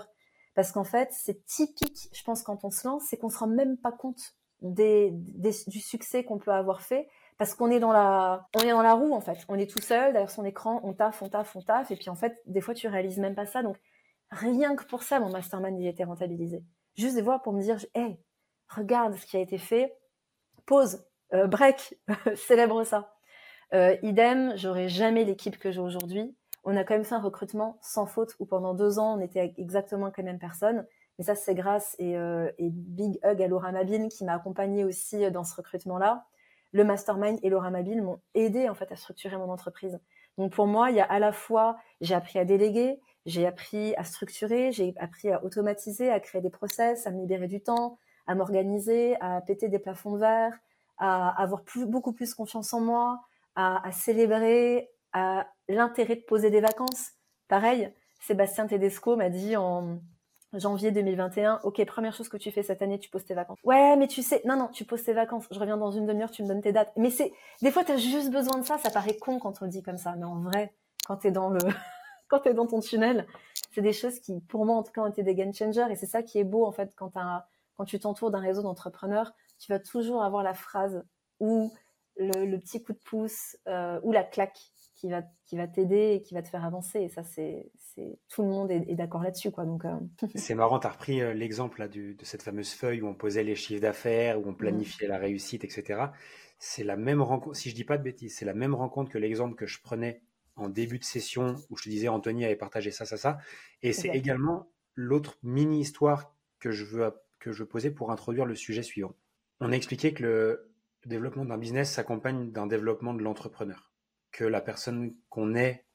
Parce 0.55 0.73
qu'en 0.73 0.85
fait, 0.85 1.09
c'est 1.13 1.45
typique, 1.47 2.09
je 2.13 2.23
pense, 2.23 2.43
quand 2.43 2.65
on 2.65 2.71
se 2.71 2.87
lance, 2.87 3.05
c'est 3.09 3.17
qu'on 3.17 3.29
se 3.29 3.39
rend 3.39 3.49
même 3.49 3.77
pas 3.77 3.93
compte 3.93 4.35
du 4.61 5.81
succès 5.81 6.25
qu'on 6.25 6.39
peut 6.39 6.53
avoir 6.53 6.81
fait 6.81 7.09
parce 7.39 7.55
qu'on 7.55 7.71
est 7.71 7.81
dans 7.81 7.93
la, 7.93 8.49
est 8.63 8.71
dans 8.71 8.83
la 8.83 8.95
roue 8.95 9.13
en 9.13 9.21
fait. 9.21 9.45
On 9.49 9.59
est 9.59 9.71
tout 9.71 9.83
seul 9.83 10.13
derrière 10.13 10.31
son 10.31 10.45
écran, 10.45 10.81
on 10.85 10.93
taffe, 10.93 11.23
on 11.23 11.29
taffe, 11.29 11.57
on 11.57 11.63
taffe, 11.63 11.91
et 11.91 11.97
puis 11.97 12.09
en 12.11 12.15
fait, 12.15 12.41
des 12.47 12.61
fois, 12.61 12.75
tu 12.75 12.87
réalises 12.89 13.19
même 13.19 13.35
pas 13.35 13.47
ça. 13.47 13.63
Donc, 13.63 13.77
rien 14.31 14.77
que 14.77 14.85
pour 14.85 15.03
ça, 15.03 15.21
mon 15.21 15.31
mastermind 15.31 15.79
il 15.79 15.87
était 15.87 16.05
rentabilisé. 16.05 16.63
Juste 16.97 17.17
des 17.17 17.23
voix 17.23 17.41
pour 17.41 17.53
me 17.53 17.61
dire, 17.61 17.79
hey, 17.95 18.19
regarde 18.69 19.15
ce 19.17 19.27
qui 19.27 19.37
a 19.37 19.41
été 19.41 19.59
fait, 19.59 19.97
pause, 20.67 21.05
euh, 21.33 21.47
break, 21.47 21.99
célèbre 22.37 22.85
ça. 22.85 23.13
Euh, 23.73 23.97
idem, 24.03 24.53
j'aurais 24.57 24.89
jamais 24.89 25.25
l'équipe 25.25 25.59
que 25.59 25.73
j'ai 25.73 25.81
aujourd'hui. 25.81 26.37
On 26.65 26.77
a 26.77 26.85
quand 26.85 26.95
même 26.95 27.05
fait 27.05 27.15
un 27.15 27.21
recrutement 27.21 27.79
sans 27.81 28.07
faute 28.07 28.35
où 28.39 28.47
pendant 28.47 28.75
deux 28.75 28.99
ans, 28.99 29.19
on 29.19 29.21
était 29.21 29.55
exactement 29.59 30.07
avec 30.07 30.17
les 30.19 30.25
mêmes 30.25 30.39
personnes. 30.39 30.87
Mais 31.19 31.25
ça, 31.25 31.35
c'est 31.35 31.55
grâce 31.55 31.95
et, 31.99 32.17
euh, 32.17 32.51
et, 32.59 32.71
big 32.71 33.19
hug 33.25 33.41
à 33.41 33.47
Laura 33.47 33.71
Mabine 33.71 34.09
qui 34.09 34.25
m'a 34.25 34.35
accompagnée 34.35 34.85
aussi 34.85 35.31
dans 35.31 35.45
ce 35.45 35.55
recrutement-là. 35.55 36.27
Le 36.73 36.83
mastermind 36.83 37.39
et 37.43 37.51
Laura 37.51 37.71
Mabine 37.71 38.03
m'ont 38.03 38.21
aidé 38.35 38.69
en 38.69 38.75
fait 38.75 38.91
à 38.91 38.97
structurer 38.97 39.37
mon 39.37 39.51
entreprise. 39.51 40.01
Donc 40.39 40.53
pour 40.53 40.67
moi, 40.67 40.91
il 40.91 40.97
y 40.97 41.01
a 41.01 41.05
à 41.05 41.21
la 41.21 41.33
fois 41.33 41.77
j'ai 42.01 42.15
appris 42.15 42.39
à 42.41 42.45
déléguer, 42.45 43.01
j'ai 43.27 43.47
appris 43.47 43.95
à 43.97 44.05
structurer, 44.05 44.73
j'ai 44.73 44.95
appris 44.99 45.31
à 45.31 45.45
automatiser, 45.45 46.11
à 46.11 46.21
créer 46.21 46.43
des 46.43 46.51
process, 46.51 47.07
à 47.07 47.11
me 47.11 47.21
libérer 47.21 47.47
du 47.47 47.61
temps, 47.61 47.99
à 48.27 48.35
m'organiser, 48.35 49.17
à 49.21 49.41
péter 49.41 49.69
des 49.69 49.79
plafonds 49.79 50.13
de 50.13 50.19
verre, 50.19 50.59
à 50.99 51.41
avoir 51.41 51.63
plus, 51.63 51.87
beaucoup 51.87 52.13
plus 52.13 52.35
confiance 52.35 52.73
en 52.75 52.81
moi, 52.81 53.21
à, 53.57 53.91
célébrer, 53.93 54.91
à 55.13 55.47
l'intérêt 55.69 56.17
de 56.17 56.23
poser 56.23 56.51
des 56.51 56.61
vacances. 56.61 57.13
Pareil, 57.49 57.93
Sébastien 58.21 58.67
Tedesco 58.67 59.17
m'a 59.17 59.31
dit 59.31 59.57
en 59.57 60.01
janvier 60.59 60.93
2021, 60.93 61.61
ok, 61.65 61.85
première 61.85 62.15
chose 62.15 62.29
que 62.29 62.37
tu 62.37 62.51
fais 62.51 62.63
cette 62.63 62.83
année, 62.83 62.99
tu 62.99 63.11
poses 63.11 63.25
tes 63.25 63.35
vacances. 63.35 63.59
Ouais, 63.65 63.97
mais 63.97 64.07
tu 64.07 64.23
sais, 64.23 64.43
non, 64.45 64.57
non, 64.57 64.69
tu 64.69 64.85
poses 64.85 65.03
tes 65.03 65.13
vacances. 65.13 65.47
Je 65.51 65.59
reviens 65.59 65.77
dans 65.77 65.91
une 65.91 66.07
demi-heure, 66.07 66.31
tu 66.31 66.43
me 66.43 66.49
donnes 66.49 66.63
tes 66.63 66.73
dates. 66.73 66.93
Mais 66.97 67.11
c'est, 67.11 67.33
des 67.63 67.71
fois, 67.71 67.85
tu 67.85 67.93
as 67.93 67.97
juste 67.97 68.31
besoin 68.31 68.59
de 68.59 68.65
ça. 68.65 68.79
Ça 68.79 68.91
paraît 68.91 69.17
con 69.17 69.39
quand 69.39 69.63
on 69.63 69.67
dit 69.67 69.83
comme 69.83 69.99
ça, 69.99 70.15
mais 70.17 70.25
en 70.25 70.41
vrai, 70.41 70.75
quand 71.07 71.19
tu 71.19 71.29
es 71.29 71.31
dans 71.31 71.51
le, 71.51 71.61
quand 72.29 72.41
tu 72.41 72.49
es 72.49 72.55
dans 72.55 72.67
ton 72.67 72.81
tunnel, 72.81 73.27
c'est 73.73 73.83
des 73.83 73.93
choses 73.93 74.21
qui, 74.21 74.41
pour 74.41 74.65
moi, 74.65 74.77
en 74.77 74.83
tout 74.83 74.93
cas, 74.93 75.03
ont 75.03 75.09
été 75.09 75.23
des 75.23 75.35
game 75.35 75.53
changers. 75.53 75.87
Et 75.91 75.97
c'est 75.97 76.07
ça 76.07 76.23
qui 76.23 76.39
est 76.39 76.45
beau, 76.45 76.65
en 76.65 76.73
fait, 76.73 76.93
quand, 76.97 77.13
quand 77.77 77.85
tu 77.85 77.99
t'entoures 77.99 78.31
d'un 78.31 78.41
réseau 78.41 78.63
d'entrepreneurs, 78.63 79.33
tu 79.59 79.73
vas 79.73 79.79
toujours 79.79 80.23
avoir 80.23 80.43
la 80.43 80.55
phrase 80.55 81.05
ou 81.41 81.73
le, 82.17 82.57
petit 82.59 82.83
coup 82.83 82.93
de 82.93 82.99
pouce 82.99 83.57
euh, 83.67 83.99
ou 84.03 84.13
la 84.13 84.23
claque 84.23 84.59
qui 85.05 85.11
va, 85.11 85.23
qui 85.45 85.57
va 85.59 85.69
t'aider 85.69 86.15
et 86.15 86.23
qui 86.23 86.33
va 86.33 86.41
te 86.41 86.49
faire 86.49 86.65
avancer. 86.65 87.01
Et 87.01 87.09
ça, 87.11 87.23
c'est, 87.23 87.71
c'est 87.95 88.19
tout 88.31 88.43
le 88.43 88.49
monde 88.49 88.71
est, 88.71 88.95
d'accord 88.95 89.23
là-dessus, 89.23 89.51
quoi. 89.51 89.67
Donc, 89.67 89.85
euh, 89.85 89.99
c'est 90.35 90.55
marrant. 90.55 90.79
tu 90.79 90.87
as 90.87 90.91
repris 90.91 91.21
euh, 91.21 91.35
l'exemple 91.35 91.87
de 91.91 92.17
cette 92.23 92.43
fameuse 92.43 92.73
feuille 92.73 93.03
où 93.03 93.07
on 93.07 93.15
posait 93.15 93.45
les 93.45 93.55
chiffres 93.55 93.83
d'affaires, 93.83 94.41
où 94.41 94.49
on 94.49 94.55
planifiait 94.55 95.07
la 95.07 95.19
réussite, 95.19 95.63
etc. 95.63 96.07
C'est 96.59 96.85
la 96.85 96.97
même 96.97 97.21
rencontre. 97.21 97.55
Si 97.55 97.69
je 97.69 97.75
dis 97.75 97.85
pas 97.85 97.99
de 97.99 98.03
bêtises, 98.03 98.35
c'est 98.35 98.47
la 98.47 98.55
même 98.55 98.75
rencontre 98.75 99.11
que 99.11 99.19
l'exemple 99.19 99.57
que 99.57 99.67
je 99.67 99.83
prenais 99.83 100.23
en 100.57 100.71
début 100.71 100.99
de 100.99 101.05
session 101.05 101.57
où 101.69 101.77
je 101.77 101.85
te 101.85 101.89
disais 101.91 102.09
Anthony 102.09 102.47
avait 102.47 102.57
partagé 102.57 102.91
ça, 102.91 103.05
ça, 103.05 103.19
ça. 103.19 103.37
Et 103.83 103.93
c'est 103.93 104.09
également 104.09 104.71
l'autre 104.95 105.37
mini 105.43 105.81
histoire 105.81 106.35
que 106.61 106.71
je 106.71 106.87
veux 106.87 107.13
que 107.41 107.53
je 107.53 107.63
posais 107.63 107.91
pour 107.91 108.11
introduire 108.11 108.47
le 108.47 108.55
sujet 108.55 108.83
suivant. 108.83 109.13
On 109.61 109.71
a 109.71 109.77
expliqué 109.77 110.15
que 110.15 110.23
le 110.23 110.75
développement 111.05 111.45
d'un 111.45 111.59
business 111.59 111.93
s'accompagne 111.93 112.51
d'un 112.53 112.67
développement 112.67 113.13
de 113.13 113.23
l'entrepreneur, 113.23 113.94
que 114.35 114.45
la 114.45 114.61
personne 114.61 115.13
qu'on 115.31 115.55
est 115.55 115.87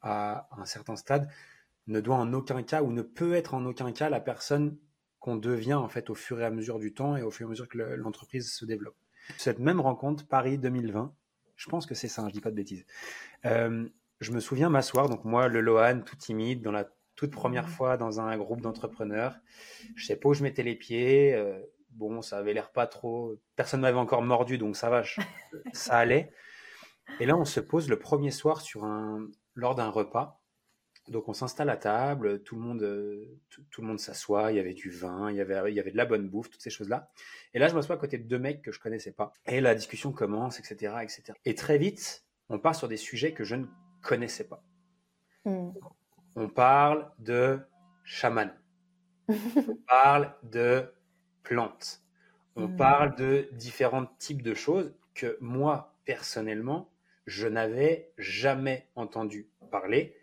à 0.00 0.48
un 0.58 0.64
certain 0.64 0.96
stade 0.96 1.28
ne 1.86 2.00
doit 2.00 2.16
en 2.16 2.32
aucun 2.32 2.62
cas 2.62 2.82
ou 2.82 2.90
ne 2.90 3.02
peut 3.02 3.34
être 3.34 3.54
en 3.54 3.64
aucun 3.66 3.92
cas 3.92 4.08
la 4.08 4.20
personne 4.20 4.78
qu'on 5.20 5.36
devient 5.36 5.74
en 5.74 5.88
fait 5.88 6.10
au 6.10 6.14
fur 6.14 6.40
et 6.40 6.44
à 6.44 6.50
mesure 6.50 6.78
du 6.78 6.94
temps 6.94 7.16
et 7.16 7.22
au 7.22 7.30
fur 7.30 7.46
et 7.46 7.48
à 7.48 7.50
mesure 7.50 7.68
que 7.68 7.78
l'entreprise 7.78 8.52
se 8.52 8.64
développe. 8.64 8.96
Cette 9.36 9.58
même 9.58 9.80
rencontre 9.80 10.26
Paris 10.26 10.58
2020, 10.58 11.14
je 11.54 11.68
pense 11.68 11.86
que 11.86 11.94
c'est 11.94 12.08
ça, 12.08 12.22
hein, 12.22 12.28
je 12.28 12.32
dis 12.32 12.40
pas 12.40 12.50
de 12.50 12.56
bêtises. 12.56 12.86
Euh, 13.44 13.86
je 14.20 14.32
me 14.32 14.40
souviens 14.40 14.70
m'asseoir, 14.70 15.08
donc 15.08 15.24
moi 15.24 15.48
le 15.48 15.60
Lohan 15.60 16.00
tout 16.00 16.16
timide 16.16 16.62
dans 16.62 16.72
la 16.72 16.88
toute 17.14 17.30
première 17.30 17.66
mmh. 17.66 17.70
fois 17.70 17.96
dans 17.98 18.20
un 18.20 18.36
groupe 18.38 18.62
d'entrepreneurs, 18.62 19.36
je 19.96 20.06
sais 20.06 20.16
pas 20.16 20.30
où 20.30 20.34
je 20.34 20.42
mettais 20.42 20.62
les 20.62 20.74
pieds. 20.74 21.34
Euh, 21.34 21.60
bon, 21.90 22.22
ça 22.22 22.38
avait 22.38 22.54
l'air 22.54 22.70
pas 22.72 22.86
trop. 22.86 23.38
Personne 23.54 23.82
m'avait 23.82 23.98
encore 23.98 24.22
mordu, 24.22 24.56
donc 24.56 24.76
ça 24.76 24.88
va, 24.88 25.02
ça 25.74 25.98
allait. 25.98 26.32
Et 27.20 27.26
là, 27.26 27.36
on 27.36 27.44
se 27.44 27.60
pose 27.60 27.88
le 27.88 27.98
premier 27.98 28.30
soir 28.30 28.60
sur 28.60 28.84
un, 28.84 29.28
lors 29.54 29.74
d'un 29.74 29.88
repas. 29.88 30.40
Donc, 31.08 31.28
on 31.28 31.32
s'installe 31.32 31.68
à 31.68 31.76
table, 31.76 32.42
tout 32.42 32.54
le 32.54 32.60
monde, 32.60 32.82
euh, 32.82 33.38
tout, 33.50 33.80
le 33.80 33.86
monde 33.86 33.98
s'assoit. 33.98 34.52
Il 34.52 34.56
y 34.56 34.60
avait 34.60 34.74
du 34.74 34.88
vin, 34.88 35.30
il 35.30 35.36
y 35.36 35.40
avait, 35.40 35.72
il 35.72 35.74
y 35.74 35.80
avait 35.80 35.90
de 35.90 35.96
la 35.96 36.06
bonne 36.06 36.28
bouffe, 36.28 36.48
toutes 36.48 36.62
ces 36.62 36.70
choses-là. 36.70 37.10
Et 37.54 37.58
là, 37.58 37.66
je 37.68 37.74
m'assois 37.74 37.96
à 37.96 37.98
côté 37.98 38.18
de 38.18 38.28
deux 38.28 38.38
mecs 38.38 38.62
que 38.62 38.70
je 38.70 38.78
connaissais 38.78 39.12
pas. 39.12 39.32
Et 39.46 39.60
la 39.60 39.74
discussion 39.74 40.12
commence, 40.12 40.60
etc., 40.60 40.94
etc. 41.02 41.32
Et 41.44 41.54
très 41.56 41.76
vite, 41.76 42.24
on 42.48 42.58
part 42.58 42.76
sur 42.76 42.86
des 42.86 42.96
sujets 42.96 43.32
que 43.32 43.42
je 43.42 43.56
ne 43.56 43.66
connaissais 44.00 44.44
pas. 44.44 44.62
Hmm. 45.44 45.70
On 46.36 46.48
parle 46.48 47.10
de 47.18 47.58
chaman. 48.04 48.52
on 49.28 49.34
parle 49.88 50.34
de 50.44 50.92
plantes. 51.42 52.00
On 52.54 52.68
mmh. 52.68 52.76
parle 52.76 53.16
de 53.16 53.48
différents 53.52 54.06
types 54.18 54.42
de 54.42 54.54
choses 54.54 54.94
que 55.14 55.36
moi, 55.40 55.96
personnellement, 56.04 56.91
je 57.26 57.46
n'avais 57.48 58.12
jamais 58.18 58.88
entendu 58.94 59.48
parler. 59.70 60.16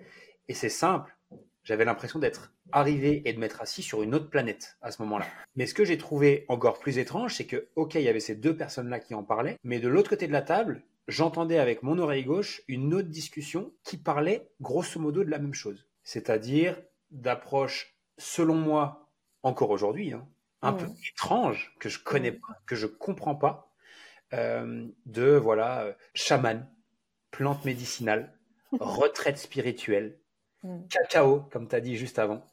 Et 0.48 0.54
c'est 0.54 0.70
simple, 0.70 1.16
j'avais 1.64 1.86
l'impression 1.86 2.20
d'être 2.20 2.54
arrivé 2.72 3.22
et 3.26 3.34
de 3.34 3.40
m'être 3.40 3.62
assis 3.62 3.84
sur 3.84 4.04
une 4.04 4.16
autre 4.16 4.30
planète 4.30 4.78
à 4.82 4.92
ce 4.92 5.02
moment-là. 5.04 5.26
Mais 5.56 5.66
ce 5.66 5.74
que 5.74 5.86
j'ai 5.86 5.98
trouvé 5.98 6.46
encore 6.48 6.80
plus 6.80 6.98
étrange, 6.98 7.36
c'est 7.36 7.46
que, 7.46 7.68
ok, 7.76 7.96
il 7.96 8.02
y 8.02 8.10
avait 8.10 8.20
ces 8.20 8.36
deux 8.36 8.56
personnes-là 8.56 9.00
qui 9.00 9.16
en 9.16 9.24
parlaient, 9.24 9.58
mais 9.64 9.80
de 9.80 9.88
l'autre 9.88 10.10
côté 10.10 10.28
de 10.28 10.32
la 10.32 10.42
table, 10.42 10.84
j'entendais 11.08 11.58
avec 11.58 11.84
mon 11.84 11.98
oreille 11.98 12.26
gauche 12.26 12.62
une 12.68 12.94
autre 12.94 13.10
discussion 13.10 13.74
qui 13.84 13.98
parlait 13.98 14.50
grosso 14.62 15.00
modo 15.00 15.24
de 15.24 15.30
la 15.30 15.40
même 15.40 15.54
chose. 15.54 15.88
C'est-à-dire 16.04 16.80
d'approche, 17.12 17.96
selon 18.18 18.56
moi, 18.56 19.10
encore 19.44 19.72
aujourd'hui, 19.72 20.14
hein, 20.14 20.28
un 20.62 20.74
peu 20.74 20.88
étrange, 21.12 21.74
que 21.80 21.90
je 21.90 22.00
connais 22.00 22.32
pas, 22.32 22.62
que 22.66 22.76
je 22.76 22.86
comprends 22.86 23.36
pas, 23.36 23.74
euh, 24.34 24.88
de 25.06 25.32
voilà, 25.32 25.82
euh, 25.82 25.94
chaman, 26.14 26.68
plante 27.32 27.66
médicinale, 27.66 28.34
retraite 28.80 29.38
spirituelle, 29.38 30.20
mm. 30.64 30.88
cacao, 30.88 31.42
comme 31.52 31.68
tu 31.68 31.76
as 31.76 31.82
dit 31.82 31.98
juste 31.98 32.20
avant, 32.20 32.46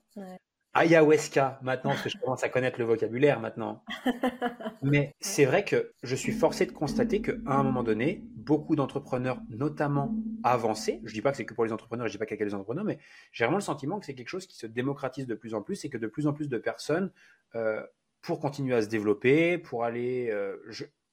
ayahuasca, 0.76 1.58
maintenant, 1.62 1.90
parce 1.90 2.02
que 2.02 2.10
je 2.10 2.18
commence 2.18 2.44
à 2.44 2.48
connaître 2.48 2.78
le 2.78 2.84
vocabulaire 2.84 3.40
maintenant. 3.40 3.82
Mais 4.82 5.14
c'est 5.20 5.46
vrai 5.46 5.64
que 5.64 5.92
je 6.02 6.14
suis 6.14 6.32
forcé 6.32 6.66
de 6.66 6.72
constater 6.72 7.22
qu'à 7.22 7.32
un 7.46 7.62
moment 7.62 7.82
donné, 7.82 8.22
beaucoup 8.34 8.76
d'entrepreneurs, 8.76 9.40
notamment 9.48 10.14
avancés, 10.44 11.00
je 11.04 11.10
ne 11.10 11.14
dis 11.14 11.22
pas 11.22 11.30
que 11.30 11.38
c'est 11.38 11.46
que 11.46 11.54
pour 11.54 11.64
les 11.64 11.72
entrepreneurs, 11.72 12.06
je 12.06 12.10
ne 12.10 12.12
dis 12.12 12.18
pas 12.18 12.26
que 12.26 12.44
les 12.44 12.54
entrepreneurs, 12.54 12.84
mais 12.84 12.98
j'ai 13.32 13.44
vraiment 13.44 13.56
le 13.56 13.62
sentiment 13.62 13.98
que 13.98 14.06
c'est 14.06 14.14
quelque 14.14 14.28
chose 14.28 14.46
qui 14.46 14.56
se 14.56 14.66
démocratise 14.66 15.26
de 15.26 15.34
plus 15.34 15.54
en 15.54 15.62
plus 15.62 15.82
et 15.84 15.88
que 15.88 15.98
de 15.98 16.06
plus 16.06 16.26
en 16.26 16.34
plus 16.34 16.48
de 16.48 16.58
personnes, 16.58 17.10
euh, 17.54 17.82
pour 18.20 18.38
continuer 18.38 18.74
à 18.74 18.82
se 18.82 18.88
développer, 18.88 19.56
pour 19.58 19.84
aller... 19.84 20.28
Euh, 20.30 20.56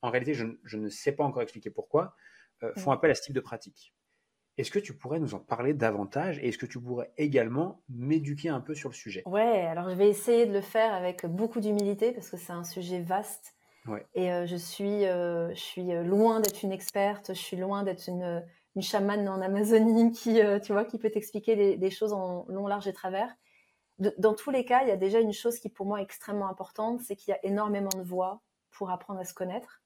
en 0.02 0.10
réalité, 0.10 0.34
je, 0.34 0.78
ne 0.78 0.90
sais 0.90 1.14
pas 1.14 1.24
encore 1.24 1.42
expliquer 1.42 1.70
pourquoi, 1.70 2.16
font 2.78 2.92
appel 2.92 3.12
à 3.12 3.16
ce 3.16 3.22
type 3.24 3.34
de 3.34 3.40
pratique. 3.40 3.94
Est-ce 4.58 4.70
que 4.70 4.80
tu 4.80 4.96
pourrais 4.96 5.20
nous 5.20 5.34
en 5.34 5.40
parler 5.40 5.74
davantage 5.74 6.38
et 6.40 6.50
est-ce 6.50 6.60
que 6.60 6.68
tu 6.68 6.80
pourrais 6.80 7.12
également 7.18 7.82
m'éduquer 7.90 8.50
un 8.50 8.62
peu 8.62 8.76
sur 8.76 8.90
le 8.90 8.94
sujet? 8.94 9.24
Ouais, 9.26 9.66
alors 9.66 9.90
je 9.90 9.96
vais 9.96 10.08
essayer 10.08 10.46
de 10.46 10.54
le 10.54 10.62
faire 10.62 10.94
avec 10.94 11.26
beaucoup 11.26 11.60
d'humilité 11.60 12.12
parce 12.12 12.30
que 12.30 12.38
c'est 12.38 12.54
un 12.54 12.64
sujet 12.64 13.02
vaste. 13.02 13.56
Et 14.14 14.32
euh, 14.32 14.46
je, 14.46 14.56
suis, 14.56 15.06
euh, 15.06 15.54
je 15.54 15.60
suis 15.60 15.94
euh, 15.94 16.04
loin 16.04 16.40
d'être 16.40 16.64
une 16.64 16.72
experte, 16.72 17.34
je 17.34 17.40
suis 17.40 17.58
loin 17.58 17.84
d'être 17.84 18.08
une, 18.08 18.46
une 18.76 18.82
chamane 18.82 19.28
en 19.28 19.42
Amazonie 19.42 20.12
qui, 20.14 20.40
tu 20.64 20.72
vois, 20.72 20.86
qui 20.86 20.98
peut 20.98 21.10
t'expliquer 21.10 21.78
des, 21.78 21.90
choses 21.90 22.14
en 22.14 22.46
long, 22.48 22.68
large 22.68 22.88
et 22.88 22.94
travers. 22.94 23.30
dans 24.00 24.34
tous 24.34 24.52
les 24.52 24.66
cas, 24.66 24.84
il 24.84 24.88
y 24.88 24.92
a 24.92 24.98
déjà 24.98 25.20
une 25.20 25.34
chose 25.34 25.60
qui 25.60 25.70
pour 25.70 25.86
moi 25.86 26.00
est 26.00 26.04
extrêmement 26.04 26.48
importante, 26.48 27.02
c'est 27.02 27.16
qu'il 27.16 27.32
y 27.32 27.36
a 27.36 27.40
énormément 27.44 27.90
de 27.96 28.04
voix 28.04 28.42
pour 28.72 28.90
apprendre 28.90 29.20
à 29.20 29.26
se 29.26 29.34
connaître 29.34 29.82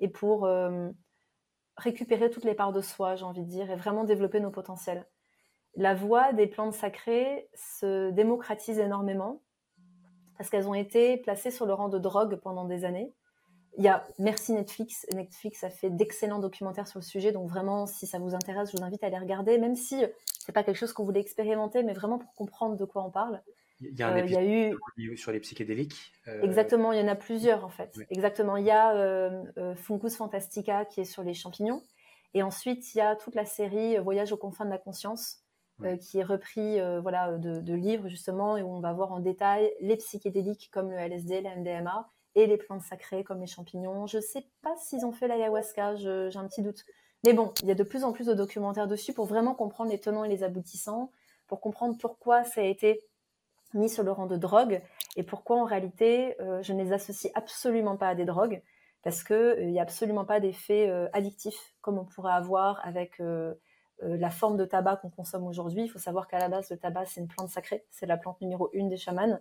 et 0.00 0.08
pour 0.08 0.48
récupérer 1.76 2.30
toutes 2.30 2.44
les 2.44 2.54
parts 2.54 2.72
de 2.72 2.80
soi, 2.80 3.16
j'ai 3.16 3.24
envie 3.24 3.42
de 3.42 3.48
dire, 3.48 3.70
et 3.70 3.76
vraiment 3.76 4.04
développer 4.04 4.40
nos 4.40 4.50
potentiels. 4.50 5.06
La 5.74 5.94
voix 5.94 6.32
des 6.32 6.46
plantes 6.46 6.74
sacrées 6.74 7.48
se 7.54 8.10
démocratise 8.10 8.78
énormément 8.78 9.42
parce 10.36 10.50
qu'elles 10.50 10.68
ont 10.68 10.74
été 10.74 11.16
placées 11.18 11.50
sur 11.50 11.66
le 11.66 11.72
rang 11.72 11.88
de 11.88 11.98
drogue 11.98 12.36
pendant 12.36 12.64
des 12.64 12.84
années. 12.84 13.14
Il 13.78 13.84
y 13.84 13.88
a, 13.88 14.06
merci 14.18 14.52
Netflix, 14.52 15.06
Netflix 15.14 15.64
a 15.64 15.70
fait 15.70 15.88
d'excellents 15.88 16.40
documentaires 16.40 16.86
sur 16.86 16.98
le 16.98 17.04
sujet, 17.04 17.32
donc 17.32 17.48
vraiment, 17.48 17.86
si 17.86 18.06
ça 18.06 18.18
vous 18.18 18.34
intéresse, 18.34 18.70
je 18.70 18.76
vous 18.76 18.84
invite 18.84 19.02
à 19.02 19.08
les 19.08 19.18
regarder, 19.18 19.56
même 19.56 19.76
si 19.76 20.04
c'est 20.40 20.52
pas 20.52 20.62
quelque 20.62 20.76
chose 20.76 20.92
qu'on 20.92 21.04
voulait 21.04 21.20
expérimenter, 21.20 21.82
mais 21.82 21.94
vraiment 21.94 22.18
pour 22.18 22.34
comprendre 22.34 22.76
de 22.76 22.84
quoi 22.84 23.02
on 23.02 23.10
parle. 23.10 23.40
Il 23.90 23.98
y 23.98 24.02
a 24.02 24.08
un 24.08 24.16
euh, 24.16 24.24
épisode 24.24 25.16
sur 25.16 25.32
les 25.32 25.40
psychédéliques. 25.40 26.12
Euh, 26.28 26.42
Exactement, 26.42 26.92
il 26.92 27.00
y 27.00 27.02
en 27.02 27.08
a 27.08 27.14
plusieurs 27.14 27.64
en 27.64 27.68
fait. 27.68 27.98
Exactement, 28.10 28.56
il 28.56 28.66
y 28.66 28.70
a 28.70 28.94
euh, 28.94 29.74
Fungus 29.74 30.16
Fantastica 30.16 30.84
qui 30.84 31.00
est 31.00 31.04
sur 31.04 31.22
les 31.22 31.34
champignons. 31.34 31.82
Et 32.34 32.42
ensuite, 32.42 32.94
il 32.94 32.98
y 32.98 33.00
a 33.00 33.14
toute 33.16 33.34
la 33.34 33.44
série 33.44 33.98
Voyage 33.98 34.32
aux 34.32 34.36
confins 34.36 34.64
de 34.64 34.70
la 34.70 34.78
conscience 34.78 35.38
qui 36.00 36.20
est 36.20 36.22
repris 36.22 36.78
voilà, 37.00 37.36
de, 37.38 37.74
livres 37.74 38.08
justement 38.08 38.56
et 38.56 38.62
où 38.62 38.68
on 38.68 38.78
va 38.78 38.92
voir 38.92 39.10
en 39.10 39.18
détail 39.18 39.72
les 39.80 39.96
psychédéliques 39.96 40.70
comme 40.72 40.90
le 40.90 40.96
LSD, 40.96 41.40
la 41.40 41.56
MDMA 41.56 42.08
et 42.36 42.46
les 42.46 42.56
plantes 42.56 42.82
sacrées 42.82 43.24
comme 43.24 43.40
les 43.40 43.48
champignons. 43.48 44.06
Je 44.06 44.18
ne 44.18 44.22
sais 44.22 44.46
pas 44.62 44.74
s'ils 44.76 45.04
ont 45.04 45.10
fait 45.10 45.26
l'ayahuasca, 45.26 45.96
j'ai 45.96 46.36
un 46.36 46.46
petit 46.46 46.62
doute. 46.62 46.84
Mais 47.24 47.32
bon, 47.32 47.52
il 47.62 47.68
y 47.68 47.72
a 47.72 47.74
de 47.74 47.82
plus 47.82 48.04
en 48.04 48.12
plus 48.12 48.26
de 48.26 48.34
documentaires 48.34 48.86
dessus 48.86 49.12
pour 49.12 49.26
vraiment 49.26 49.54
comprendre 49.54 49.90
les 49.90 49.98
tenants 49.98 50.24
et 50.24 50.28
les 50.28 50.44
aboutissants, 50.44 51.10
pour 51.48 51.60
comprendre 51.60 51.96
pourquoi 51.98 52.44
ça 52.44 52.60
a 52.60 52.64
été 52.64 53.00
mis 53.74 53.88
sur 53.88 54.04
le 54.04 54.12
rang 54.12 54.26
de 54.26 54.36
drogue 54.36 54.82
et 55.16 55.22
pourquoi 55.22 55.56
en 55.56 55.64
réalité 55.64 56.40
euh, 56.40 56.62
je 56.62 56.72
ne 56.72 56.82
les 56.82 56.92
associe 56.92 57.32
absolument 57.34 57.96
pas 57.96 58.08
à 58.08 58.14
des 58.14 58.24
drogues 58.24 58.62
parce 59.02 59.24
qu'il 59.24 59.36
euh, 59.36 59.64
n'y 59.64 59.78
a 59.78 59.82
absolument 59.82 60.24
pas 60.24 60.40
d'effet 60.40 60.88
euh, 60.88 61.08
addictif 61.12 61.74
comme 61.80 61.98
on 61.98 62.04
pourrait 62.04 62.32
avoir 62.32 62.84
avec 62.86 63.20
la 64.04 64.30
forme 64.30 64.56
de 64.56 64.64
tabac 64.64 64.96
qu'on 64.96 65.10
consomme 65.10 65.46
aujourd'hui. 65.46 65.84
Il 65.84 65.88
faut 65.88 66.00
savoir 66.00 66.26
qu'à 66.26 66.38
la 66.38 66.48
base 66.48 66.70
le 66.70 66.76
tabac 66.76 67.06
c'est 67.06 67.20
une 67.20 67.28
plante 67.28 67.50
sacrée, 67.50 67.84
c'est 67.90 68.06
la 68.06 68.16
plante 68.16 68.40
numéro 68.40 68.68
une 68.72 68.88
des 68.88 68.96
chamans. 68.96 69.38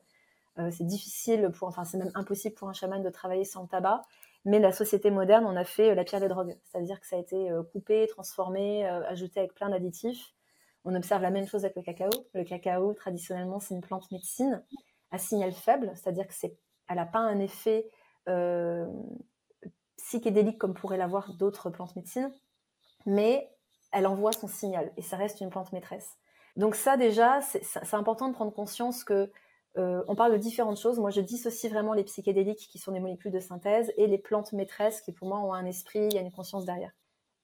c'est 0.70 0.86
difficile 0.86 1.50
pour, 1.58 1.68
enfin 1.68 1.84
c'est 1.84 1.98
même 1.98 2.12
impossible 2.14 2.54
pour 2.54 2.70
un 2.70 2.74
chaman 2.74 3.02
de 3.02 3.10
travailler 3.10 3.46
sans 3.46 3.64
le 3.64 3.68
tabac. 3.68 4.02
Mais 4.46 4.60
la 4.60 4.72
société 4.72 5.10
moderne, 5.12 5.46
on 5.48 5.56
a 5.56 5.64
fait 5.64 5.96
la 5.96 6.04
pierre 6.04 6.22
des 6.22 6.28
drogues, 6.28 6.58
c'est-à-dire 6.64 7.00
que 7.00 7.08
ça 7.08 7.16
a 7.16 7.20
été 7.20 7.50
coupé, 7.72 8.08
transformé, 8.08 8.86
ajouté 8.86 9.40
avec 9.40 9.56
plein 9.56 9.70
d'additifs. 9.70 10.34
On 10.84 10.96
observe 10.96 11.22
la 11.22 11.30
même 11.30 11.48
chose 11.48 11.64
avec 11.64 11.76
le 11.76 11.84
cacao. 11.84 12.10
Le 12.34 12.44
cacao, 12.44 12.94
traditionnellement, 12.94 13.60
c'est 13.60 13.76
une 13.76 13.82
plante 13.82 14.12
médecine 14.12 14.64
à 15.12 15.18
signal 15.18 15.52
faible, 15.52 15.92
c'est-à-dire 15.96 16.28
que 16.28 16.34
c'est, 16.34 16.58
elle 16.88 16.96
n'a 16.96 17.06
pas 17.06 17.20
un 17.20 17.40
effet 17.40 17.90
euh, 18.30 18.86
psychédélique 19.98 20.58
comme 20.58 20.74
pourraient 20.74 20.98
l'avoir 20.98 21.34
d'autres 21.34 21.70
plantes 21.70 21.96
médecine, 21.96 22.32
mais 23.06 23.52
elle 23.92 24.08
envoie 24.08 24.32
son 24.32 24.48
signal 24.48 24.92
et 24.98 25.02
ça 25.02 25.18
reste 25.18 25.42
une 25.42 25.50
plante 25.50 25.74
maîtresse. 25.74 26.18
Donc 26.56 26.76
ça 26.76 26.98
déjà, 26.98 27.42
c'est 27.42 27.94
important 27.94 28.28
de 28.28 28.34
prendre 28.34 28.54
conscience 28.54 29.04
que 29.04 29.32
euh, 29.78 30.04
on 30.08 30.16
parle 30.16 30.34
de 30.34 30.38
différentes 30.38 30.80
choses. 30.80 31.00
Moi, 31.00 31.12
je 31.12 31.22
dissocie 31.22 31.72
vraiment 31.72 31.94
les 31.94 32.04
psychédéliques 32.04 32.68
qui 32.70 32.78
sont 32.78 32.92
des 32.92 33.00
molécules 33.00 33.32
de 33.32 33.40
synthèse 33.40 33.94
et 33.96 34.08
les 34.08 34.18
plantes 34.18 34.52
maîtresses 34.52 35.02
qui, 35.02 35.14
pour 35.14 35.30
moi, 35.30 35.40
ont 35.40 35.54
un 35.54 35.66
esprit, 35.66 36.08
il 36.08 36.14
y 36.14 36.18
a 36.18 36.22
une 36.22 36.32
conscience 36.32 36.66
derrière. 36.66 36.92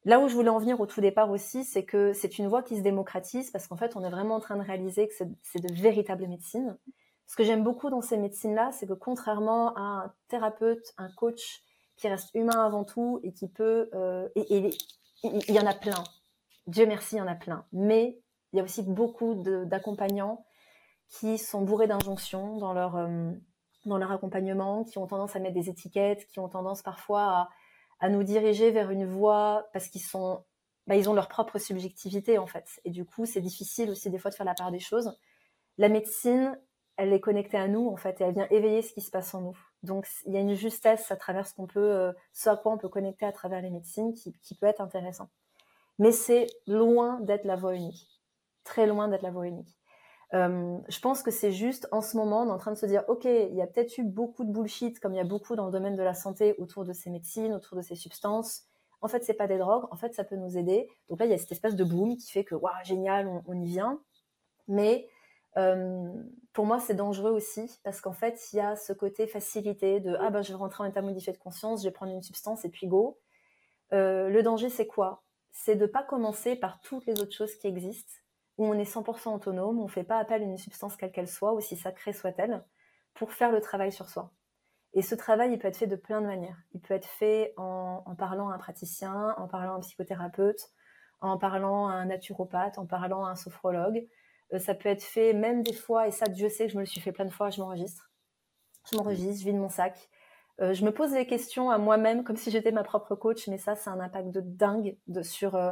Là 0.07 0.21
où 0.21 0.29
je 0.29 0.35
voulais 0.35 0.47
en 0.47 0.57
venir 0.57 0.79
au 0.79 0.85
tout 0.85 1.01
départ 1.01 1.29
aussi, 1.29 1.65
c'est 1.65 1.83
que 1.83 2.13
c'est 2.13 2.39
une 2.39 2.47
voie 2.47 2.63
qui 2.63 2.77
se 2.77 2.81
démocratise 2.81 3.51
parce 3.51 3.67
qu'en 3.67 3.75
fait, 3.75 3.97
on 3.97 4.05
est 4.05 4.09
vraiment 4.09 4.35
en 4.35 4.39
train 4.39 4.55
de 4.55 4.61
réaliser 4.61 5.05
que 5.05 5.13
c'est 5.13 5.59
de 5.59 5.73
véritables 5.73 6.25
médecines. 6.29 6.77
Ce 7.25 7.35
que 7.35 7.43
j'aime 7.43 7.61
beaucoup 7.61 7.89
dans 7.89 7.99
ces 7.99 8.15
médecines-là, 8.15 8.71
c'est 8.71 8.87
que 8.87 8.93
contrairement 8.93 9.75
à 9.75 9.81
un 9.81 10.13
thérapeute, 10.29 10.93
un 10.97 11.09
coach 11.11 11.61
qui 11.97 12.07
reste 12.07 12.33
humain 12.35 12.65
avant 12.65 12.85
tout 12.85 13.19
et 13.21 13.33
qui 13.33 13.49
peut... 13.49 13.89
Euh, 13.93 14.29
et, 14.35 14.69
il 15.23 15.51
y 15.51 15.59
en 15.59 15.65
a 15.65 15.73
plein. 15.73 16.01
Dieu 16.67 16.85
merci, 16.85 17.15
il 17.15 17.17
y 17.17 17.21
en 17.21 17.27
a 17.27 17.35
plein. 17.35 17.65
Mais 17.73 18.17
il 18.53 18.57
y 18.57 18.59
a 18.61 18.63
aussi 18.63 18.83
beaucoup 18.83 19.35
d'accompagnants 19.65 20.45
qui 21.09 21.37
sont 21.37 21.63
bourrés 21.63 21.87
d'injonctions 21.87 22.55
dans 22.59 22.71
leur, 22.71 22.95
euh, 22.95 23.33
dans 23.85 23.97
leur 23.97 24.13
accompagnement, 24.13 24.85
qui 24.85 24.99
ont 24.99 25.07
tendance 25.07 25.35
à 25.35 25.39
mettre 25.39 25.55
des 25.55 25.67
étiquettes, 25.67 26.27
qui 26.27 26.39
ont 26.39 26.47
tendance 26.47 26.81
parfois 26.81 27.23
à 27.23 27.49
à 27.99 28.09
nous 28.09 28.23
diriger 28.23 28.71
vers 28.71 28.91
une 28.91 29.05
voie 29.05 29.67
parce 29.73 29.87
qu'ils 29.87 30.01
sont, 30.01 30.43
bah, 30.85 30.95
ils 30.95 31.09
ont 31.09 31.13
leur 31.13 31.27
propre 31.27 31.57
subjectivité 31.57 32.37
en 32.37 32.47
fait. 32.47 32.79
Et 32.85 32.91
du 32.91 33.05
coup, 33.05 33.25
c'est 33.25 33.41
difficile 33.41 33.89
aussi 33.89 34.09
des 34.09 34.17
fois 34.17 34.31
de 34.31 34.35
faire 34.35 34.45
la 34.45 34.53
part 34.53 34.71
des 34.71 34.79
choses. 34.79 35.17
La 35.77 35.89
médecine, 35.89 36.59
elle 36.95 37.13
est 37.13 37.19
connectée 37.19 37.57
à 37.57 37.67
nous 37.67 37.87
en 37.87 37.95
fait 37.95 38.19
et 38.21 38.23
elle 38.23 38.33
vient 38.33 38.47
éveiller 38.49 38.81
ce 38.81 38.93
qui 38.93 39.01
se 39.01 39.11
passe 39.11 39.33
en 39.33 39.41
nous. 39.41 39.57
Donc 39.83 40.07
il 40.25 40.33
y 40.33 40.37
a 40.37 40.39
une 40.39 40.55
justesse 40.55 41.11
à 41.11 41.15
travers 41.15 41.47
ce 41.47 41.53
qu'on 41.53 41.67
peut, 41.67 41.79
euh, 41.79 42.11
ce 42.33 42.49
à 42.49 42.57
quoi 42.57 42.73
on 42.73 42.77
peut 42.77 42.89
connecter 42.89 43.25
à 43.25 43.31
travers 43.31 43.61
les 43.61 43.69
médecines 43.69 44.13
qui, 44.13 44.33
qui 44.41 44.55
peut 44.55 44.65
être 44.65 44.81
intéressant. 44.81 45.29
Mais 45.99 46.11
c'est 46.11 46.47
loin 46.67 47.19
d'être 47.21 47.45
la 47.45 47.55
voie 47.55 47.75
unique, 47.75 48.21
très 48.63 48.85
loin 48.85 49.07
d'être 49.07 49.23
la 49.23 49.31
voie 49.31 49.47
unique. 49.47 49.77
Euh, 50.33 50.77
je 50.89 50.99
pense 50.99 51.23
que 51.23 51.31
c'est 51.31 51.51
juste 51.51 51.87
en 51.91 52.01
ce 52.01 52.17
moment, 52.17 52.43
on 52.43 52.47
est 52.47 52.51
en 52.51 52.57
train 52.57 52.73
de 52.73 52.77
se 52.77 52.85
dire, 52.85 53.03
ok, 53.07 53.23
il 53.25 53.55
y 53.55 53.61
a 53.61 53.67
peut-être 53.67 53.97
eu 53.97 54.03
beaucoup 54.03 54.43
de 54.43 54.51
bullshit, 54.51 54.99
comme 54.99 55.13
il 55.13 55.17
y 55.17 55.21
a 55.21 55.25
beaucoup 55.25 55.55
dans 55.55 55.65
le 55.65 55.71
domaine 55.71 55.95
de 55.95 56.03
la 56.03 56.13
santé 56.13 56.55
autour 56.57 56.85
de 56.85 56.93
ces 56.93 57.09
médecines, 57.09 57.53
autour 57.53 57.77
de 57.77 57.81
ces 57.81 57.95
substances. 57.95 58.65
En 59.01 59.07
fait, 59.07 59.23
c'est 59.23 59.35
pas 59.35 59.47
des 59.47 59.57
drogues. 59.57 59.85
En 59.91 59.95
fait, 59.95 60.13
ça 60.13 60.23
peut 60.23 60.35
nous 60.35 60.57
aider. 60.57 60.89
Donc 61.09 61.19
là, 61.19 61.25
il 61.25 61.31
y 61.31 61.33
a 61.33 61.37
cette 61.37 61.51
espèce 61.51 61.75
de 61.75 61.83
boom 61.83 62.17
qui 62.17 62.31
fait 62.31 62.43
que, 62.43 62.55
waouh, 62.55 62.73
génial, 62.83 63.29
on, 63.47 63.61
y 63.61 63.65
vient. 63.65 64.01
Mais 64.67 65.07
euh, 65.57 66.11
pour 66.51 66.65
moi, 66.65 66.79
c'est 66.79 66.95
dangereux 66.95 67.31
aussi 67.31 67.79
parce 67.83 68.01
qu'en 68.01 68.13
fait, 68.13 68.51
il 68.51 68.57
y 68.57 68.59
a 68.59 68.75
ce 68.75 68.91
côté 68.93 69.27
facilité 69.27 69.99
de, 69.99 70.17
ah 70.19 70.29
ben, 70.29 70.41
je 70.41 70.49
vais 70.49 70.57
rentrer 70.57 70.83
en 70.83 70.87
état 70.87 71.01
modifié 71.01 71.31
de 71.31 71.37
conscience, 71.37 71.83
je 71.83 71.87
vais 71.87 71.93
prendre 71.93 72.11
une 72.11 72.23
substance 72.23 72.65
et 72.65 72.69
puis 72.69 72.87
go. 72.87 73.17
Euh, 73.93 74.29
le 74.29 74.43
danger, 74.43 74.69
c'est 74.69 74.87
quoi? 74.87 75.23
C'est 75.51 75.75
de 75.75 75.85
pas 75.85 76.03
commencer 76.03 76.55
par 76.55 76.81
toutes 76.81 77.05
les 77.05 77.21
autres 77.21 77.35
choses 77.35 77.55
qui 77.55 77.67
existent 77.67 78.13
où 78.57 78.65
on 78.65 78.73
est 78.73 78.91
100% 78.91 79.35
autonome, 79.35 79.79
on 79.79 79.83
ne 79.83 79.89
fait 79.89 80.03
pas 80.03 80.17
appel 80.17 80.41
à 80.41 80.45
une 80.45 80.57
substance 80.57 80.95
quelle 80.95 81.11
qu'elle 81.11 81.27
soit, 81.27 81.53
aussi 81.53 81.75
sacrée 81.75 82.13
soit-elle, 82.13 82.63
pour 83.13 83.31
faire 83.31 83.51
le 83.51 83.61
travail 83.61 83.91
sur 83.91 84.09
soi. 84.09 84.31
Et 84.93 85.01
ce 85.01 85.15
travail, 85.15 85.51
il 85.53 85.59
peut 85.59 85.67
être 85.67 85.77
fait 85.77 85.87
de 85.87 85.95
plein 85.95 86.21
de 86.21 86.27
manières. 86.27 86.57
Il 86.73 86.81
peut 86.81 86.93
être 86.93 87.07
fait 87.07 87.53
en, 87.57 88.15
parlant 88.17 88.49
à 88.49 88.55
un 88.55 88.57
praticien, 88.57 89.35
en 89.37 89.47
parlant 89.47 89.73
à 89.73 89.77
un 89.77 89.79
psychothérapeute, 89.81 90.71
en 91.21 91.37
parlant 91.37 91.87
à 91.87 91.93
un 91.93 92.05
naturopathe, 92.05 92.77
en 92.79 92.85
parlant 92.85 93.25
à 93.25 93.29
un 93.29 93.35
sophrologue. 93.35 94.07
Euh, 94.53 94.59
ça 94.59 94.73
peut 94.73 94.89
être 94.89 95.03
fait 95.03 95.33
même 95.33 95.61
des 95.61 95.73
fois, 95.73 96.07
et 96.07 96.11
ça, 96.11 96.25
Dieu 96.25 96.49
sait 96.49 96.65
que 96.65 96.71
je 96.71 96.77
me 96.77 96.81
le 96.81 96.87
suis 96.87 97.01
fait 97.01 97.11
plein 97.11 97.25
de 97.25 97.31
fois, 97.31 97.49
je 97.49 97.61
m'enregistre. 97.61 98.09
Je 98.89 98.97
m'enregistre, 98.97 99.41
je 99.41 99.45
vide 99.45 99.57
mon 99.57 99.69
sac. 99.69 100.09
Euh, 100.61 100.73
je 100.73 100.83
me 100.83 100.91
pose 100.91 101.11
des 101.11 101.27
questions 101.27 101.69
à 101.69 101.77
moi-même 101.77 102.23
comme 102.23 102.37
si 102.37 102.49
j'étais 102.49 102.71
ma 102.71 102.83
propre 102.83 103.13
coach, 103.13 103.47
mais 103.47 103.57
ça, 103.57 103.75
c'est 103.75 103.89
un 103.89 103.99
impact 103.99 104.29
de 104.31 104.41
dingue 104.41 104.97
de, 105.07 105.21
sur, 105.21 105.55
euh, 105.55 105.71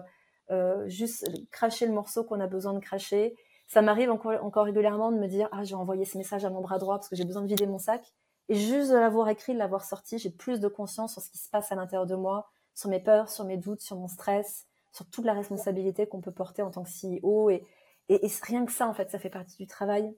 euh, 0.51 0.87
juste 0.87 1.27
cracher 1.51 1.85
le 1.85 1.93
morceau 1.93 2.23
qu'on 2.23 2.39
a 2.39 2.47
besoin 2.47 2.73
de 2.73 2.79
cracher. 2.79 3.35
Ça 3.67 3.81
m'arrive 3.81 4.11
encore, 4.11 4.43
encore 4.43 4.65
régulièrement 4.65 5.11
de 5.11 5.17
me 5.17 5.27
dire 5.27 5.49
ah 5.51 5.63
j'ai 5.63 5.75
envoyé 5.75 6.05
ce 6.05 6.17
message 6.17 6.45
à 6.45 6.49
mon 6.49 6.61
bras 6.61 6.77
droit 6.77 6.95
parce 6.95 7.09
que 7.09 7.15
j'ai 7.15 7.25
besoin 7.25 7.41
de 7.41 7.47
vider 7.47 7.65
mon 7.65 7.79
sac 7.79 8.13
et 8.49 8.55
juste 8.55 8.91
de 8.91 8.95
l'avoir 8.95 9.29
écrit, 9.29 9.53
de 9.53 9.57
l'avoir 9.57 9.83
sorti, 9.83 10.19
j'ai 10.19 10.29
plus 10.29 10.59
de 10.59 10.67
conscience 10.67 11.13
sur 11.13 11.21
ce 11.21 11.31
qui 11.31 11.37
se 11.37 11.49
passe 11.49 11.71
à 11.71 11.75
l'intérieur 11.75 12.05
de 12.05 12.15
moi, 12.15 12.47
sur 12.75 12.89
mes 12.89 12.99
peurs, 12.99 13.29
sur 13.29 13.45
mes 13.45 13.57
doutes, 13.57 13.81
sur 13.81 13.97
mon 13.97 14.07
stress, 14.07 14.67
sur 14.91 15.09
toute 15.09 15.25
la 15.25 15.33
responsabilité 15.33 16.07
qu'on 16.07 16.21
peut 16.21 16.31
porter 16.31 16.61
en 16.61 16.69
tant 16.69 16.83
que 16.83 16.89
CEO. 16.89 17.49
Et, 17.49 17.63
et, 18.09 18.21
rien 18.43 18.65
que 18.65 18.71
ça, 18.71 18.87
en 18.87 18.93
fait, 18.93 19.09
ça 19.09 19.17
fait 19.17 19.31
partie 19.31 19.57
du 19.57 19.65
travail. 19.65 20.15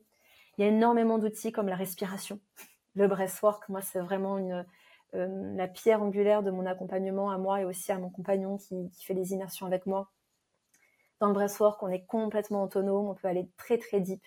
Il 0.58 0.66
y 0.66 0.68
a 0.68 0.68
énormément 0.68 1.20
d'outils 1.20 1.52
comme 1.54 1.70
la 1.70 1.76
respiration. 1.76 2.40
Le 2.96 3.08
breathwork, 3.08 3.70
moi, 3.70 3.82
c'est 3.82 4.00
vraiment 4.00 4.38
une, 4.38 4.66
euh, 5.16 5.54
la 5.56 5.68
pierre 5.68 6.02
angulaire 6.02 6.44
de 6.44 6.52
mon 6.52 6.66
accompagnement 6.66 7.32
à 7.32 7.38
moi 7.38 7.62
et 7.62 7.66
aussi 7.66 7.92
à 7.92 7.98
mon 7.98 8.10
compagnon 8.10 8.58
qui, 8.58 8.90
qui 8.90 9.06
fait 9.06 9.14
les 9.14 9.32
immersions 9.34 9.66
avec 9.66 9.86
moi. 9.86 10.12
Dans 11.20 11.28
le 11.28 11.34
breathwork, 11.34 11.82
on 11.82 11.90
est 11.90 12.06
complètement 12.06 12.64
autonome, 12.64 13.08
on 13.08 13.16
peut 13.16 13.28
aller 13.28 13.50
très 13.58 13.78
très 13.78 14.00
deep 14.00 14.24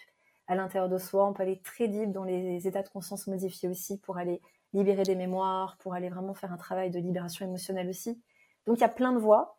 à 0.46 0.56
l'intérieur 0.56 0.88
de 0.88 0.98
soi, 0.98 1.26
on 1.26 1.32
peut 1.32 1.42
aller 1.42 1.60
très 1.62 1.86
deep 1.86 2.10
dans 2.10 2.24
les 2.24 2.66
états 2.66 2.82
de 2.82 2.88
conscience 2.88 3.28
modifiés 3.28 3.68
aussi 3.68 3.98
pour 3.98 4.18
aller 4.18 4.40
libérer 4.72 5.04
des 5.04 5.14
mémoires, 5.14 5.76
pour 5.78 5.94
aller 5.94 6.08
vraiment 6.08 6.34
faire 6.34 6.52
un 6.52 6.56
travail 6.56 6.90
de 6.90 6.98
libération 6.98 7.46
émotionnelle 7.46 7.88
aussi. 7.88 8.20
Donc 8.66 8.78
il 8.78 8.80
y 8.80 8.84
a 8.84 8.88
plein 8.88 9.12
de 9.12 9.18
voies. 9.18 9.56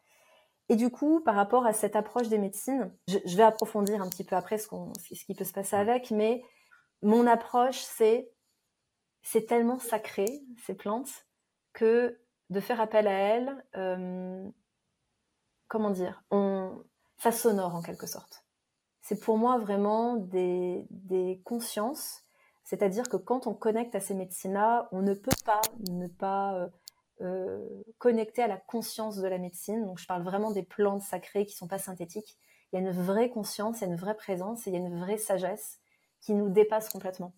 Et 0.70 0.76
du 0.76 0.90
coup, 0.90 1.20
par 1.22 1.36
rapport 1.36 1.66
à 1.66 1.74
cette 1.74 1.96
approche 1.96 2.30
des 2.30 2.38
médecines, 2.38 2.94
je, 3.08 3.36
vais 3.36 3.44
approfondir 3.44 4.02
un 4.02 4.10
petit 4.10 4.24
peu 4.24 4.36
après 4.36 4.58
ce, 4.58 4.68
ce 4.68 5.26
qui 5.26 5.36
peut 5.36 5.44
se 5.44 5.52
passer 5.54 5.76
avec, 5.76 6.12
mais 6.12 6.44
mon 7.02 7.28
approche, 7.28 7.80
c'est 7.80 8.32
c'est 9.24 9.46
tellement 9.46 9.80
sacré, 9.80 10.26
ces 10.66 10.74
plantes, 10.74 11.28
que 11.74 12.20
de 12.50 12.60
faire 12.60 12.82
appel 12.82 13.08
à 13.08 13.12
elles, 13.12 13.66
euh, 13.76 14.50
comment 15.68 15.92
dire, 15.92 16.24
on, 16.32 16.84
ça 17.22 17.32
sonore 17.32 17.76
en 17.76 17.82
quelque 17.82 18.08
sorte. 18.08 18.46
C'est 19.02 19.20
pour 19.20 19.38
moi 19.38 19.58
vraiment 19.58 20.16
des, 20.16 20.86
des 20.90 21.42
consciences 21.44 22.24
c'est-à-dire 22.72 23.10
que 23.10 23.18
quand 23.18 23.48
on 23.48 23.54
connecte 23.54 23.96
à 23.96 24.00
ces 24.00 24.14
médecines-là, 24.14 24.88
on 24.94 25.02
ne 25.02 25.14
peut 25.14 25.36
pas 25.44 25.60
ne 25.90 26.08
pas 26.08 26.56
euh, 26.56 26.68
euh, 27.20 27.68
connecter 27.98 28.42
à 28.42 28.48
la 28.48 28.56
conscience 28.56 29.18
de 29.18 29.28
la 29.28 29.40
médecine. 29.40 29.86
Donc 29.86 30.00
je 30.00 30.06
parle 30.06 30.24
vraiment 30.24 30.52
des 30.52 30.64
plantes 30.64 31.02
sacrées 31.02 31.46
qui 31.46 31.56
ne 31.56 31.58
sont 31.58 31.68
pas 31.68 31.80
synthétiques. 31.80 32.38
Il 32.72 32.80
y 32.80 32.82
a 32.82 32.88
une 32.88 32.92
vraie 32.96 33.30
conscience, 33.30 33.80
il 33.80 33.82
y 33.82 33.88
a 33.88 33.88
une 33.90 34.00
vraie 34.00 34.16
présence 34.16 34.66
et 34.66 34.70
il 34.70 34.74
y 34.74 34.78
a 34.78 34.80
une 34.80 35.00
vraie 35.00 35.18
sagesse 35.18 35.80
qui 36.22 36.34
nous 36.34 36.48
dépasse 36.48 36.88
complètement. 36.88 37.34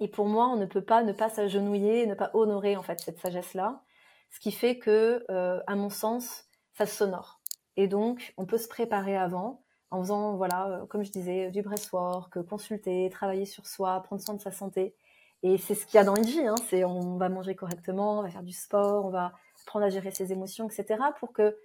Et 0.00 0.08
pour 0.08 0.26
moi, 0.26 0.46
on 0.46 0.56
ne 0.56 0.64
peut 0.64 0.84
pas 0.84 1.02
ne 1.02 1.12
pas 1.12 1.28
s'agenouiller, 1.28 2.06
ne 2.06 2.14
pas 2.14 2.30
honorer 2.32 2.76
en 2.76 2.82
fait 2.82 2.98
cette 3.00 3.18
sagesse-là, 3.18 3.82
ce 4.30 4.40
qui 4.40 4.52
fait 4.52 4.78
que, 4.78 5.22
euh, 5.30 5.60
à 5.66 5.74
mon 5.74 5.90
sens, 5.90 6.44
ça 6.72 6.86
sonore. 6.86 7.35
Et 7.76 7.88
donc, 7.88 8.34
on 8.36 8.46
peut 8.46 8.58
se 8.58 8.68
préparer 8.68 9.16
avant 9.16 9.62
en 9.90 10.02
faisant, 10.02 10.36
voilà, 10.36 10.68
euh, 10.68 10.86
comme 10.86 11.04
je 11.04 11.10
disais, 11.10 11.50
du 11.50 11.62
breathwork, 11.62 12.42
consulter, 12.42 13.08
travailler 13.10 13.44
sur 13.44 13.66
soi, 13.66 14.02
prendre 14.02 14.20
soin 14.22 14.34
de 14.34 14.40
sa 14.40 14.50
santé. 14.50 14.94
Et 15.42 15.58
c'est 15.58 15.74
ce 15.74 15.86
qu'il 15.86 15.96
y 15.96 16.00
a 16.00 16.04
dans 16.04 16.16
une 16.16 16.24
vie, 16.24 16.46
hein, 16.46 16.54
c'est 16.68 16.84
on 16.84 17.18
va 17.18 17.28
manger 17.28 17.54
correctement, 17.54 18.18
on 18.18 18.22
va 18.22 18.30
faire 18.30 18.42
du 18.42 18.52
sport, 18.52 19.04
on 19.04 19.10
va 19.10 19.32
apprendre 19.62 19.84
à 19.84 19.90
gérer 19.90 20.10
ses 20.10 20.32
émotions, 20.32 20.68
etc. 20.68 21.00
pour 21.20 21.32
que 21.32 21.56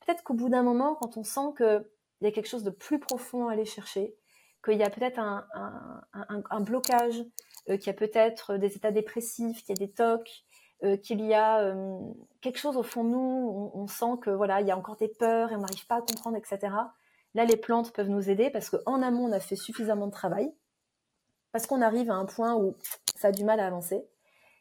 peut-être 0.00 0.24
qu'au 0.24 0.34
bout 0.34 0.48
d'un 0.48 0.62
moment, 0.62 0.94
quand 0.94 1.16
on 1.16 1.22
sent 1.22 1.54
qu'il 1.56 1.84
y 2.22 2.26
a 2.26 2.32
quelque 2.32 2.48
chose 2.48 2.64
de 2.64 2.70
plus 2.70 2.98
profond 2.98 3.48
à 3.48 3.52
aller 3.52 3.66
chercher, 3.66 4.16
qu'il 4.64 4.78
y 4.78 4.82
a 4.82 4.90
peut-être 4.90 5.18
un, 5.18 5.46
un, 6.12 6.60
blocage, 6.60 7.22
euh, 7.68 7.76
qu'il 7.76 7.86
y 7.86 7.90
a 7.90 7.94
peut-être 7.94 8.56
des 8.56 8.76
états 8.76 8.90
dépressifs, 8.90 9.62
qu'il 9.64 9.78
y 9.78 9.78
a 9.78 9.86
des 9.86 9.92
tocs, 9.92 10.44
euh, 10.82 10.96
qu'il 10.96 11.24
y 11.24 11.34
a 11.34 11.74
quelque 12.40 12.58
chose 12.58 12.76
au 12.76 12.82
fond 12.82 13.04
de 13.04 13.10
nous, 13.10 13.70
on, 13.74 13.80
on, 13.80 13.86
sent 13.86 14.18
que 14.22 14.30
voilà, 14.30 14.60
il 14.60 14.66
y 14.66 14.70
a 14.70 14.76
encore 14.76 14.96
des 14.96 15.08
peurs 15.08 15.52
et 15.52 15.56
on 15.56 15.60
n'arrive 15.60 15.86
pas 15.86 15.96
à 15.96 16.00
comprendre, 16.00 16.36
etc. 16.36 16.72
Là, 17.34 17.44
les 17.44 17.56
plantes 17.56 17.92
peuvent 17.92 18.08
nous 18.08 18.28
aider 18.30 18.50
parce 18.50 18.70
qu'en 18.70 19.02
amont, 19.02 19.26
on 19.26 19.32
a 19.32 19.40
fait 19.40 19.56
suffisamment 19.56 20.06
de 20.06 20.12
travail, 20.12 20.52
parce 21.52 21.66
qu'on 21.66 21.82
arrive 21.82 22.10
à 22.10 22.14
un 22.14 22.26
point 22.26 22.54
où 22.54 22.76
ça 23.16 23.28
a 23.28 23.32
du 23.32 23.44
mal 23.44 23.60
à 23.60 23.66
avancer. 23.66 24.04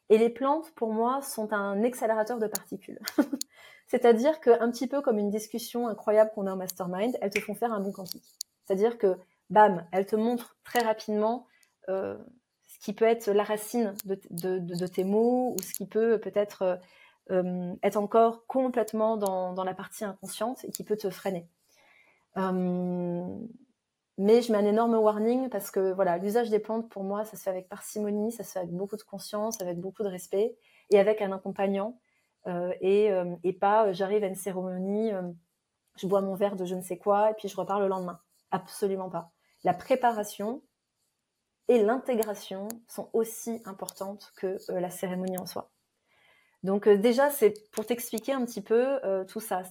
Et 0.10 0.18
les 0.18 0.30
plantes, 0.30 0.72
pour 0.76 0.92
moi, 0.92 1.22
sont 1.22 1.54
un 1.54 1.84
accélérateur 1.84 2.40
de 2.40 2.48
particules. 2.48 3.00
C'est-à-dire 3.88 4.40
qu'un 4.40 4.70
petit 4.72 4.88
peu 4.88 5.02
comme 5.02 5.18
une 5.18 5.30
discussion 5.30 5.88
incroyable 5.88 6.32
qu'on 6.34 6.48
a 6.48 6.54
en 6.54 6.58
mastermind, 6.58 7.16
elles 7.22 7.32
te 7.32 7.40
font 7.40 7.56
faire 7.56 7.74
un 7.74 7.80
bon 7.80 7.92
quantique. 7.92 8.38
C'est-à-dire 8.66 8.98
que, 8.98 9.18
bam, 9.50 9.86
elles 9.92 10.06
te 10.06 10.16
montrent 10.16 10.58
très 10.64 10.80
rapidement 10.80 11.48
euh, 11.90 12.18
qui 12.80 12.94
peut 12.94 13.06
être 13.06 13.30
la 13.30 13.44
racine 13.44 13.94
de, 14.06 14.88
tes 14.88 15.04
mots 15.04 15.56
ou 15.58 15.62
ce 15.62 15.74
qui 15.74 15.86
peut 15.86 16.20
peut-être 16.20 16.80
euh, 17.32 17.74
être 17.84 17.98
encore 17.98 18.46
complètement 18.48 19.18
dans 19.18 19.64
la 19.64 19.74
partie 19.74 20.06
inconsciente 20.06 20.64
et 20.66 20.72
qui 20.72 20.84
peut 20.84 20.98
te 20.98 21.10
freiner. 21.10 21.48
Euh, 22.38 23.26
mais 24.18 24.42
je 24.42 24.52
mets 24.52 24.58
un 24.58 24.66
énorme 24.66 24.96
warning 24.96 25.50
parce 25.50 25.72
que 25.72 25.94
voilà, 25.94 26.18
l'usage 26.18 26.50
des 26.50 26.60
plantes 26.60 26.90
pour 26.90 27.04
moi, 27.04 27.24
ça 27.24 27.38
se 27.38 27.44
fait 27.44 27.50
avec 27.50 27.70
parcimonie, 27.70 28.32
ça 28.32 28.44
se 28.44 28.52
fait 28.52 28.60
avec 28.60 28.72
beaucoup 28.72 28.98
de 28.98 29.04
conscience, 29.04 29.62
avec 29.62 29.80
beaucoup 29.80 30.04
de 30.04 30.10
respect 30.10 30.58
et 30.90 31.00
avec 31.00 31.22
un 31.22 31.32
accompagnant. 31.32 32.00
Euh, 32.48 32.74
et, 32.82 33.12
euh, 33.12 33.36
et, 33.44 33.54
pas 33.54 33.92
j'arrive 33.92 34.24
à 34.24 34.28
une 34.28 34.36
cérémonie, 34.36 35.12
je 35.98 36.08
bois 36.08 36.22
mon 36.22 36.36
verre 36.36 36.56
de 36.56 36.66
je 36.66 36.76
ne 36.76 36.82
sais 36.82 36.98
quoi 36.98 37.32
et 37.32 37.34
puis 37.34 37.48
je 37.48 37.56
repars 37.56 37.80
le 37.80 37.88
lendemain. 37.88 38.20
Absolument 38.52 39.10
pas. 39.10 39.32
La 39.64 39.74
préparation 39.74 40.62
et 41.70 41.82
l'intégration 41.82 42.68
sont 42.88 43.10
aussi 43.14 43.62
importantes 43.64 44.34
que 44.36 44.58
la 44.70 44.90
cérémonie 44.90 45.38
en 45.38 45.46
soi. 45.46 45.72
Donc 46.64 46.90
déjà, 46.90 47.30
c'est 47.30 47.54
pour 47.72 47.86
t'expliquer 47.86 48.34
un 48.34 48.44
petit 48.44 48.62
peu 48.62 49.00
tout 49.30 49.40
ça. 49.40 49.64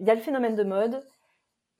Il 0.00 0.06
y 0.08 0.10
a 0.10 0.14
le 0.16 0.20
phénomène 0.20 0.56
de 0.56 0.64
mode, 0.64 1.06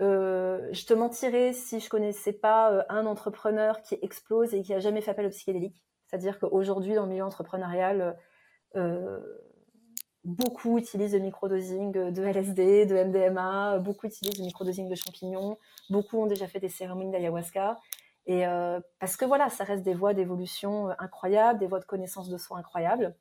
euh, 0.03 0.69
je 0.73 0.85
te 0.87 0.95
mentirais 0.95 1.53
si 1.53 1.79
je 1.79 1.89
connaissais 1.89 2.33
pas 2.33 2.73
euh, 2.73 2.83
un 2.89 3.07
entrepreneur 3.07 3.81
qui 3.83 3.97
explose 4.03 4.53
et 4.53 4.63
qui 4.63 4.75
a 4.75 4.81
jamais 4.81 5.01
fait 5.01 5.13
appel 5.13 5.27
au 5.27 5.31
psychédélique. 5.31 5.83
C'est-à-dire 6.07 6.39
qu'aujourd'hui, 6.39 6.95
dans 6.95 7.05
le 7.05 7.11
milieu 7.11 7.25
entrepreneurial, 7.25 8.17
euh, 8.77 9.21
beaucoup 10.25 10.79
utilisent 10.79 11.15
le 11.15 11.21
microdosing 11.21 11.93
de 11.93 12.23
LSD, 12.23 12.87
de 12.87 12.97
MDMA, 12.97 13.79
beaucoup 13.79 14.07
utilisent 14.07 14.39
le 14.39 14.45
microdosing 14.45 14.89
de 14.89 14.95
champignons, 14.95 15.59
beaucoup 15.91 16.19
ont 16.19 16.27
déjà 16.27 16.47
fait 16.49 16.61
des 16.61 16.69
cérémonies 16.69 17.13
d'ayahuasca. 17.13 17.79
Et 18.27 18.45
parce 19.01 19.17
que 19.17 19.25
voilà, 19.27 19.51
ça 19.51 19.65
reste 19.65 19.83
des 19.83 19.93
voies 19.95 20.15
d'évolution 20.15 20.89
incroyables, 20.99 21.59
des 21.59 21.67
voies 21.67 21.81
de 21.81 21.85
connaissance 21.85 22.31
de 22.31 22.39
soi 22.39 22.57
incroyables. 22.57 23.15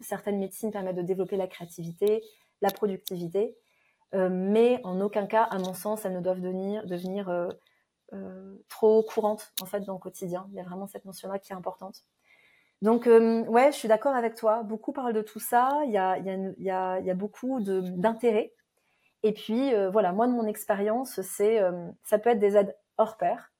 certaines 0.00 0.38
médecines 0.38 0.72
permettent 0.72 0.96
de 0.96 1.02
développer 1.02 1.36
la 1.36 1.46
créativité, 1.46 2.24
la 2.60 2.70
productivité. 2.70 3.56
Euh, 4.14 4.28
mais 4.30 4.80
en 4.84 5.00
aucun 5.00 5.26
cas, 5.26 5.42
à 5.44 5.58
mon 5.58 5.74
sens, 5.74 6.04
elles 6.04 6.14
ne 6.14 6.20
doivent 6.20 6.40
devenir, 6.40 6.86
devenir 6.86 7.28
euh, 7.28 7.48
euh, 8.14 8.56
trop 8.68 9.02
courantes 9.02 9.52
en 9.60 9.66
fait 9.66 9.80
dans 9.80 9.94
le 9.94 9.98
quotidien. 9.98 10.46
Il 10.50 10.54
y 10.54 10.60
a 10.60 10.64
vraiment 10.64 10.86
cette 10.86 11.04
notion-là 11.04 11.38
qui 11.38 11.52
est 11.52 11.56
importante. 11.56 12.04
Donc 12.80 13.06
ouais, 13.06 13.72
je 13.72 13.76
suis 13.76 13.88
d'accord 13.88 14.14
avec 14.14 14.36
toi. 14.36 14.62
Beaucoup 14.62 14.92
parlent 14.92 15.12
de 15.12 15.22
tout 15.22 15.40
ça. 15.40 15.80
Il 15.84 15.90
y 15.90 15.98
a, 15.98 16.16
il 16.16 16.24
y 16.24 16.70
a, 16.70 17.00
il 17.00 17.06
y 17.06 17.10
a 17.10 17.14
beaucoup 17.14 17.58
d'intérêt. 17.60 18.52
Et 19.24 19.32
puis 19.32 19.72
voilà, 19.90 20.12
moi 20.12 20.28
de 20.28 20.32
mon 20.32 20.46
expérience, 20.46 21.20
c'est 21.22 21.60
ça 22.04 22.20
peut 22.20 22.30
être 22.30 22.38
des 22.38 22.56
aides 22.56 22.76
hors 22.96 23.16
pair. 23.16 23.50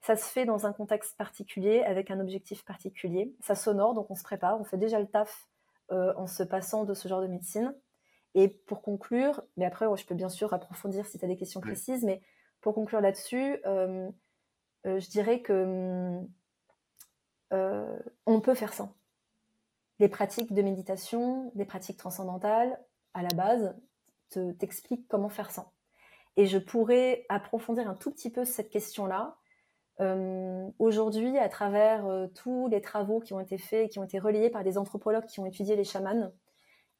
Ça 0.00 0.16
se 0.16 0.24
fait 0.24 0.46
dans 0.46 0.66
un 0.66 0.72
contexte 0.72 1.16
particulier, 1.16 1.82
avec 1.82 2.10
un 2.10 2.20
objectif 2.20 2.64
particulier. 2.64 3.34
Ça 3.40 3.54
sonore, 3.54 3.94
donc 3.94 4.10
on 4.10 4.14
se 4.14 4.22
prépare, 4.22 4.60
on 4.60 4.64
fait 4.64 4.78
déjà 4.78 4.98
le 4.98 5.06
taf 5.06 5.48
en 5.90 6.28
se 6.28 6.44
passant 6.44 6.84
de 6.84 6.94
ce 6.94 7.08
genre 7.08 7.20
de 7.20 7.26
médecine. 7.26 7.74
Et 8.34 8.48
pour 8.48 8.82
conclure, 8.82 9.42
mais 9.56 9.64
après, 9.64 9.86
je 9.96 10.06
peux 10.06 10.14
bien 10.14 10.28
sûr 10.28 10.52
approfondir 10.52 11.06
si 11.06 11.18
tu 11.18 11.24
as 11.24 11.28
des 11.28 11.36
questions 11.36 11.60
précises, 11.60 12.04
mais 12.04 12.22
pour 12.60 12.74
conclure 12.74 13.00
là-dessus, 13.00 13.58
euh, 13.66 14.08
euh, 14.86 15.00
je 15.00 15.10
dirais 15.10 15.40
que 15.42 16.20
euh, 17.52 17.98
on 18.26 18.40
peut 18.40 18.54
faire 18.54 18.72
sans. 18.72 18.94
Les 19.98 20.08
pratiques 20.08 20.52
de 20.52 20.62
méditation, 20.62 21.50
des 21.54 21.64
pratiques 21.64 21.96
transcendantales, 21.96 22.78
à 23.14 23.22
la 23.22 23.30
base, 23.34 23.76
t'expliquent 24.58 25.08
comment 25.08 25.28
faire 25.28 25.50
sans. 25.50 25.72
Et 26.36 26.46
je 26.46 26.58
pourrais 26.58 27.26
approfondir 27.28 27.90
un 27.90 27.96
tout 27.96 28.12
petit 28.12 28.30
peu 28.30 28.44
cette 28.44 28.70
question-là. 28.70 29.36
Aujourd'hui, 30.78 31.36
à 31.38 31.48
travers 31.48 32.06
tous 32.34 32.68
les 32.68 32.80
travaux 32.80 33.20
qui 33.20 33.34
ont 33.34 33.40
été 33.40 33.58
faits 33.58 33.86
et 33.86 33.88
qui 33.88 33.98
ont 33.98 34.04
été 34.04 34.18
relayés 34.18 34.50
par 34.50 34.64
des 34.64 34.78
anthropologues 34.78 35.26
qui 35.26 35.40
ont 35.40 35.46
étudié 35.46 35.76
les 35.76 35.84
chamans, 35.84 36.32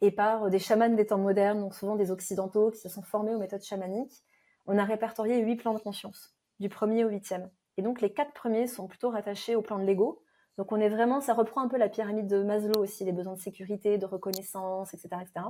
et 0.02 0.10
par 0.10 0.48
des 0.50 0.58
chamans 0.58 0.94
des 0.94 1.06
temps 1.06 1.18
modernes, 1.18 1.60
donc 1.60 1.74
souvent 1.74 1.96
des 1.96 2.10
occidentaux 2.10 2.70
qui 2.70 2.78
se 2.78 2.88
sont 2.88 3.02
formés 3.02 3.34
aux 3.34 3.38
méthodes 3.38 3.62
chamaniques, 3.62 4.22
on 4.66 4.78
a 4.78 4.84
répertorié 4.84 5.38
huit 5.38 5.56
plans 5.56 5.74
de 5.74 5.78
conscience, 5.78 6.34
du 6.58 6.68
premier 6.68 7.04
au 7.04 7.08
huitième. 7.08 7.50
Et 7.76 7.82
donc 7.82 8.00
les 8.00 8.12
quatre 8.12 8.32
premiers 8.32 8.66
sont 8.66 8.86
plutôt 8.86 9.10
rattachés 9.10 9.56
au 9.56 9.62
plan 9.62 9.78
de 9.78 9.84
l'ego. 9.84 10.22
Donc 10.58 10.72
on 10.72 10.76
est 10.76 10.88
vraiment, 10.88 11.20
ça 11.20 11.34
reprend 11.34 11.62
un 11.62 11.68
peu 11.68 11.78
la 11.78 11.88
pyramide 11.88 12.26
de 12.26 12.42
Maslow 12.42 12.82
aussi, 12.82 13.04
les 13.04 13.12
besoins 13.12 13.34
de 13.34 13.40
sécurité, 13.40 13.98
de 13.98 14.06
reconnaissance, 14.06 14.92
etc. 14.94 15.08
etc. 15.22 15.46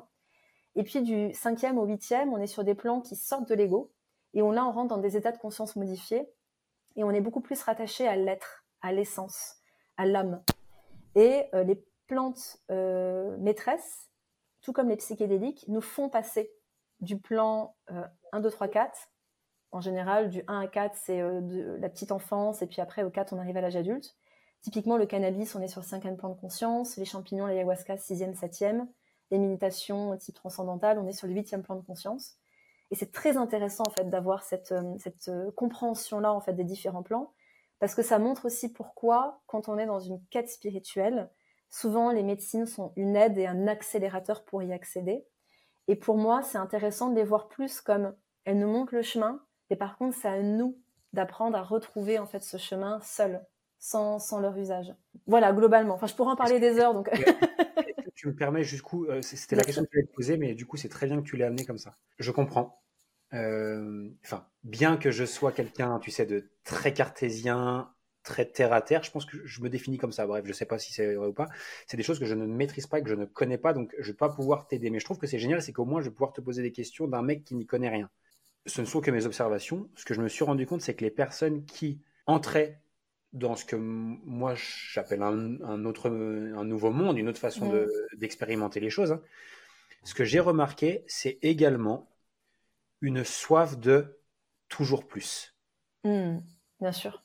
Et 0.77 0.85
puis 0.85 1.03
du 1.03 1.33
cinquième 1.35 1.79
au 1.79 1.85
huitième, 1.85 2.33
on 2.33 2.39
est 2.39 2.47
sur 2.47 2.65
des 2.65 2.75
plans 2.75 3.01
qui 3.01 3.17
sortent 3.17 3.49
de 3.49 3.55
l'ego. 3.55 3.93
Et 4.35 4.43
on, 4.43 4.53
là, 4.53 4.65
on 4.65 4.71
rentre 4.71 4.95
dans 4.95 5.01
des 5.01 5.17
états 5.17 5.33
de 5.33 5.39
conscience 5.39 5.75
modifiés. 5.75 6.29
Et 6.97 7.05
on 7.05 7.11
est 7.11 7.21
beaucoup 7.21 7.41
plus 7.41 7.63
rattaché 7.63 8.07
à 8.07 8.17
l'être, 8.17 8.65
à 8.83 8.93
l'essence, 8.93 9.57
à 9.97 10.07
l'âme. 10.07 10.43
Et 11.15 11.45
euh, 11.55 11.65
les 11.65 11.85
plantes 12.07 12.59
euh, 12.71 13.37
maîtresses, 13.39 14.11
tout 14.63 14.73
comme 14.73 14.89
les 14.89 14.97
psychédéliques, 14.97 15.65
nous 15.69 15.81
font 15.81 16.09
passer 16.09 16.51
du 17.01 17.19
plan 17.19 17.77
1, 18.33 18.41
2, 18.41 18.51
3, 18.51 18.69
4. 18.69 19.09
En 19.73 19.81
général, 19.81 20.31
du 20.31 20.43
1 20.49 20.61
à 20.61 20.67
4, 20.67 20.97
c'est 20.97 21.21
euh, 21.21 21.79
la 21.79 21.89
petite 21.89 22.13
enfance, 22.13 22.61
et 22.63 22.67
puis 22.67 22.81
après, 22.81 23.05
au 23.05 23.11
4, 23.11 23.33
on 23.33 23.39
arrive 23.39 23.57
à 23.57 23.61
l'âge 23.61 23.77
adulte. 23.77 24.17
Typiquement, 24.61 24.97
le 24.97 25.07
cannabis, 25.07 25.55
on 25.55 25.63
est 25.63 25.69
sur 25.69 25.81
le 25.81 25.87
cinquième 25.87 26.17
plan 26.17 26.29
de 26.29 26.39
conscience, 26.39 26.97
les 26.97 27.05
champignons, 27.05 27.47
l'ayahuasca, 27.47 27.97
sixième, 27.97 28.35
septième, 28.35 28.89
les 29.31 29.39
méditations 29.39 30.17
type 30.19 30.35
transcendantal, 30.35 30.99
on 30.99 31.07
est 31.07 31.13
sur 31.13 31.29
le 31.29 31.35
huitième 31.35 31.63
plan 31.63 31.77
de 31.77 31.83
conscience. 31.83 32.40
Et 32.91 32.97
c'est 32.97 33.13
très 33.13 33.37
intéressant 33.37 33.85
en 33.87 33.91
fait 33.91 34.09
d'avoir 34.09 34.43
cette, 34.43 34.73
euh, 34.73 34.95
cette 34.99 35.29
euh, 35.29 35.51
compréhension-là 35.53 36.33
en 36.33 36.41
fait 36.41 36.55
des 36.55 36.65
différents 36.65 37.03
plans, 37.03 37.33
parce 37.79 37.95
que 37.95 38.03
ça 38.03 38.19
montre 38.19 38.47
aussi 38.47 38.73
pourquoi, 38.73 39.41
quand 39.47 39.69
on 39.69 39.79
est 39.79 39.87
dans 39.87 40.01
une 40.01 40.21
quête 40.31 40.51
spirituelle, 40.51 41.31
souvent 41.71 42.11
les 42.11 42.23
médecines 42.23 42.67
sont 42.67 42.93
une 42.97 43.17
aide 43.17 43.39
et 43.39 43.47
un 43.47 43.67
accélérateur 43.69 44.45
pour 44.45 44.63
y 44.63 44.73
accéder. 44.73 45.25
Et 45.89 45.97
pour 45.97 46.17
moi, 46.17 46.43
c'est 46.43 46.59
intéressant 46.59 47.09
de 47.09 47.17
les 47.17 47.25
voir 47.25 47.49
plus 47.49 47.81
comme 47.81 48.15
elles 48.45 48.59
nous 48.59 48.71
montrent 48.71 48.95
le 48.95 49.03
chemin, 49.03 49.41
et 49.71 49.77
par 49.77 49.97
contre, 49.97 50.17
c'est 50.17 50.29
à 50.29 50.43
nous 50.43 50.77
d'apprendre 51.13 51.57
à 51.57 51.63
retrouver 51.63 52.19
en 52.19 52.27
fait 52.27 52.43
ce 52.43 52.57
chemin 52.57 53.01
seul, 53.01 53.45
sans, 53.79 54.19
sans 54.19 54.41
leur 54.41 54.57
usage. 54.57 54.95
Voilà, 55.27 55.53
globalement. 55.53 55.95
Enfin, 55.95 56.07
je 56.07 56.15
pourrais 56.15 56.33
en 56.33 56.37
parler 56.37 56.61
des 56.61 56.79
heures, 56.79 56.95
donc. 56.95 57.11
Tu 58.21 58.29
me 58.29 58.35
permets 58.35 58.65
jusqu'où 58.65 59.07
euh, 59.07 59.23
C'était 59.23 59.57
la 59.57 59.65
question 59.65 59.83
que 59.83 59.89
tu 59.89 59.97
allais 59.97 60.07
te 60.07 60.13
poser, 60.13 60.37
mais 60.37 60.55
du 60.55 60.67
coup, 60.67 60.77
c'est 60.77 60.91
très 60.91 61.07
bien 61.07 61.23
que 61.23 61.27
tu 61.27 61.39
l'aies 61.39 61.47
amené 61.47 61.65
comme 61.65 61.79
ça. 61.79 61.97
Je 62.19 62.31
comprends. 62.31 62.83
Euh, 63.33 64.11
enfin, 64.23 64.47
bien 64.63 64.99
que 64.99 65.11
je 65.11 65.25
sois 65.25 65.53
quelqu'un, 65.53 65.99
tu 66.01 66.11
sais, 66.11 66.27
de 66.27 66.51
très 66.63 66.93
cartésien, 66.93 67.91
très 68.23 68.45
terre 68.45 68.75
à 68.75 68.83
terre, 68.83 69.03
je 69.05 69.11
pense 69.11 69.25
que 69.25 69.39
je 69.47 69.63
me 69.63 69.71
définis 69.71 69.97
comme 69.97 70.13
ça. 70.13 70.27
Bref, 70.27 70.45
je 70.45 70.53
sais 70.53 70.67
pas 70.67 70.79
si 70.79 70.93
c'est 70.93 71.15
vrai 71.15 71.29
ou 71.29 71.33
pas. 71.33 71.47
C'est 71.87 71.97
des 71.97 72.03
choses 72.03 72.19
que 72.19 72.27
je 72.27 72.35
ne 72.35 72.45
maîtrise 72.45 72.87
pas, 72.87 73.01
que 73.01 73.09
je 73.09 73.15
ne 73.15 73.25
connais 73.25 73.57
pas, 73.57 73.73
donc 73.73 73.95
je 73.99 74.11
vais 74.11 74.17
pas 74.17 74.29
pouvoir 74.29 74.67
t'aider. 74.67 74.91
Mais 74.91 75.01
je 75.01 75.07
trouve 75.07 75.17
que 75.17 75.27
c'est 75.27 75.39
génial, 75.39 75.63
c'est 75.63 75.73
qu'au 75.73 75.87
moins 75.87 76.03
je 76.03 76.11
vais 76.11 76.15
pouvoir 76.15 76.35
te 76.35 76.43
poser 76.43 76.61
des 76.61 76.73
questions 76.73 77.09
d'un 77.09 77.23
mec 77.23 77.45
qui 77.45 77.55
n'y 77.55 77.65
connaît 77.65 77.89
rien. 77.89 78.11
Ce 78.67 78.83
ne 78.83 78.87
sont 78.87 79.01
que 79.01 79.11
mes 79.11 79.25
observations. 79.25 79.89
Ce 79.97 80.05
que 80.05 80.13
je 80.13 80.21
me 80.21 80.29
suis 80.29 80.45
rendu 80.45 80.67
compte, 80.67 80.83
c'est 80.83 80.93
que 80.93 81.05
les 81.05 81.11
personnes 81.11 81.65
qui 81.65 82.03
entraient 82.27 82.83
dans 83.33 83.57
ce 83.57 83.65
que 83.65 83.77
moi 83.77 84.55
j'appelle 84.57 85.23
un, 85.23 85.85
autre, 85.85 86.11
un 86.11 86.65
nouveau 86.65 86.91
monde, 86.91 87.19
une 87.19 87.29
autre 87.29 87.39
façon 87.39 87.87
d'expérimenter 88.17 88.81
les 88.81 88.91
choses. 88.91 89.13
Hein. 89.13 89.23
Ce 90.05 90.15
que 90.15 90.25
j'ai 90.25 90.41
remarqué, 90.41 91.05
c'est 91.07 91.39
également 91.43 92.11
une 93.01 93.25
soif 93.25 93.79
de 93.79 94.19
toujours 94.69 95.07
plus. 95.07 95.55
Mmh, 96.05 96.39
bien 96.81 96.93
sûr. 96.93 97.23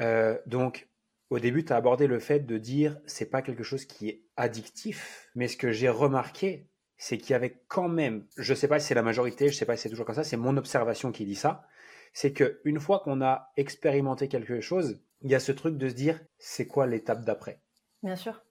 Euh, 0.00 0.38
donc, 0.46 0.88
au 1.30 1.38
début, 1.38 1.64
tu 1.64 1.72
as 1.72 1.76
abordé 1.76 2.06
le 2.06 2.18
fait 2.18 2.40
de 2.40 2.58
dire 2.58 2.98
c'est 3.06 3.30
pas 3.30 3.42
quelque 3.42 3.62
chose 3.62 3.84
qui 3.84 4.08
est 4.08 4.22
addictif, 4.36 5.30
mais 5.34 5.48
ce 5.48 5.56
que 5.56 5.70
j'ai 5.70 5.88
remarqué, 5.88 6.66
c'est 6.96 7.18
qu'il 7.18 7.30
y 7.30 7.34
avait 7.34 7.62
quand 7.68 7.88
même, 7.88 8.26
je 8.36 8.54
sais 8.54 8.68
pas 8.68 8.78
si 8.78 8.88
c'est 8.88 8.94
la 8.94 9.02
majorité, 9.02 9.48
je 9.48 9.54
sais 9.54 9.66
pas 9.66 9.76
si 9.76 9.82
c'est 9.82 9.88
toujours 9.90 10.06
comme 10.06 10.14
ça, 10.14 10.24
c'est 10.24 10.36
mon 10.36 10.56
observation 10.56 11.12
qui 11.12 11.24
dit 11.24 11.34
ça, 11.34 11.66
c'est 12.12 12.32
que 12.32 12.60
une 12.64 12.78
fois 12.78 13.00
qu'on 13.00 13.22
a 13.22 13.50
expérimenté 13.56 14.28
quelque 14.28 14.60
chose, 14.60 15.00
il 15.22 15.30
y 15.30 15.34
a 15.34 15.40
ce 15.40 15.52
truc 15.52 15.76
de 15.76 15.88
se 15.88 15.94
dire 15.94 16.20
c'est 16.38 16.66
quoi 16.66 16.86
l'étape 16.86 17.24
d'après? 17.24 17.60
Bien 18.02 18.16
sûr. 18.16 18.42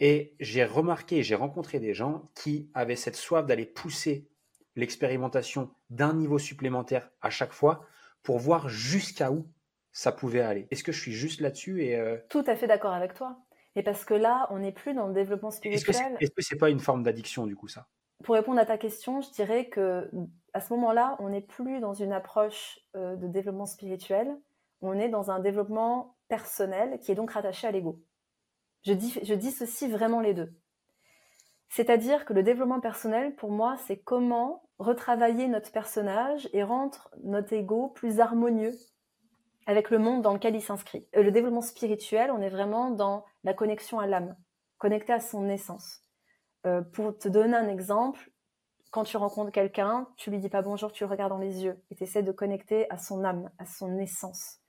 Et 0.00 0.34
j'ai 0.40 0.64
remarqué, 0.64 1.22
j'ai 1.22 1.34
rencontré 1.34 1.78
des 1.78 1.94
gens 1.94 2.30
qui 2.34 2.70
avaient 2.74 2.96
cette 2.96 3.16
soif 3.16 3.46
d'aller 3.46 3.66
pousser 3.66 4.28
l'expérimentation 4.76 5.70
d'un 5.90 6.14
niveau 6.14 6.38
supplémentaire 6.38 7.10
à 7.20 7.30
chaque 7.30 7.52
fois 7.52 7.86
pour 8.22 8.38
voir 8.38 8.68
jusqu'à 8.68 9.30
où 9.30 9.48
ça 9.92 10.10
pouvait 10.10 10.40
aller. 10.40 10.66
Est-ce 10.70 10.82
que 10.82 10.90
je 10.90 11.00
suis 11.00 11.12
juste 11.12 11.40
là-dessus 11.40 11.84
et 11.84 11.96
euh, 11.96 12.18
Tout 12.28 12.42
à 12.46 12.56
fait 12.56 12.66
d'accord 12.66 12.92
avec 12.92 13.14
toi. 13.14 13.38
Et 13.76 13.82
parce 13.82 14.04
que 14.04 14.14
là, 14.14 14.48
on 14.50 14.58
n'est 14.58 14.72
plus 14.72 14.94
dans 14.94 15.06
le 15.06 15.14
développement 15.14 15.50
spirituel. 15.50 16.16
Est-ce 16.20 16.30
que 16.30 16.42
c'est 16.42 16.56
pas 16.58 16.70
une 16.70 16.80
forme 16.80 17.02
d'addiction 17.02 17.46
du 17.46 17.54
coup 17.54 17.68
ça? 17.68 17.86
Pour 18.22 18.34
répondre 18.34 18.58
à 18.58 18.66
ta 18.66 18.78
question, 18.78 19.20
je 19.20 19.30
dirais 19.30 19.68
que 19.68 20.10
à 20.52 20.60
ce 20.60 20.72
moment-là, 20.74 21.16
on 21.18 21.28
n'est 21.28 21.40
plus 21.40 21.80
dans 21.80 21.94
une 21.94 22.12
approche 22.12 22.78
euh, 22.96 23.16
de 23.16 23.26
développement 23.26 23.66
spirituel, 23.66 24.28
on 24.84 24.98
est 24.98 25.08
dans 25.08 25.30
un 25.30 25.40
développement 25.40 26.16
personnel 26.28 26.98
qui 27.00 27.12
est 27.12 27.14
donc 27.14 27.32
rattaché 27.32 27.66
à 27.66 27.70
l'ego. 27.70 28.02
Je, 28.82 28.92
dis, 28.92 29.18
je 29.22 29.34
dissocie 29.34 29.90
vraiment 29.90 30.20
les 30.20 30.34
deux. 30.34 30.54
C'est-à-dire 31.68 32.24
que 32.24 32.32
le 32.32 32.42
développement 32.42 32.80
personnel, 32.80 33.34
pour 33.34 33.50
moi, 33.50 33.76
c'est 33.86 33.98
comment 33.98 34.68
retravailler 34.78 35.48
notre 35.48 35.72
personnage 35.72 36.48
et 36.52 36.62
rendre 36.62 37.10
notre 37.22 37.52
ego 37.52 37.88
plus 37.88 38.20
harmonieux 38.20 38.72
avec 39.66 39.90
le 39.90 39.98
monde 39.98 40.22
dans 40.22 40.34
lequel 40.34 40.54
il 40.54 40.62
s'inscrit. 40.62 41.08
Le 41.14 41.30
développement 41.30 41.62
spirituel, 41.62 42.30
on 42.30 42.40
est 42.40 42.50
vraiment 42.50 42.90
dans 42.90 43.24
la 43.44 43.54
connexion 43.54 43.98
à 43.98 44.06
l'âme, 44.06 44.36
connecté 44.78 45.12
à 45.12 45.20
son 45.20 45.48
essence. 45.48 46.02
Euh, 46.66 46.82
pour 46.82 47.16
te 47.16 47.28
donner 47.28 47.56
un 47.56 47.68
exemple, 47.68 48.30
quand 48.90 49.04
tu 49.04 49.16
rencontres 49.16 49.52
quelqu'un, 49.52 50.08
tu 50.16 50.30
lui 50.30 50.38
dis 50.38 50.48
pas 50.48 50.62
bonjour, 50.62 50.92
tu 50.92 51.04
le 51.04 51.10
regardes 51.10 51.32
dans 51.32 51.38
les 51.38 51.64
yeux 51.64 51.82
et 51.90 51.96
tu 51.96 52.04
essaies 52.04 52.22
de 52.22 52.32
connecter 52.32 52.88
à 52.90 52.98
son 52.98 53.24
âme, 53.24 53.50
à 53.58 53.66
son 53.66 53.98
essence. 53.98 54.60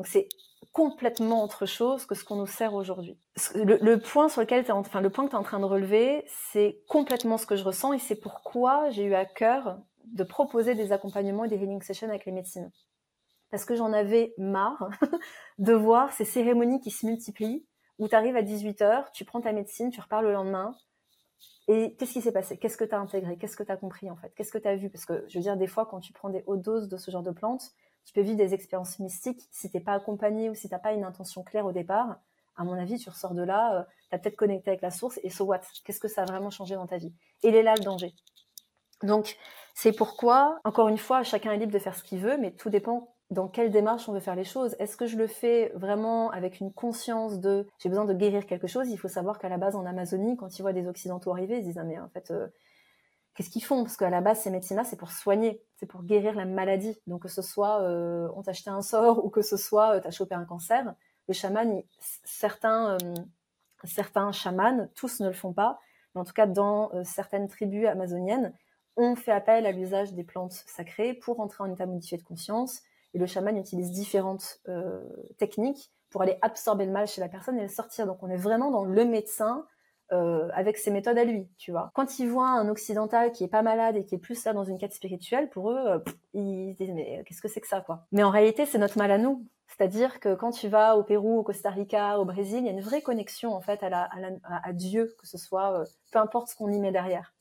Donc 0.00 0.06
c'est 0.06 0.30
complètement 0.72 1.44
autre 1.44 1.66
chose 1.66 2.06
que 2.06 2.14
ce 2.14 2.24
qu'on 2.24 2.36
nous 2.36 2.46
sert 2.46 2.72
aujourd'hui. 2.72 3.18
Le, 3.54 3.96
point 3.96 4.30
sur 4.30 4.40
lequel 4.40 4.64
enfin 4.72 5.02
le 5.02 5.10
point 5.10 5.26
que 5.26 5.28
tu 5.28 5.36
es 5.36 5.38
en 5.38 5.42
train 5.42 5.60
de 5.60 5.66
relever, 5.66 6.24
c'est 6.50 6.80
complètement 6.88 7.36
ce 7.36 7.44
que 7.44 7.54
je 7.54 7.64
ressens 7.64 7.92
et 7.92 7.98
c'est 7.98 8.16
pourquoi 8.16 8.88
j'ai 8.88 9.04
eu 9.04 9.12
à 9.12 9.26
cœur 9.26 9.78
de 10.06 10.24
proposer 10.24 10.74
des 10.74 10.92
accompagnements 10.92 11.44
et 11.44 11.48
des 11.48 11.56
healing 11.56 11.82
sessions 11.82 12.08
avec 12.08 12.24
les 12.24 12.32
médecines. 12.32 12.72
Parce 13.50 13.66
que 13.66 13.76
j'en 13.76 13.92
avais 13.92 14.32
marre 14.38 14.88
de 15.58 15.74
voir 15.74 16.14
ces 16.14 16.24
cérémonies 16.24 16.80
qui 16.80 16.90
se 16.90 17.04
multiplient 17.04 17.66
où 17.98 18.08
tu 18.08 18.14
arrives 18.14 18.36
à 18.36 18.42
18h, 18.42 19.12
tu 19.12 19.26
prends 19.26 19.42
ta 19.42 19.52
médecine, 19.52 19.90
tu 19.90 20.00
repars 20.00 20.22
le 20.22 20.32
lendemain, 20.32 20.74
et 21.68 21.94
qu'est-ce 21.98 22.14
qui 22.14 22.22
s'est 22.22 22.32
passé? 22.32 22.56
Qu'est-ce 22.56 22.78
que 22.78 22.84
tu 22.84 22.94
as 22.94 22.98
intégré? 22.98 23.36
Qu'est-ce 23.36 23.58
que 23.58 23.64
tu 23.64 23.70
as 23.70 23.76
compris 23.76 24.10
en 24.10 24.16
fait? 24.16 24.32
Qu'est-ce 24.34 24.50
que 24.50 24.56
tu 24.56 24.66
as 24.66 24.76
vu? 24.76 24.88
Parce 24.88 25.04
que 25.04 25.26
je 25.28 25.36
veux 25.36 25.42
dire, 25.42 25.58
des 25.58 25.66
fois, 25.66 25.84
quand 25.84 26.00
tu 26.00 26.14
prends 26.14 26.30
des 26.30 26.42
hautes 26.46 26.62
doses 26.62 26.88
de 26.88 26.96
ce 26.96 27.10
genre 27.10 27.22
de 27.22 27.32
plantes, 27.32 27.74
tu 28.04 28.12
peux 28.12 28.20
vivre 28.20 28.36
des 28.36 28.54
expériences 28.54 28.98
mystiques 28.98 29.42
si 29.50 29.70
t'es 29.70 29.80
pas 29.80 29.92
accompagné 29.92 30.50
ou 30.50 30.54
si 30.54 30.68
t'as 30.68 30.78
pas 30.78 30.92
une 30.92 31.04
intention 31.04 31.42
claire 31.42 31.66
au 31.66 31.72
départ. 31.72 32.18
À 32.56 32.64
mon 32.64 32.74
avis, 32.74 32.98
tu 32.98 33.08
ressors 33.08 33.34
de 33.34 33.42
là, 33.42 33.80
euh, 33.80 33.82
tu 34.10 34.14
as 34.14 34.18
peut-être 34.18 34.36
connecté 34.36 34.70
avec 34.70 34.82
la 34.82 34.90
source 34.90 35.18
et 35.22 35.30
so 35.30 35.44
what? 35.44 35.60
Qu'est-ce 35.84 36.00
que 36.00 36.08
ça 36.08 36.22
a 36.22 36.24
vraiment 36.26 36.50
changé 36.50 36.74
dans 36.74 36.86
ta 36.86 36.98
vie? 36.98 37.12
Et 37.42 37.48
il 37.48 37.54
est 37.54 37.62
là 37.62 37.74
le 37.76 37.82
danger. 37.82 38.14
Donc, 39.02 39.36
c'est 39.74 39.92
pourquoi, 39.92 40.60
encore 40.64 40.88
une 40.88 40.98
fois, 40.98 41.22
chacun 41.22 41.52
est 41.52 41.56
libre 41.56 41.72
de 41.72 41.78
faire 41.78 41.96
ce 41.96 42.02
qu'il 42.02 42.18
veut, 42.18 42.36
mais 42.36 42.50
tout 42.50 42.68
dépend 42.68 43.14
dans 43.30 43.48
quelle 43.48 43.70
démarche 43.70 44.08
on 44.08 44.12
veut 44.12 44.20
faire 44.20 44.34
les 44.34 44.44
choses. 44.44 44.74
Est-ce 44.78 44.96
que 44.96 45.06
je 45.06 45.16
le 45.16 45.26
fais 45.26 45.70
vraiment 45.74 46.30
avec 46.30 46.60
une 46.60 46.72
conscience 46.72 47.38
de 47.38 47.66
j'ai 47.78 47.88
besoin 47.88 48.04
de 48.04 48.12
guérir 48.12 48.44
quelque 48.44 48.66
chose? 48.66 48.88
Il 48.90 48.98
faut 48.98 49.08
savoir 49.08 49.38
qu'à 49.38 49.48
la 49.48 49.56
base 49.56 49.76
en 49.76 49.86
Amazonie, 49.86 50.36
quand 50.36 50.58
ils 50.58 50.62
voient 50.62 50.72
des 50.72 50.88
Occidentaux 50.88 51.30
arriver, 51.30 51.58
ils 51.58 51.64
disent 51.64 51.78
ah 51.78 51.84
mais 51.84 51.98
en 51.98 52.08
fait 52.08 52.30
euh, 52.30 52.48
qu'est-ce 53.34 53.50
qu'ils 53.50 53.64
font? 53.64 53.82
Parce 53.82 53.96
qu'à 53.96 54.10
la 54.10 54.20
base, 54.20 54.40
ces 54.40 54.50
médecines-là, 54.50 54.84
c'est 54.84 54.96
pour 54.96 55.10
soigner, 55.10 55.62
c'est 55.76 55.86
pour 55.86 56.02
guérir 56.02 56.34
la 56.34 56.44
maladie. 56.44 56.96
Donc 57.06 57.22
que 57.22 57.28
ce 57.28 57.42
soit 57.42 57.82
euh, 57.82 58.28
on 58.34 58.42
t'a 58.42 58.52
acheté 58.52 58.70
un 58.70 58.82
sort 58.82 59.24
ou 59.24 59.30
que 59.30 59.42
ce 59.42 59.56
soit 59.56 59.96
euh, 59.96 60.00
t'as 60.00 60.10
chopé 60.10 60.34
un 60.34 60.44
cancer, 60.44 60.94
le 61.28 61.34
chaman, 61.34 61.82
certains, 62.24 62.98
euh, 63.02 63.14
certains 63.84 64.32
chamans, 64.32 64.88
tous 64.94 65.20
ne 65.20 65.28
le 65.28 65.34
font 65.34 65.52
pas, 65.52 65.78
mais 66.14 66.20
en 66.20 66.24
tout 66.24 66.32
cas 66.32 66.46
dans 66.46 66.90
certaines 67.04 67.48
tribus 67.48 67.86
amazoniennes, 67.86 68.52
on 68.96 69.14
fait 69.14 69.32
appel 69.32 69.64
à 69.64 69.72
l'usage 69.72 70.12
des 70.12 70.24
plantes 70.24 70.52
sacrées 70.66 71.14
pour 71.14 71.40
entrer 71.40 71.62
en 71.62 71.72
état 71.72 71.86
modifié 71.86 72.18
de 72.18 72.22
conscience. 72.24 72.82
Et 73.14 73.18
le 73.18 73.26
chaman 73.26 73.56
utilise 73.56 73.92
différentes 73.92 74.60
techniques 75.38 75.92
pour 76.10 76.22
aller 76.22 76.36
absorber 76.42 76.84
le 76.84 76.90
mal 76.90 77.06
chez 77.06 77.20
la 77.20 77.28
personne 77.28 77.58
et 77.58 77.62
le 77.62 77.68
sortir. 77.68 78.06
Donc 78.06 78.22
on 78.22 78.28
est 78.28 78.36
vraiment 78.36 78.72
dans 78.72 78.84
le 78.84 79.04
médecin 79.04 79.64
euh, 80.12 80.48
avec 80.54 80.76
ses 80.76 80.90
méthodes 80.90 81.18
à 81.18 81.24
lui, 81.24 81.48
tu 81.56 81.70
vois. 81.70 81.90
Quand 81.94 82.18
ils 82.18 82.28
voient 82.28 82.48
un 82.48 82.68
occidental 82.68 83.30
qui 83.32 83.44
est 83.44 83.48
pas 83.48 83.62
malade 83.62 83.96
et 83.96 84.04
qui 84.04 84.16
est 84.16 84.18
plus 84.18 84.44
là 84.44 84.52
dans 84.52 84.64
une 84.64 84.78
quête 84.78 84.92
spirituelle, 84.92 85.48
pour 85.48 85.70
eux, 85.70 85.78
euh, 85.86 85.98
ils 86.34 86.74
disent 86.74 86.92
mais 86.92 87.22
qu'est-ce 87.26 87.40
que 87.40 87.48
c'est 87.48 87.60
que 87.60 87.68
ça, 87.68 87.80
quoi? 87.80 88.06
Mais 88.12 88.22
en 88.22 88.30
réalité, 88.30 88.66
c'est 88.66 88.78
notre 88.78 88.98
mal 88.98 89.10
à 89.10 89.18
nous. 89.18 89.46
C'est-à-dire 89.68 90.18
que 90.18 90.34
quand 90.34 90.50
tu 90.50 90.68
vas 90.68 90.96
au 90.96 91.04
Pérou, 91.04 91.38
au 91.38 91.42
Costa 91.42 91.70
Rica, 91.70 92.18
au 92.18 92.24
Brésil, 92.24 92.58
il 92.58 92.66
y 92.66 92.68
a 92.68 92.72
une 92.72 92.80
vraie 92.80 93.02
connexion 93.02 93.54
en 93.54 93.60
fait 93.60 93.82
à, 93.82 94.72
Dieu, 94.72 95.14
que 95.18 95.26
ce 95.26 95.38
soit, 95.38 95.80
euh, 95.80 95.84
peu 96.12 96.18
importe 96.18 96.48
ce 96.48 96.56
qu'on 96.56 96.70
y 96.70 96.80
met 96.80 96.92
derrière. 96.92 97.32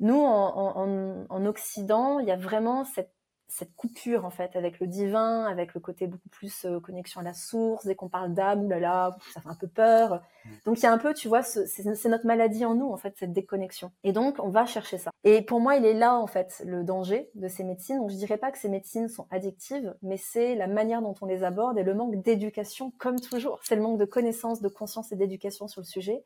Nous, 0.00 0.20
en, 0.20 1.26
en 1.28 1.46
Occident, 1.46 2.18
il 2.18 2.26
y 2.26 2.32
a 2.32 2.36
vraiment 2.36 2.84
cette 2.84 3.13
cette 3.48 3.74
coupure 3.76 4.24
en 4.24 4.30
fait 4.30 4.56
avec 4.56 4.80
le 4.80 4.86
divin, 4.86 5.44
avec 5.44 5.74
le 5.74 5.80
côté 5.80 6.06
beaucoup 6.06 6.28
plus 6.28 6.64
euh, 6.64 6.80
connexion 6.80 7.20
à 7.20 7.24
la 7.24 7.34
source. 7.34 7.86
Dès 7.86 7.94
qu'on 7.94 8.08
parle 8.08 8.34
d'âme, 8.34 8.68
là, 8.68 9.16
ça 9.32 9.40
fait 9.40 9.48
un 9.48 9.54
peu 9.54 9.68
peur. 9.68 10.22
Mm. 10.44 10.50
Donc 10.64 10.78
il 10.78 10.82
y 10.82 10.86
a 10.86 10.92
un 10.92 10.98
peu, 10.98 11.14
tu 11.14 11.28
vois, 11.28 11.42
c'est 11.42 12.04
notre 12.06 12.26
maladie 12.26 12.64
en 12.64 12.74
nous 12.74 12.90
en 12.90 12.96
fait 12.96 13.14
cette 13.18 13.32
déconnexion. 13.32 13.92
Et 14.02 14.12
donc 14.12 14.36
on 14.38 14.48
va 14.48 14.66
chercher 14.66 14.98
ça. 14.98 15.10
Et 15.24 15.42
pour 15.42 15.60
moi, 15.60 15.76
il 15.76 15.84
est 15.84 15.94
là 15.94 16.16
en 16.16 16.26
fait 16.26 16.62
le 16.64 16.84
danger 16.84 17.30
de 17.34 17.48
ces 17.48 17.64
médecines. 17.64 17.98
Donc 17.98 18.10
je 18.10 18.16
dirais 18.16 18.38
pas 18.38 18.50
que 18.50 18.58
ces 18.58 18.68
médecines 18.68 19.08
sont 19.08 19.26
addictives, 19.30 19.94
mais 20.02 20.16
c'est 20.16 20.54
la 20.54 20.66
manière 20.66 21.02
dont 21.02 21.14
on 21.20 21.26
les 21.26 21.44
aborde 21.44 21.78
et 21.78 21.82
le 21.82 21.94
manque 21.94 22.22
d'éducation, 22.22 22.92
comme 22.98 23.20
toujours. 23.20 23.60
C'est 23.62 23.76
le 23.76 23.82
manque 23.82 23.98
de 23.98 24.04
connaissance, 24.04 24.60
de 24.60 24.68
conscience 24.68 25.12
et 25.12 25.16
d'éducation 25.16 25.68
sur 25.68 25.80
le 25.80 25.86
sujet 25.86 26.24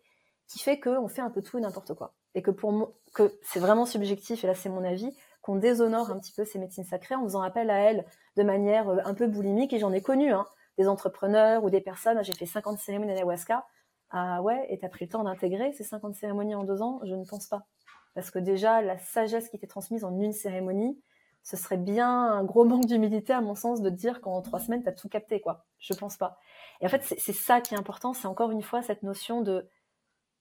qui 0.48 0.58
fait 0.58 0.80
qu'on 0.80 1.08
fait 1.08 1.20
un 1.20 1.30
peu 1.30 1.42
tout 1.42 1.58
et 1.58 1.60
n'importe 1.60 1.94
quoi. 1.94 2.14
Et 2.34 2.42
que 2.42 2.50
pour 2.50 2.72
moi, 2.72 2.92
que 3.14 3.38
c'est 3.42 3.60
vraiment 3.60 3.86
subjectif, 3.86 4.42
et 4.42 4.46
là 4.46 4.54
c'est 4.54 4.70
mon 4.70 4.82
avis, 4.82 5.14
qu'on 5.48 5.56
déshonore 5.56 6.10
un 6.10 6.18
petit 6.18 6.32
peu 6.32 6.44
ces 6.44 6.58
médecines 6.58 6.84
sacrées 6.84 7.14
en 7.14 7.22
faisant 7.22 7.40
appel 7.40 7.70
à 7.70 7.78
elles 7.78 8.04
de 8.36 8.42
manière 8.42 8.90
euh, 8.90 8.98
un 9.06 9.14
peu 9.14 9.26
boulimique. 9.26 9.72
Et 9.72 9.78
j'en 9.78 9.94
ai 9.94 10.02
connu, 10.02 10.30
hein, 10.30 10.44
des 10.76 10.88
entrepreneurs 10.88 11.64
ou 11.64 11.70
des 11.70 11.80
personnes. 11.80 12.22
J'ai 12.22 12.34
fait 12.34 12.44
50 12.44 12.78
cérémonies 12.78 13.14
d'ayahuasca. 13.14 13.64
Ah 14.10 14.42
ouais, 14.42 14.66
et 14.68 14.78
t'as 14.78 14.90
pris 14.90 15.06
le 15.06 15.10
temps 15.10 15.24
d'intégrer 15.24 15.72
ces 15.72 15.84
50 15.84 16.14
cérémonies 16.16 16.54
en 16.54 16.64
deux 16.64 16.82
ans? 16.82 17.00
Je 17.02 17.14
ne 17.14 17.24
pense 17.24 17.46
pas. 17.46 17.66
Parce 18.14 18.30
que 18.30 18.38
déjà, 18.38 18.82
la 18.82 18.98
sagesse 18.98 19.48
qui 19.48 19.58
t'est 19.58 19.66
transmise 19.66 20.04
en 20.04 20.18
une 20.20 20.34
cérémonie, 20.34 21.00
ce 21.42 21.56
serait 21.56 21.78
bien 21.78 22.10
un 22.10 22.44
gros 22.44 22.64
manque 22.64 22.84
d'humilité 22.84 23.32
à 23.32 23.40
mon 23.40 23.54
sens 23.54 23.80
de 23.80 23.88
dire 23.88 24.20
qu'en 24.20 24.42
trois 24.42 24.60
semaines, 24.60 24.82
t'as 24.82 24.92
tout 24.92 25.08
capté, 25.08 25.40
quoi. 25.40 25.64
Je 25.78 25.94
pense 25.94 26.18
pas. 26.18 26.38
Et 26.82 26.86
en 26.86 26.90
fait, 26.90 27.02
c'est 27.04 27.32
ça 27.32 27.62
qui 27.62 27.72
est 27.72 27.78
important, 27.78 28.12
c'est 28.12 28.28
encore 28.28 28.50
une 28.50 28.62
fois 28.62 28.82
cette 28.82 29.02
notion 29.02 29.40
de 29.40 29.66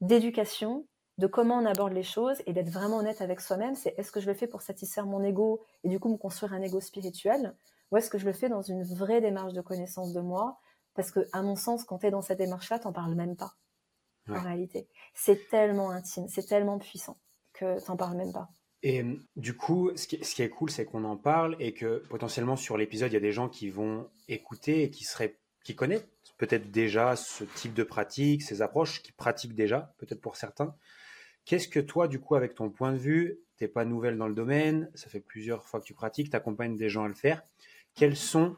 d'éducation 0.01 0.85
de 1.17 1.27
comment 1.27 1.57
on 1.57 1.65
aborde 1.65 1.93
les 1.93 2.03
choses 2.03 2.41
et 2.45 2.53
d'être 2.53 2.69
vraiment 2.69 2.97
honnête 2.97 3.21
avec 3.21 3.41
soi-même. 3.41 3.75
C'est 3.75 3.93
est-ce 3.97 4.11
que 4.11 4.19
je 4.19 4.27
le 4.27 4.33
fais 4.33 4.47
pour 4.47 4.61
satisfaire 4.61 5.05
mon 5.05 5.23
ego 5.23 5.61
et 5.83 5.89
du 5.89 5.99
coup 5.99 6.09
me 6.09 6.17
construire 6.17 6.53
un 6.53 6.61
ego 6.61 6.79
spirituel 6.79 7.55
ou 7.91 7.97
est-ce 7.97 8.09
que 8.09 8.17
je 8.17 8.25
le 8.25 8.33
fais 8.33 8.49
dans 8.49 8.61
une 8.61 8.83
vraie 8.83 9.21
démarche 9.21 9.53
de 9.53 9.61
connaissance 9.61 10.13
de 10.13 10.19
moi? 10.19 10.59
Parce 10.93 11.11
que, 11.11 11.27
à 11.31 11.41
mon 11.41 11.55
sens, 11.55 11.83
quand 11.83 11.99
tu 11.99 12.07
es 12.07 12.11
dans 12.11 12.21
cette 12.21 12.39
démarche-là, 12.39 12.79
t'en 12.79 12.91
parles 12.91 13.15
même 13.15 13.35
pas. 13.35 13.55
En 14.29 14.41
réalité, 14.41 14.89
c'est 15.13 15.47
tellement 15.47 15.89
intime, 15.89 16.27
c'est 16.27 16.45
tellement 16.45 16.79
puissant 16.79 17.17
que 17.53 17.81
t'en 17.85 17.95
parles 17.95 18.17
même 18.17 18.33
pas. 18.33 18.49
Et 18.83 19.05
du 19.37 19.55
coup, 19.55 19.89
ce 19.95 20.05
qui, 20.05 20.41
est 20.41 20.49
cool, 20.49 20.69
c'est 20.69 20.85
qu'on 20.85 21.05
en 21.05 21.15
parle 21.15 21.55
et 21.59 21.73
que 21.73 22.03
potentiellement 22.09 22.57
sur 22.57 22.77
l'épisode, 22.77 23.09
il 23.11 23.13
y 23.13 23.17
a 23.17 23.21
des 23.21 23.31
gens 23.31 23.47
qui 23.47 23.69
vont 23.69 24.09
écouter 24.27 24.83
et 24.83 24.91
qui 24.91 25.05
seraient, 25.05 25.39
qui 25.63 25.75
connaissent 25.75 26.05
peut-être 26.37 26.71
déjà 26.71 27.15
ce 27.15 27.45
type 27.45 27.73
de 27.73 27.83
pratique, 27.83 28.43
ces 28.43 28.61
approches, 28.61 29.01
qui 29.01 29.13
pratiquent 29.13 29.55
déjà, 29.55 29.93
peut-être 29.97 30.21
pour 30.21 30.35
certains. 30.35 30.75
Qu'est-ce 31.47 31.69
que 31.69 31.79
toi, 31.79 32.09
du 32.09 32.19
coup, 32.19 32.35
avec 32.35 32.55
ton 32.55 32.69
point 32.69 32.91
de 32.91 32.97
vue, 32.97 33.39
t'es 33.55 33.69
pas 33.69 33.85
nouvelle 33.85 34.17
dans 34.17 34.27
le 34.27 34.35
domaine, 34.35 34.91
ça 34.95 35.07
fait 35.07 35.21
plusieurs 35.21 35.63
fois 35.63 35.79
que 35.79 35.85
tu 35.85 35.93
pratiques, 35.93 36.29
tu 36.29 36.35
accompagnes 36.35 36.75
des 36.75 36.89
gens 36.89 37.05
à 37.05 37.07
le 37.07 37.13
faire. 37.13 37.41
Quelles 37.95 38.17
sont, 38.17 38.57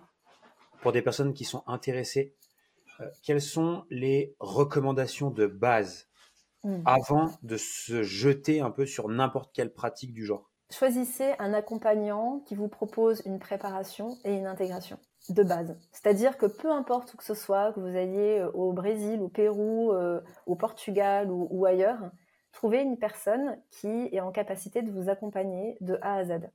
pour 0.82 0.92
des 0.92 1.04
personnes 1.04 1.36
qui 1.36 1.46
sont 1.46 1.64
intéressées, 1.68 2.34
euh, 3.00 3.06
quelles 3.22 3.44
sont 3.44 3.86
les 3.92 4.36
recommandations 4.40 5.30
de 5.30 5.46
base 5.46 6.10
hmm. 6.64 6.82
avant 6.86 7.32
de 7.44 7.58
se 7.58 8.02
jeter 8.02 8.60
un 8.60 8.72
peu 8.72 8.88
sur 8.88 9.08
n'importe 9.08 9.52
quelle 9.54 9.72
pratique 9.72 10.12
du 10.12 10.26
genre? 10.26 10.50
Choisissez 10.72 11.36
un 11.38 11.54
accompagnant 11.54 12.40
qui 12.48 12.56
vous 12.56 12.70
propose 12.70 13.22
une 13.26 13.38
préparation 13.38 14.18
et 14.26 14.34
une 14.34 14.48
intégration 14.48 14.98
de 15.30 15.44
base. 15.44 15.78
C'est-à-dire 15.92 16.40
que 16.40 16.48
peu 16.48 16.72
importe 16.72 17.14
où 17.14 17.18
que 17.18 17.24
ce 17.24 17.36
soit, 17.36 17.72
que 17.74 17.80
vous 17.80 17.96
alliez 17.96 18.40
euh, 18.40 18.52
au 18.54 18.74
Brésil, 18.74 19.22
au 19.22 19.28
Pérou, 19.28 19.92
euh, 19.92 20.22
au 20.48 20.56
Portugal 20.56 21.30
ou, 21.30 21.66
ailleurs, 21.66 22.10
trouvez 22.52 22.82
une 22.82 22.97
personne 22.97 23.58
qui 23.70 24.10
est 24.12 24.20
en 24.20 24.32
capacité 24.32 24.82
de 24.82 24.91
vous 24.91 25.10
accompagner 25.10 25.78
de 25.82 25.97
A 26.02 26.16
à 26.16 26.24
Z. 26.26 26.50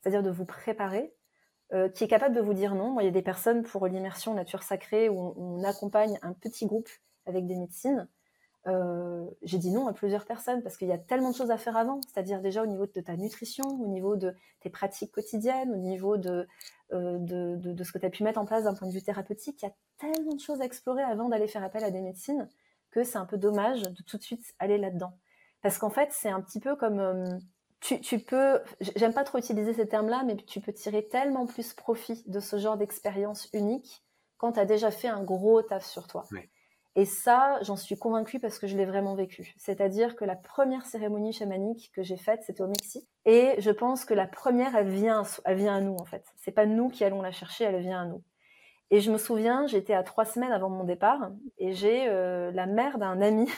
C'est-à-dire 0.00 0.22
de 0.22 0.30
vous 0.30 0.44
préparer, 0.44 1.12
euh, 1.74 1.90
qui 1.90 2.04
est 2.04 2.08
capable 2.08 2.34
de 2.34 2.40
vous 2.40 2.54
dire 2.54 2.74
non. 2.74 2.98
Il 2.98 3.04
y 3.04 3.08
a 3.08 3.12
des 3.12 3.22
personnes 3.22 3.62
pour 3.62 3.86
l'immersion 3.86 4.32
nature 4.32 4.62
sacrée 4.62 5.10
où 5.10 5.34
on, 5.36 5.62
accompagne 5.64 6.18
un 6.22 6.32
petit 6.32 6.66
groupe 6.66 6.88
avec 7.26 7.46
des 7.46 7.56
médecines. 7.56 8.08
Euh, 8.66 9.26
j'ai 9.42 9.58
dit 9.58 9.70
non 9.70 9.86
à 9.86 9.92
plusieurs 9.92 10.24
personnes 10.24 10.62
parce 10.62 10.76
qu'il 10.76 10.88
y 10.88 10.92
a 10.92 10.98
tellement 10.98 11.30
de 11.30 11.36
choses 11.36 11.50
à 11.50 11.58
faire 11.58 11.76
avant, 11.76 12.00
c'est-à-dire 12.02 12.40
déjà 12.40 12.62
au 12.62 12.66
niveau 12.66 12.86
de 12.86 13.00
ta 13.00 13.16
nutrition, 13.16 13.64
au 13.66 13.86
niveau 13.86 14.16
de 14.16 14.34
tes 14.60 14.70
pratiques 14.70 15.12
quotidiennes, 15.12 15.70
au 15.72 15.76
niveau 15.76 16.16
euh, 16.16 16.46
de, 16.90 17.84
ce 17.84 17.92
que 17.92 17.98
tu 17.98 18.06
as 18.06 18.10
pu 18.10 18.24
mettre 18.24 18.40
en 18.40 18.46
place 18.46 18.64
d'un 18.64 18.74
point 18.74 18.88
de 18.88 18.92
vue 18.92 19.02
thérapeutique. 19.02 19.60
Il 19.62 19.66
y 19.66 19.68
a 19.68 19.74
tellement 19.98 20.34
de 20.34 20.40
choses 20.40 20.62
à 20.62 20.64
explorer 20.64 21.02
avant 21.02 21.28
d'aller 21.28 21.48
faire 21.48 21.62
appel 21.62 21.84
à 21.84 21.90
des 21.90 22.00
médecines 22.00 22.48
que 22.90 23.04
c'est 23.04 23.18
un 23.18 23.26
peu 23.26 23.36
dommage 23.36 23.82
de 23.82 24.02
tout 24.02 24.16
de 24.16 24.22
suite 24.22 24.54
aller 24.58 24.78
là-dedans. 24.78 25.12
Parce 25.62 25.78
qu'en 25.78 25.90
fait, 25.90 26.10
c'est 26.12 26.28
un 26.28 26.40
petit 26.40 26.60
peu 26.60 26.76
comme... 26.76 27.00
Euh, 27.00 27.38
tu, 27.80 28.00
tu, 28.00 28.18
peux, 28.18 28.60
j'aime 28.96 29.12
pas 29.12 29.24
trop 29.24 29.38
utiliser 29.38 29.72
ces 29.72 29.86
termes-là, 29.86 30.24
mais 30.26 30.36
tu 30.36 30.60
peux 30.60 30.72
tirer 30.72 31.06
tellement 31.06 31.46
plus 31.46 31.74
profit 31.74 32.24
de 32.26 32.40
ce 32.40 32.58
genre 32.58 32.76
d'expérience 32.76 33.48
unique 33.52 34.02
quand 34.36 34.52
tu 34.52 34.60
as 34.60 34.64
déjà 34.64 34.90
fait 34.90 35.08
un 35.08 35.22
gros 35.22 35.62
taf 35.62 35.84
sur 35.86 36.08
toi. 36.08 36.24
Oui. 36.32 36.40
Et 36.98 37.04
ça, 37.04 37.58
j'en 37.62 37.76
suis 37.76 37.96
convaincue 37.96 38.40
parce 38.40 38.58
que 38.58 38.66
je 38.66 38.76
l'ai 38.76 38.84
vraiment 38.84 39.14
vécu. 39.14 39.54
C'est-à-dire 39.56 40.16
que 40.16 40.24
la 40.24 40.34
première 40.34 40.84
cérémonie 40.84 41.32
chamanique 41.32 41.92
que 41.94 42.02
j'ai 42.02 42.16
faite, 42.16 42.42
c'était 42.44 42.62
au 42.62 42.66
Mexique. 42.66 43.08
Et 43.24 43.54
je 43.58 43.70
pense 43.70 44.04
que 44.04 44.14
la 44.14 44.26
première, 44.26 44.74
elle 44.74 44.88
vient, 44.88 45.22
elle 45.44 45.58
vient 45.58 45.76
à 45.76 45.80
nous, 45.80 45.94
en 45.94 46.04
fait. 46.04 46.24
C'est 46.36 46.50
pas 46.50 46.66
nous 46.66 46.88
qui 46.88 47.04
allons 47.04 47.22
la 47.22 47.30
chercher, 47.30 47.62
elle 47.62 47.80
vient 47.80 48.02
à 48.02 48.06
nous. 48.06 48.24
Et 48.90 49.00
je 49.00 49.12
me 49.12 49.18
souviens, 49.18 49.68
j'étais 49.68 49.94
à 49.94 50.02
trois 50.02 50.24
semaines 50.24 50.50
avant 50.50 50.70
mon 50.70 50.82
départ 50.82 51.30
et 51.58 51.72
j'ai 51.72 52.08
euh, 52.08 52.50
la 52.50 52.66
mère 52.66 52.98
d'un 52.98 53.20
ami 53.20 53.48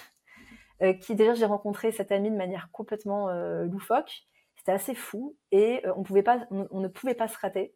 euh, 0.82 0.92
qui 0.94 1.14
déjà 1.14 1.34
j'ai 1.34 1.44
rencontré 1.46 1.92
cette 1.92 2.12
amie 2.12 2.30
de 2.30 2.36
manière 2.36 2.70
complètement 2.72 3.28
euh, 3.28 3.64
loufoque. 3.64 4.24
C'était 4.56 4.72
assez 4.72 4.94
fou 4.94 5.36
et 5.52 5.82
pas, 6.24 6.46
on 6.50 6.80
ne 6.80 6.88
pouvait 6.88 7.14
pas 7.14 7.28
se 7.28 7.38
rater. 7.38 7.74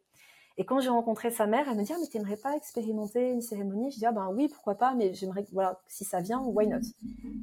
Et 0.57 0.65
quand 0.65 0.79
j'ai 0.79 0.89
rencontré 0.89 1.31
sa 1.31 1.47
mère, 1.47 1.67
elle 1.67 1.77
me 1.77 1.83
dit 1.83 1.91
ah 1.93 1.97
mais 1.99 2.07
t'aimerais 2.07 2.37
pas 2.37 2.55
expérimenter 2.55 3.29
une 3.29 3.41
cérémonie? 3.41 3.91
Je 3.91 3.97
dis 3.97 4.05
ah 4.05 4.13
ben 4.13 4.29
oui 4.33 4.47
pourquoi 4.47 4.75
pas 4.75 4.93
mais 4.93 5.13
j'aimerais 5.13 5.45
voilà 5.51 5.81
si 5.87 6.05
ça 6.05 6.21
vient 6.21 6.41
why 6.41 6.67
not? 6.67 6.79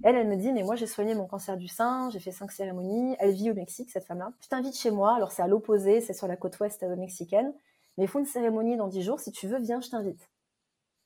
Elle 0.03 0.17
elle 0.17 0.29
me 0.29 0.37
dit 0.37 0.53
mais 0.53 0.63
moi 0.63 0.77
j'ai 0.77 0.87
soigné 0.87 1.15
mon 1.15 1.27
cancer 1.27 1.59
du 1.59 1.69
sein, 1.69 2.09
j'ai 2.11 2.21
fait 2.21 2.33
cinq 2.33 2.51
cérémonies, 2.53 3.15
elle 3.19 3.33
vit 3.33 3.51
au 3.51 3.55
Mexique 3.55 3.91
cette 3.91 4.07
femme-là. 4.07 4.33
Je 4.41 4.49
t'invite 4.49 4.77
chez 4.77 4.91
moi, 4.91 5.15
alors 5.15 5.31
c'est 5.31 5.43
à 5.43 5.47
l'opposé, 5.47 6.01
c'est 6.01 6.15
sur 6.15 6.27
la 6.27 6.37
côte 6.37 6.59
ouest 6.61 6.83
euh, 6.85 6.97
mexicaine, 6.97 7.53
mais 7.99 8.05
il 8.05 8.09
faut 8.09 8.19
une 8.19 8.25
cérémonie 8.27 8.77
dans 8.77 8.89
dix 8.89 9.03
jours, 9.03 9.21
si 9.21 9.31
tu 9.31 9.47
veux 9.47 9.59
viens 9.59 9.83
je 9.83 9.91
t'invite. 9.91 10.31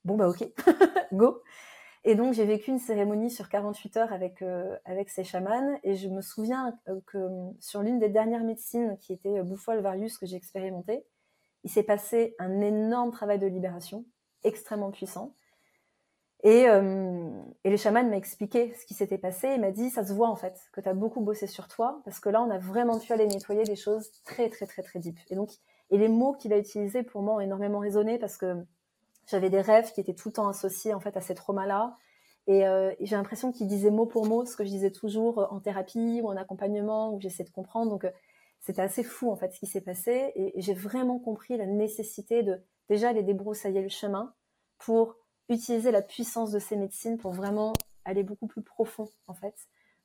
Bon 0.05 0.17
bah 0.17 0.29
ok, 0.29 0.49
go. 1.13 1.43
Et 2.09 2.15
donc 2.15 2.33
j'ai 2.33 2.47
vécu 2.47 2.71
une 2.71 2.79
cérémonie 2.79 3.31
sur 3.31 3.49
48 3.49 3.97
heures 3.99 4.13
avec 4.13 4.41
euh, 4.41 4.77
avec 4.85 5.11
ces 5.11 5.25
chamans 5.25 5.79
et 5.83 5.97
je 5.97 6.09
me 6.09 6.23
souviens 6.23 6.79
euh, 6.89 7.01
que 7.05 7.19
sur 7.61 7.83
l'une 7.83 7.99
des 7.99 8.09
dernières 8.09 8.45
médecines 8.45 8.97
qui 9.01 9.13
était 9.13 9.43
Bouffol 9.43 9.81
Varius 9.81 10.17
que 10.17 10.25
j'ai 10.25 10.37
expérimenté 10.37 11.05
il 11.67 11.69
s'est 11.69 11.83
passé 11.83 12.37
un 12.39 12.61
énorme 12.61 13.11
travail 13.11 13.41
de 13.41 13.47
libération, 13.49 14.05
extrêmement 14.45 14.93
puissant. 14.93 15.35
Et, 16.45 16.69
euh, 16.69 17.29
et 17.65 17.71
le 17.71 17.77
chaman 17.77 18.09
m'a 18.09 18.17
expliqué 18.17 18.73
ce 18.75 18.87
qui 18.87 18.95
s'était 18.95 19.19
passé. 19.19 19.49
Il 19.57 19.61
m'a 19.61 19.73
dit, 19.73 19.91
ça 19.91 20.05
se 20.05 20.13
voit 20.13 20.29
en 20.29 20.37
fait, 20.37 20.61
que 20.73 20.81
tu 20.81 20.89
as 20.89 20.95
beaucoup 20.95 21.21
bossé 21.21 21.49
sur 21.49 21.67
toi, 21.67 22.01
parce 22.05 22.21
que 22.21 22.29
là, 22.29 22.41
on 22.41 22.51
a 22.51 22.59
vraiment 22.59 23.01
pu 23.01 23.13
aller 23.13 23.27
nettoyer 23.27 23.65
des 23.65 23.75
choses 23.75 24.13
très, 24.25 24.49
très, 24.49 24.67
très, 24.67 24.83
très 24.83 25.01
deep. 25.01 25.19
Et 25.29 25.35
donc, 25.35 25.51
et 25.91 25.99
les 25.99 26.07
mots 26.07 26.35
qu'il 26.35 26.53
a 26.53 26.59
utilisés 26.59 27.03
pour 27.03 27.23
moi 27.23 27.35
ont 27.35 27.41
énormément 27.41 27.81
résonné 27.81 28.17
parce 28.17 28.37
que 28.37 28.65
j'avais 29.27 29.51
des 29.51 29.61
rêves 29.61 29.93
qui 29.93 30.01
étaient 30.01 30.15
tout 30.15 30.29
le 30.29 30.35
temps 30.35 30.49
associés 30.49 30.95
en 30.95 31.01
fait 31.01 31.17
à 31.17 31.21
ces 31.21 31.35
traumas-là. 31.35 31.97
Et, 32.47 32.67
euh, 32.67 32.93
j'ai 33.01 33.17
l'impression 33.17 33.51
qu'il 33.53 33.67
disait 33.67 33.91
mot 33.91 34.07
pour 34.07 34.27
mot 34.27 34.45
ce 34.47 34.57
que 34.57 34.65
je 34.65 34.71
disais 34.71 34.93
toujours 34.93 35.49
en 35.51 35.61
thérapie 35.61 36.21
ou 36.23 36.29
en 36.29 36.37
accompagnement, 36.37 37.13
où 37.13 37.21
j'essaie 37.21 37.43
de 37.45 37.51
comprendre. 37.51 37.91
Donc, 37.91 38.07
c'était 38.61 38.83
assez 38.83 39.05
fou 39.05 39.31
en 39.31 39.37
fait 39.37 39.53
ce 39.53 39.61
qui 39.61 39.67
s'est 39.67 39.81
passé 39.81 40.33
et, 40.35 40.53
j'ai 40.61 40.75
vraiment 40.75 41.19
compris 41.19 41.57
la 41.57 41.67
nécessité 41.67 42.43
de 42.43 42.61
déjà 42.89 43.11
aller 43.11 43.23
débroussailler 43.23 43.83
le 43.83 43.89
chemin 43.89 44.35
pour 44.79 45.17
utiliser 45.49 45.91
la 45.91 46.03
puissance 46.03 46.51
de 46.51 46.59
ces 46.59 46.77
médecines 46.77 47.19
pour 47.19 47.33
vraiment 47.33 47.73
aller 48.05 48.25
beaucoup 48.25 48.47
plus 48.47 48.63
profond 48.63 49.09
en 49.29 49.35
fait 49.35 49.55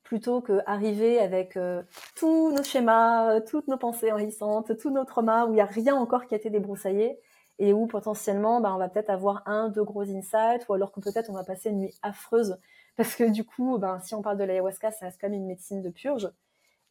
plutôt 0.04 0.40
que 0.40 0.60
arriver 0.66 1.18
avec 1.18 1.56
euh, 1.56 1.82
tous 2.16 2.52
nos 2.52 2.62
schémas, 2.62 3.40
toutes 3.42 3.68
nos 3.68 3.78
pensées 3.78 4.12
enrigissantes, 4.12 4.76
tous 4.78 4.90
nos 4.90 5.04
traumas 5.04 5.46
où 5.46 5.50
il 5.50 5.54
n'y 5.54 5.60
a 5.60 5.66
rien 5.66 5.94
encore 5.94 6.26
qui 6.26 6.34
a 6.34 6.36
été 6.36 6.50
débroussaillé 6.50 7.18
et 7.62 7.72
où 7.72 7.86
potentiellement 7.86 8.60
bah, 8.60 8.74
on 8.74 8.78
va 8.78 8.88
peut-être 8.88 9.08
avoir 9.08 9.46
un, 9.46 9.68
deux 9.68 9.84
gros 9.84 10.02
insights 10.02 10.68
ou 10.68 10.74
alors 10.74 10.90
que 10.90 10.98
peut-être 10.98 11.30
on 11.30 11.32
va 11.32 11.44
passer 11.44 11.70
une 11.70 11.78
nuit 11.78 11.94
affreuse 12.02 12.58
parce 12.96 13.14
que 13.14 13.30
du 13.30 13.44
coup, 13.44 13.78
ben, 13.78 14.00
si 14.00 14.14
on 14.16 14.20
parle 14.20 14.36
de 14.36 14.44
l'ayahuasca, 14.44 14.90
ça 14.90 15.06
reste 15.06 15.20
comme 15.20 15.32
une 15.32 15.46
médecine 15.46 15.80
de 15.80 15.88
purge. 15.88 16.28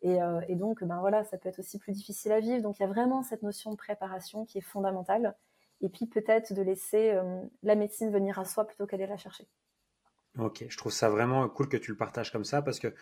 Euh, 0.03 0.41
et, 0.47 0.55
donc, 0.55 0.84
ben 0.84 0.99
voilà, 0.99 1.24
ça 1.26 1.38
peut 1.38 1.49
être 1.49 1.59
aussi 1.59 1.78
plus 1.78 1.91
difficile 1.91 2.32
à 2.32 2.39
vivre. 2.39 2.63
Donc, 2.63 2.80
il 2.80 2.84
y 2.84 2.86
a 2.86 2.88
vraiment 2.88 3.22
cette 3.22 3.43
notion 3.43 3.69
de 3.69 3.76
préparation 3.76 4.45
qui 4.45 4.57
est 4.57 4.61
fondamentale. 4.61 5.36
Et 5.82 5.89
puis, 5.89 6.07
peut-être 6.07 6.53
de 6.53 6.61
laisser 6.63 7.11
euh, 7.11 7.41
la 7.61 7.76
médecine 7.76 8.09
venir 8.09 8.39
à 8.39 8.45
soi 8.45 8.65
plutôt 8.65 8.88
qu'aller 8.88 9.05
la 9.05 9.17
chercher. 9.17 9.47
Ok, 10.39 10.65
je 10.67 10.78
trouve 10.78 10.91
ça 10.91 11.09
vraiment 11.09 11.47
cool 11.49 11.67
que 11.67 11.78
tu 11.78 11.91
le 11.91 11.97
partages 11.97 12.32
comme 12.32 12.45
ça 12.45 12.61
parce 12.61 12.80
que 12.80 12.95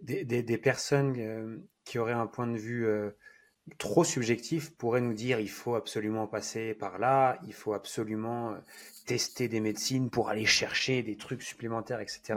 des, 0.00 0.58
personnes 0.58 1.14
euh, 1.18 1.58
qui 1.84 1.98
auraient 1.98 2.12
un 2.12 2.28
point 2.28 2.46
de 2.46 2.56
vue 2.56 2.86
trop 3.78 4.04
subjectif 4.04 4.70
pourraient 4.76 5.00
nous 5.00 5.14
dire 5.14 5.40
il 5.40 5.50
faut 5.50 5.74
absolument 5.74 6.26
passer 6.26 6.74
par 6.74 6.98
là, 6.98 7.38
il 7.46 7.52
faut 7.52 7.72
absolument 7.72 8.54
tester 9.06 9.48
des 9.48 9.60
médecines 9.60 10.10
pour 10.10 10.28
aller 10.28 10.46
chercher 10.46 11.02
des 11.02 11.16
trucs 11.16 11.42
supplémentaires, 11.42 12.00
etc. 12.00 12.34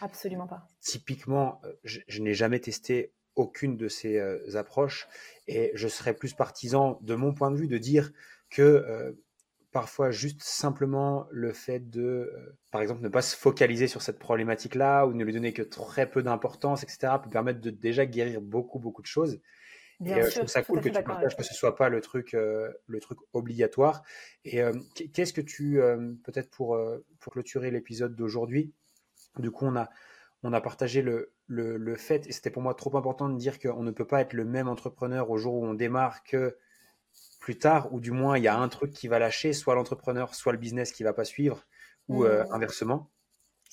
absolument 0.00 0.46
pas. 0.46 0.66
Typiquement, 0.80 1.60
je 1.84 2.22
n'ai 2.22 2.34
jamais 2.34 2.60
testé 2.60 3.12
aucune 3.36 3.76
de 3.76 3.88
ces 3.88 4.18
euh, 4.18 4.56
approches. 4.56 5.06
Et 5.46 5.70
je 5.74 5.86
serais 5.86 6.14
plus 6.14 6.34
partisan, 6.34 6.98
de 7.02 7.14
mon 7.14 7.32
point 7.32 7.50
de 7.50 7.56
vue, 7.56 7.68
de 7.68 7.78
dire 7.78 8.10
que 8.50 8.62
euh, 8.62 9.12
parfois 9.70 10.10
juste 10.10 10.42
simplement 10.42 11.26
le 11.30 11.52
fait 11.52 11.90
de, 11.90 12.02
euh, 12.02 12.58
par 12.72 12.80
exemple, 12.80 13.02
ne 13.02 13.08
pas 13.08 13.22
se 13.22 13.36
focaliser 13.36 13.86
sur 13.86 14.02
cette 14.02 14.18
problématique-là 14.18 15.06
ou 15.06 15.12
ne 15.12 15.22
lui 15.22 15.32
donner 15.32 15.52
que 15.52 15.62
très 15.62 16.10
peu 16.10 16.22
d'importance, 16.22 16.82
etc., 16.82 17.12
peut 17.22 17.30
permettre 17.30 17.60
de 17.60 17.70
déjà 17.70 18.06
guérir 18.06 18.40
beaucoup, 18.40 18.78
beaucoup 18.78 19.02
de 19.02 19.06
choses. 19.06 19.40
Et 20.04 20.22
je 20.22 20.30
trouve 20.30 20.46
ça 20.46 20.62
cool 20.62 20.80
que 20.80 20.88
tu 20.88 21.02
partages 21.02 21.36
que 21.36 21.42
ce 21.42 21.54
soit 21.54 21.74
pas 21.76 21.88
le 21.88 22.00
truc, 22.00 22.32
le 22.32 23.00
truc 23.00 23.18
obligatoire. 23.32 24.02
Et 24.44 24.62
qu'est-ce 25.12 25.32
que 25.32 25.40
tu, 25.40 25.80
peut-être 26.24 26.50
pour, 26.50 26.78
pour 27.20 27.32
clôturer 27.32 27.70
l'épisode 27.70 28.14
d'aujourd'hui, 28.14 28.72
du 29.38 29.50
coup, 29.50 29.66
on 29.66 29.76
a, 29.76 29.88
on 30.42 30.52
a 30.52 30.60
partagé 30.60 31.02
le, 31.02 31.32
le, 31.46 31.96
fait, 31.96 32.26
et 32.26 32.32
c'était 32.32 32.50
pour 32.50 32.62
moi 32.62 32.74
trop 32.74 32.96
important 32.96 33.28
de 33.28 33.36
dire 33.36 33.58
qu'on 33.58 33.82
ne 33.82 33.90
peut 33.90 34.06
pas 34.06 34.20
être 34.20 34.32
le 34.32 34.44
même 34.44 34.68
entrepreneur 34.68 35.30
au 35.30 35.38
jour 35.38 35.54
où 35.54 35.64
on 35.64 35.74
démarre 35.74 36.24
que 36.24 36.56
plus 37.40 37.58
tard, 37.58 37.92
ou 37.92 38.00
du 38.00 38.10
moins 38.10 38.36
il 38.36 38.44
y 38.44 38.48
a 38.48 38.58
un 38.58 38.68
truc 38.68 38.92
qui 38.92 39.08
va 39.08 39.18
lâcher, 39.18 39.52
soit 39.52 39.74
l'entrepreneur, 39.74 40.34
soit 40.34 40.52
le 40.52 40.58
business 40.58 40.92
qui 40.92 41.02
va 41.02 41.12
pas 41.12 41.24
suivre, 41.24 41.66
ou 42.08 42.24
euh, 42.24 42.44
mmh. 42.44 42.52
inversement. 42.52 43.10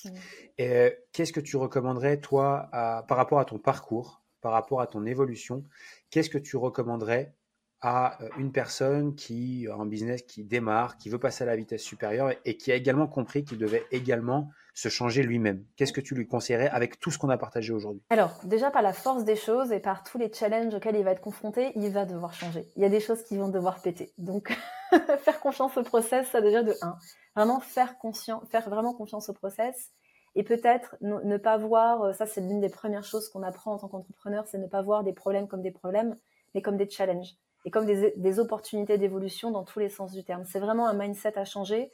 Mmh. 0.05 0.09
Et 0.57 0.97
qu'est-ce 1.11 1.33
que 1.33 1.39
tu 1.39 1.57
recommanderais, 1.57 2.19
toi, 2.19 2.69
par 2.71 3.17
rapport 3.17 3.39
à 3.39 3.45
ton 3.45 3.59
parcours, 3.59 4.22
par 4.43 4.51
rapport 4.51 4.81
à 4.81 4.87
ton 4.87 5.05
évolution, 5.05 5.63
qu'est-ce 6.11 6.29
que 6.29 6.37
tu 6.37 6.57
recommanderais 6.57 7.33
à 7.81 8.17
une 8.37 8.51
personne 8.51 9.15
qui 9.15 9.67
a 9.67 9.75
un 9.75 9.85
business 9.85 10.21
qui 10.21 10.43
démarre, 10.43 10.97
qui 10.97 11.09
veut 11.09 11.19
passer 11.19 11.43
à 11.43 11.47
la 11.47 11.55
vitesse 11.55 11.81
supérieure 11.81 12.31
et 12.45 12.55
qui 12.55 12.71
a 12.71 12.75
également 12.75 13.07
compris 13.07 13.43
qu'il 13.43 13.57
devait 13.57 13.85
également 13.91 14.49
se 14.73 14.87
changer 14.87 15.23
lui-même? 15.23 15.65
Qu'est-ce 15.75 15.91
que 15.91 15.99
tu 15.99 16.15
lui 16.15 16.27
conseillerais 16.27 16.69
avec 16.69 16.99
tout 16.99 17.11
ce 17.11 17.17
qu'on 17.17 17.29
a 17.29 17.37
partagé 17.37 17.73
aujourd'hui? 17.73 18.01
Alors, 18.09 18.39
déjà 18.45 18.71
par 18.71 18.81
la 18.81 18.93
force 18.93 19.25
des 19.25 19.35
choses 19.35 19.73
et 19.73 19.79
par 19.79 20.03
tous 20.03 20.17
les 20.17 20.31
challenges 20.31 20.73
auxquels 20.73 20.95
il 20.95 21.03
va 21.03 21.11
être 21.11 21.21
confronté, 21.21 21.71
il 21.75 21.89
va 21.89 22.05
devoir 22.05 22.33
changer. 22.33 22.69
Il 22.77 22.83
y 22.83 22.85
a 22.85 22.89
des 22.89 23.01
choses 23.01 23.23
qui 23.23 23.37
vont 23.37 23.49
devoir 23.49 23.81
péter. 23.81 24.13
Donc, 24.17 24.57
faire 25.19 25.39
confiance 25.41 25.75
au 25.75 25.83
process, 25.83 26.29
ça 26.29 26.39
déjà 26.39 26.63
de 26.63 26.73
1. 26.81 26.97
Vraiment 27.35 27.59
faire, 27.59 27.95
faire 28.49 28.69
vraiment 28.69 28.93
confiance 28.93 29.27
au 29.27 29.33
process 29.33 29.91
et 30.35 30.43
peut-être 30.43 30.95
ne, 31.01 31.37
pas 31.37 31.57
voir, 31.57 32.01
euh, 32.03 32.13
ça 32.13 32.25
c'est 32.25 32.41
l'une 32.41 32.59
des 32.59 32.69
premières 32.69 33.03
choses 33.03 33.29
qu'on 33.29 33.43
apprend 33.43 33.73
en 33.73 33.77
tant 33.77 33.87
qu'entrepreneur, 33.87 34.45
c'est 34.47 34.57
ne 34.57 34.67
pas 34.67 34.81
voir 34.81 35.03
des 35.03 35.13
problèmes 35.13 35.47
comme 35.47 35.61
des 35.61 35.71
problèmes, 35.71 36.17
mais 36.55 36.61
comme 36.61 36.77
des 36.77 36.89
challenges 36.89 37.35
et 37.65 37.71
comme 37.71 37.85
des, 37.85 38.39
opportunités 38.39 38.97
d'évolution 38.97 39.51
dans 39.51 39.63
tous 39.63 39.79
les 39.79 39.89
sens 39.89 40.11
du 40.11 40.23
terme. 40.23 40.43
C'est 40.45 40.59
vraiment 40.59 40.87
un 40.87 40.93
mindset 40.93 41.37
à 41.37 41.45
changer 41.45 41.91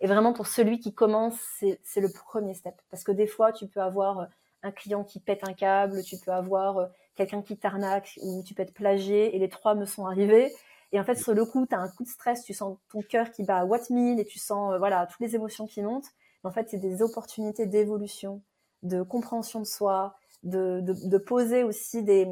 et 0.00 0.06
vraiment, 0.06 0.32
pour 0.32 0.46
celui 0.46 0.78
qui 0.78 0.94
commence, 0.94 1.38
c'est 1.82 2.00
le 2.00 2.08
premier 2.10 2.54
step. 2.54 2.74
Parce 2.90 3.04
que 3.04 3.12
des 3.12 3.26
fois, 3.26 3.52
tu 3.52 3.66
peux 3.66 3.80
avoir 3.80 4.20
euh, 4.20 4.24
un 4.62 4.70
client 4.70 5.04
qui 5.04 5.20
pète 5.20 5.46
un 5.46 5.52
câble, 5.52 6.02
tu 6.02 6.16
peux 6.18 6.32
avoir 6.32 6.78
euh, 6.78 6.86
quelqu'un 7.16 7.42
qui 7.42 7.58
t'arnaque 7.58 8.18
ou 8.22 8.42
tu 8.42 8.54
peux 8.54 8.62
être 8.62 8.72
plagié. 8.72 9.36
Et 9.36 9.38
les 9.38 9.50
trois 9.50 9.74
me 9.74 9.84
sont 9.84 10.06
arrivés. 10.06 10.52
Et 10.92 10.98
en 10.98 11.04
fait, 11.04 11.16
sur 11.16 11.34
le 11.34 11.44
coup, 11.44 11.66
tu 11.66 11.74
as 11.74 11.78
un 11.78 11.88
coup 11.88 12.04
de 12.04 12.08
stress, 12.08 12.44
tu 12.44 12.54
sens 12.54 12.78
ton 12.90 13.02
cœur 13.02 13.30
qui 13.30 13.44
bat 13.44 13.58
à 13.58 13.64
watt 13.64 13.90
mille 13.90 14.18
et 14.18 14.24
tu 14.24 14.38
sens 14.38 14.76
voilà 14.78 15.06
toutes 15.06 15.20
les 15.20 15.34
émotions 15.36 15.66
qui 15.66 15.82
montent. 15.82 16.10
En 16.44 16.50
fait, 16.50 16.68
c'est 16.70 16.78
des 16.78 17.02
opportunités 17.02 17.66
d'évolution, 17.66 18.42
de 18.82 19.02
compréhension 19.02 19.60
de 19.60 19.66
soi, 19.66 20.16
de, 20.42 21.18
poser 21.18 21.64
aussi 21.64 22.02
des, 22.02 22.26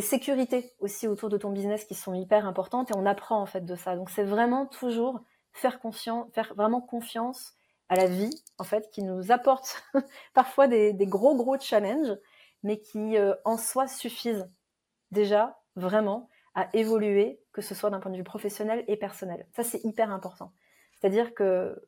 sécurités 0.00 0.72
aussi 0.80 1.08
autour 1.08 1.28
de 1.28 1.38
ton 1.38 1.50
business 1.50 1.84
qui 1.84 1.94
sont 1.94 2.14
hyper 2.14 2.46
importantes. 2.46 2.90
Et 2.90 2.94
on 2.96 3.06
apprend 3.06 3.40
en 3.40 3.46
fait 3.46 3.64
de 3.64 3.74
ça. 3.74 3.96
Donc 3.96 4.10
c'est 4.10 4.24
vraiment 4.24 4.66
toujours 4.66 5.20
faire 5.52 5.80
conscience, 5.80 6.28
faire 6.32 6.52
vraiment 6.54 6.80
confiance 6.80 7.54
à 7.88 7.96
la 7.96 8.06
vie, 8.06 8.30
en 8.58 8.64
fait, 8.64 8.90
qui 8.90 9.02
nous 9.02 9.32
apporte 9.32 9.82
parfois 10.34 10.68
des, 10.68 10.94
gros, 11.00 11.34
gros 11.34 11.58
challenges, 11.58 12.16
mais 12.62 12.80
qui 12.80 13.16
euh, 13.16 13.34
en 13.44 13.56
soi 13.56 13.88
suffisent 13.88 14.48
déjà 15.10 15.58
vraiment 15.74 16.28
à 16.54 16.68
évoluer, 16.74 17.40
que 17.52 17.62
ce 17.62 17.74
soit 17.74 17.88
d'un 17.88 18.00
point 18.00 18.10
de 18.10 18.16
vue 18.16 18.24
professionnel 18.24 18.84
et 18.88 18.96
personnel. 18.96 19.46
Ça, 19.52 19.62
c'est 19.62 19.82
hyper 19.84 20.10
important. 20.10 20.52
C'est-à-dire 21.00 21.32
que 21.32 21.80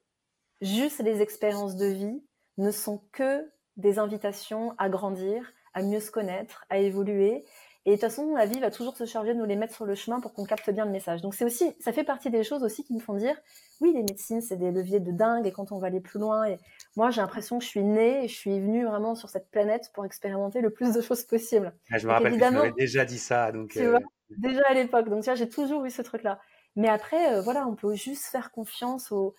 juste 0.61 1.01
les 1.01 1.21
expériences 1.21 1.77
de 1.77 1.87
vie 1.87 2.23
ne 2.59 2.71
sont 2.71 3.03
que 3.13 3.51
des 3.77 3.99
invitations 3.99 4.75
à 4.79 4.89
grandir, 4.89 5.53
à 5.75 5.83
mieux 5.83 6.01
se 6.01 6.11
connaître, 6.11 6.65
à 6.69 6.79
évoluer 6.79 7.45
et 7.87 7.93
de 7.93 7.95
toute 7.95 8.03
façon, 8.03 8.35
la 8.35 8.45
vie 8.45 8.61
va 8.61 8.71
toujours 8.71 8.95
se 8.95 9.07
charger 9.07 9.33
de 9.33 9.39
nous 9.39 9.47
les 9.47 9.57
mettre 9.57 9.75
sur 9.75 9.87
le 9.87 9.95
chemin 9.95 10.21
pour 10.21 10.35
qu'on 10.35 10.45
capte 10.45 10.69
bien 10.71 10.85
le 10.85 10.91
message. 10.91 11.23
Donc 11.23 11.35
c'est 11.35 11.47
aussi, 11.47 11.73
ça 11.81 11.93
fait 11.93 12.05
partie 12.05 12.29
des 12.29 12.45
choses 12.45 12.63
aussi 12.63 12.85
qui 12.85 12.93
me 12.93 13.01
font 13.01 13.15
dire, 13.15 13.35
oui, 13.81 13.93
les 13.95 14.03
médecines, 14.03 14.43
c'est 14.43 14.57
des 14.57 14.71
leviers 14.71 15.01
de 15.01 15.11
dingue 15.11 15.47
et 15.47 15.53
quand 15.53 15.73
on 15.73 15.79
va 15.79 15.87
aller 15.87 16.01
plus 16.01 16.21
loin, 16.21 16.45
et 16.45 16.59
moi 16.95 17.11
j'ai 17.11 17.23
l'impression 17.23 17.59
que 17.59 17.65
je 17.65 17.71
suis 17.71 17.83
née 17.83 18.25
et 18.25 18.29
je 18.29 18.35
suis 18.35 18.61
venue 18.61 18.85
vraiment 18.85 19.15
sur 19.15 19.31
cette 19.31 19.51
planète 19.51 19.91
pour 19.95 20.05
expérimenter 20.05 20.61
le 20.61 20.69
plus 20.69 20.93
de 20.93 21.01
choses 21.01 21.25
possible. 21.25 21.73
Ah, 21.91 21.97
je 21.97 22.07
me 22.07 22.13
rappelle 22.13 22.39
que 22.39 22.45
tu 22.45 22.53
m'avais 22.53 22.73
déjà 22.73 23.07
dit 23.07 23.19
ça. 23.19 23.51
Donc, 23.51 23.79
euh, 23.79 23.99
déjà 24.29 24.63
à 24.69 24.75
l'époque. 24.75 25.09
Donc 25.09 25.23
tu 25.23 25.31
vois, 25.31 25.35
j'ai 25.35 25.49
toujours 25.49 25.87
eu 25.87 25.91
ce 25.91 26.03
truc-là. 26.03 26.39
Mais 26.77 26.89
après, 26.89 27.35
euh, 27.35 27.41
voilà, 27.41 27.67
on 27.67 27.75
peut 27.75 27.95
juste 27.95 28.27
faire 28.27 28.53
confiance 28.53 29.11
aux, 29.11 29.35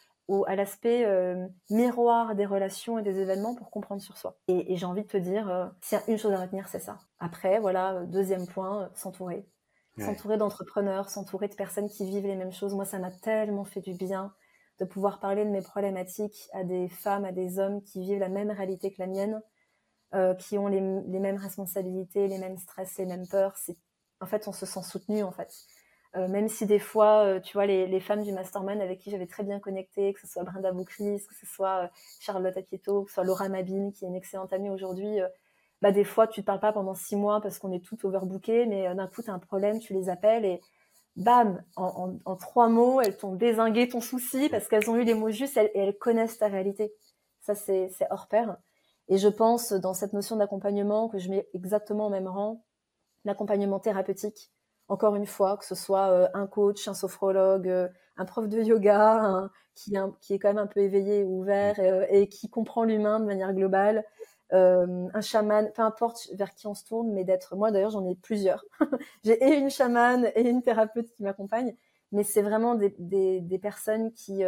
à 0.48 0.56
l'aspect 0.56 1.06
euh, 1.06 1.48
miroir 1.70 2.36
des 2.36 2.46
relations 2.46 2.98
et 2.98 3.04
des 3.04 3.20
événements 3.20 3.56
pour 3.56 3.70
comprendre 3.70 4.02
sur 4.02 4.18
soi. 4.18 4.38
Et, 4.48 4.76
j'ai 4.76 4.86
envie 4.86 5.04
de 5.04 5.08
te 5.08 5.18
dire, 5.18 5.50
euh, 5.50 5.66
s'il 5.82 5.98
y 5.98 6.02
a 6.02 6.10
une 6.10 6.18
chose 6.18 6.32
à 6.34 6.40
retenir, 6.40 6.68
c'est 6.68 6.80
ça. 6.80 7.00
Après, 7.20 7.60
voilà, 7.60 7.96
euh, 7.96 8.06
deuxième 8.06 8.48
point, 8.48 8.90
s'entourer. 8.96 9.48
S'entourer 9.98 10.38
d'entrepreneurs, 10.38 11.10
s'entourer 11.10 11.50
de 11.50 11.54
personnes 11.54 11.90
qui 11.90 12.06
vivent 12.06 12.26
les 12.26 12.38
mêmes 12.38 12.54
choses. 12.54 12.74
Moi, 12.74 12.86
ça 12.86 12.98
m'a 12.98 13.12
tellement 13.12 13.66
fait 13.66 13.82
du 13.82 13.94
bien 13.94 14.34
de 14.80 14.86
pouvoir 14.86 15.20
parler 15.20 15.44
de 15.44 15.50
mes 15.50 15.62
problématiques 15.62 16.50
à 16.54 16.64
des 16.64 16.88
femmes, 16.88 17.26
à 17.26 17.34
des 17.34 17.60
hommes 17.60 17.84
qui 17.84 18.02
vivent 18.02 18.20
la 18.20 18.30
même 18.30 18.50
réalité 18.50 18.92
que 18.92 19.00
la 19.00 19.08
mienne, 19.08 19.42
qui 20.40 20.58
ont 20.58 20.68
les, 20.68 20.80
les, 20.80 21.20
mêmes 21.20 21.36
responsabilités, 21.36 22.30
les 22.30 22.38
mêmes 22.38 22.58
stress, 22.58 22.98
les 22.98 23.06
mêmes 23.06 23.28
peurs. 23.28 23.54
En 24.22 24.26
fait, 24.26 24.48
on 24.48 24.54
se 24.54 24.66
sent 24.66 24.82
soutenu, 24.82 25.24
en 25.24 25.32
fait. 25.32 25.54
Euh, 26.18 26.28
même 26.28 26.50
si 26.50 26.66
des 26.66 26.80
fois, 26.80 27.24
euh, 27.24 27.40
tu 27.40 27.54
vois, 27.54 27.66
les, 27.66 27.88
les, 27.88 28.00
femmes 28.02 28.24
du 28.24 28.34
mastermind 28.34 28.82
avec 28.82 29.00
qui 29.00 29.12
j'avais 29.12 29.28
très 29.28 29.44
bien 29.44 29.60
connecté, 29.60 30.14
que 30.14 30.20
ce 30.20 30.28
soit 30.28 30.44
Brenda 30.44 30.74
Boucris, 30.74 31.24
que 31.26 31.34
ce 31.34 31.46
soit 31.46 31.86
euh, 31.86 31.88
Charlotte 32.20 32.58
Apieto, 32.58 33.04
que 33.04 33.10
ce 33.10 33.16
soit 33.16 33.24
Laura 33.24 33.48
Mabine, 33.48 33.94
qui 33.94 34.04
est 34.04 34.10
une 34.10 34.16
excellente 34.16 34.52
amie 34.52 34.70
aujourd'hui, 34.70 35.20
bah, 35.82 35.92
des 35.92 36.04
fois, 36.04 36.28
tu 36.28 36.42
ne 36.42 36.46
parles 36.46 36.60
pas 36.60 36.74
pendant 36.74 36.96
six 36.96 37.16
mois 37.16 37.40
parce 37.42 37.60
qu'on 37.60 37.72
est 37.72 37.84
tout 37.84 38.06
overbooké, 38.06 38.66
mais 38.66 38.94
d'un 38.94 39.08
coup, 39.08 39.24
tu 39.24 39.30
as 39.30 39.34
un 39.34 39.40
problème, 39.40 39.80
tu 39.80 39.94
les 39.94 40.10
appelles 40.10 40.46
et 40.46 40.62
bam, 41.16 41.64
en, 41.78 41.86
en, 41.86 42.20
en 42.26 42.36
trois 42.36 42.68
mots, 42.68 43.02
elles 43.02 43.18
t'ont 43.18 43.36
désingué 43.36 43.88
ton 43.88 44.02
souci 44.02 44.50
parce 44.50 44.68
qu'elles 44.68 44.90
ont 44.90 44.98
eu 44.98 45.04
les 45.04 45.14
mots 45.14 45.32
justes 45.32 45.58
et 45.58 45.72
elles, 45.74 45.98
connaissent 45.98 46.38
ta 46.38 46.48
réalité. 46.48 46.94
Ça, 47.40 47.56
c'est 47.56 47.90
hors 48.10 48.28
pair. 48.28 48.58
Et 49.08 49.18
je 49.18 49.28
pense, 49.30 49.72
dans 49.74 49.94
cette 49.94 50.14
notion 50.14 50.36
d'accompagnement, 50.36 51.10
que 51.10 51.20
je 51.20 51.30
mets 51.30 51.48
exactement 51.54 52.08
au 52.08 52.10
même 52.10 52.28
rang, 52.28 52.64
l'accompagnement 53.26 53.80
thérapeutique 53.80 54.52
encore 54.92 55.16
une 55.16 55.26
fois, 55.26 55.56
que 55.56 55.64
ce 55.66 55.74
soit 55.74 56.10
euh, 56.12 56.28
un 56.34 56.48
coach, 56.48 56.90
un 56.90 56.94
sophrologue, 56.94 57.70
euh, 57.70 57.88
un 58.18 58.26
prof 58.26 58.50
de 58.50 58.62
yoga, 58.62 59.50
qui, 59.74 59.96
est 59.96 60.40
quand 60.40 60.50
même 60.50 60.58
un 60.58 60.68
peu 60.68 60.82
éveillé 60.82 61.24
ouvert 61.24 61.76
euh, 61.80 62.06
et, 62.10 62.28
qui 62.28 62.50
comprend 62.50 62.84
l'humain 62.84 63.22
de 63.22 63.26
manière 63.26 63.54
globale, 63.54 64.04
un 64.52 65.22
chaman, 65.22 65.72
peu 65.74 65.82
importe 65.82 66.28
vers 66.34 66.54
qui 66.54 66.68
on 66.68 66.74
se 66.74 66.84
tourne, 66.84 67.14
mais 67.14 67.24
d'être, 67.24 67.56
moi 67.56 67.72
d'ailleurs 67.72 67.92
j'en 67.92 68.06
ai 68.06 68.16
plusieurs. 68.16 68.66
J'ai 69.24 69.42
et 69.42 69.56
une 69.56 69.70
chamane 69.70 70.30
et 70.36 70.50
une 70.50 70.62
thérapeute 70.62 71.10
qui 71.14 71.24
m'accompagne, 71.24 71.74
mais 72.12 72.24
c'est 72.24 72.42
vraiment 72.42 72.76
des, 72.76 73.60
personnes 73.62 74.12
qui, 74.12 74.44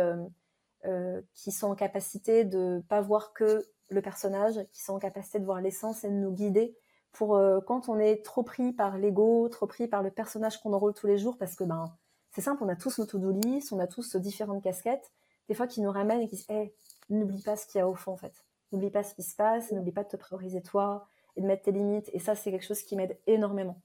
qui 1.35 1.51
sont 1.53 1.67
en 1.67 1.75
capacité 1.75 2.43
de 2.43 2.83
pas 2.89 2.99
voir 2.99 3.31
que 3.31 3.65
le 3.87 4.01
personnage, 4.01 4.55
qui 4.73 4.83
sont 4.83 4.95
en 4.95 4.99
capacité 4.99 5.39
de 5.39 5.45
voir 5.45 5.61
l'essence 5.61 6.03
et 6.03 6.09
de 6.09 6.15
nous 6.15 6.33
guider 6.33 6.75
pour 7.13 7.35
euh, 7.35 7.61
quand 7.61 7.89
on 7.89 7.99
est 7.99 8.25
trop 8.25 8.43
pris 8.43 8.73
par 8.73 8.97
l'ego, 8.97 9.47
trop 9.49 9.67
pris 9.67 9.87
par 9.87 10.03
le 10.03 10.11
personnage 10.11 10.59
qu'on 10.61 10.73
enrôle 10.73 10.93
tous 10.93 11.07
les 11.07 11.17
jours, 11.17 11.37
parce 11.37 11.55
que 11.55 11.63
ben 11.63 11.95
c'est 12.31 12.41
simple, 12.41 12.63
on 12.63 12.69
a 12.69 12.75
tous 12.75 12.97
nos 12.97 13.05
to-do 13.05 13.31
list, 13.31 13.71
on 13.71 13.79
a 13.79 13.87
tous 13.87 14.15
différentes 14.15 14.63
casquettes, 14.63 15.11
des 15.47 15.53
fois 15.53 15.67
qui 15.67 15.81
nous 15.81 15.91
ramènent 15.91 16.21
et 16.21 16.27
qui 16.27 16.35
disent 16.35 16.49
hey, 16.49 16.73
n'oublie 17.09 17.41
pas 17.41 17.55
ce 17.55 17.67
qu'il 17.67 17.79
y 17.79 17.81
a 17.81 17.87
au 17.87 17.93
fond 17.93 18.13
en 18.13 18.17
fait, 18.17 18.33
n'oublie 18.71 18.89
pas 18.89 19.03
ce 19.03 19.13
qui 19.13 19.23
se 19.23 19.35
passe, 19.35 19.71
n'oublie 19.71 19.91
pas 19.91 20.03
de 20.03 20.09
te 20.09 20.17
prioriser 20.17 20.61
toi 20.61 21.07
et 21.35 21.41
de 21.41 21.47
mettre 21.47 21.63
tes 21.63 21.71
limites, 21.71 22.09
et 22.13 22.19
ça 22.19 22.35
c'est 22.35 22.51
quelque 22.51 22.65
chose 22.65 22.81
qui 22.81 22.95
m'aide 22.95 23.17
énormément. 23.27 23.79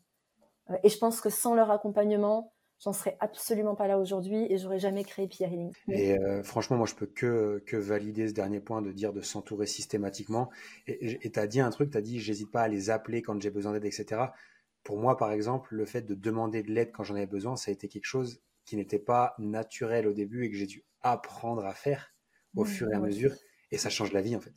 Euh, 0.71 0.77
et 0.83 0.89
je 0.89 0.99
pense 0.99 1.21
que 1.21 1.31
sans 1.31 1.55
leur 1.55 1.71
accompagnement, 1.71 2.53
j'en 2.81 2.93
serais 2.93 3.17
absolument 3.21 3.75
pas 3.75 3.89
là 3.89 3.99
aujourd'hui 3.99 4.47
et 4.51 4.59
j'aurais 4.59 4.79
jamais 4.79 5.05
créé 5.05 5.27
Pierre 5.27 5.53
Healing. 5.53 5.73
Et 5.89 6.19
euh, 6.19 6.43
franchement, 6.43 6.77
moi, 6.77 6.87
je 6.87 6.95
peux 6.95 7.07
que, 7.07 7.63
que 7.67 7.77
valider 7.77 8.29
ce 8.29 8.35
dernier 8.35 8.61
point 8.61 8.83
de 8.83 8.93
dire 8.93 9.13
de 9.13 9.21
s'entourer 9.21 9.67
systématiquement. 9.67 10.51
Et 10.87 11.31
tu 11.31 11.39
as 11.39 11.47
dit 11.47 11.61
un 11.61 11.71
truc, 11.71 11.91
tu 11.91 11.99
as 11.99 12.03
dit, 12.03 12.21
j'hésite 12.21 12.51
pas 12.51 12.63
à 12.63 12.69
les 12.69 12.91
appeler 12.91 13.23
quand 13.23 13.41
j'ai 13.41 13.51
besoin 13.51 13.73
d'aide, 13.73 13.85
etc. 13.85 14.23
Pour 14.85 14.99
moi, 14.99 15.17
par 15.17 15.33
exemple, 15.33 15.75
le 15.75 15.85
fait 15.85 16.03
de 16.03 16.15
demander 16.15 16.63
de 16.63 16.71
l'aide 16.71 16.93
quand 16.93 17.03
j'en 17.03 17.17
avais 17.17 17.27
besoin, 17.27 17.57
ça 17.57 17.71
a 17.71 17.73
été 17.73 17.89
quelque 17.89 18.07
chose 18.07 18.41
qui 18.65 18.77
n'était 18.77 18.99
pas 18.99 19.35
naturel 19.39 20.07
au 20.07 20.13
début 20.13 20.45
et 20.45 20.51
que 20.51 20.57
j'ai 20.57 20.67
dû 20.67 20.85
apprendre 21.03 21.65
à 21.65 21.75
faire 21.75 22.15
au 22.55 22.63
mmh, 22.63 22.67
fur 22.67 22.91
et 22.91 22.95
à 22.95 23.01
mesure. 23.01 23.35
Et 23.71 23.79
ça 23.79 23.91
change 23.91 24.13
la 24.13 24.23
vie, 24.23 24.37
en 24.37 24.41
fait. 24.41 24.55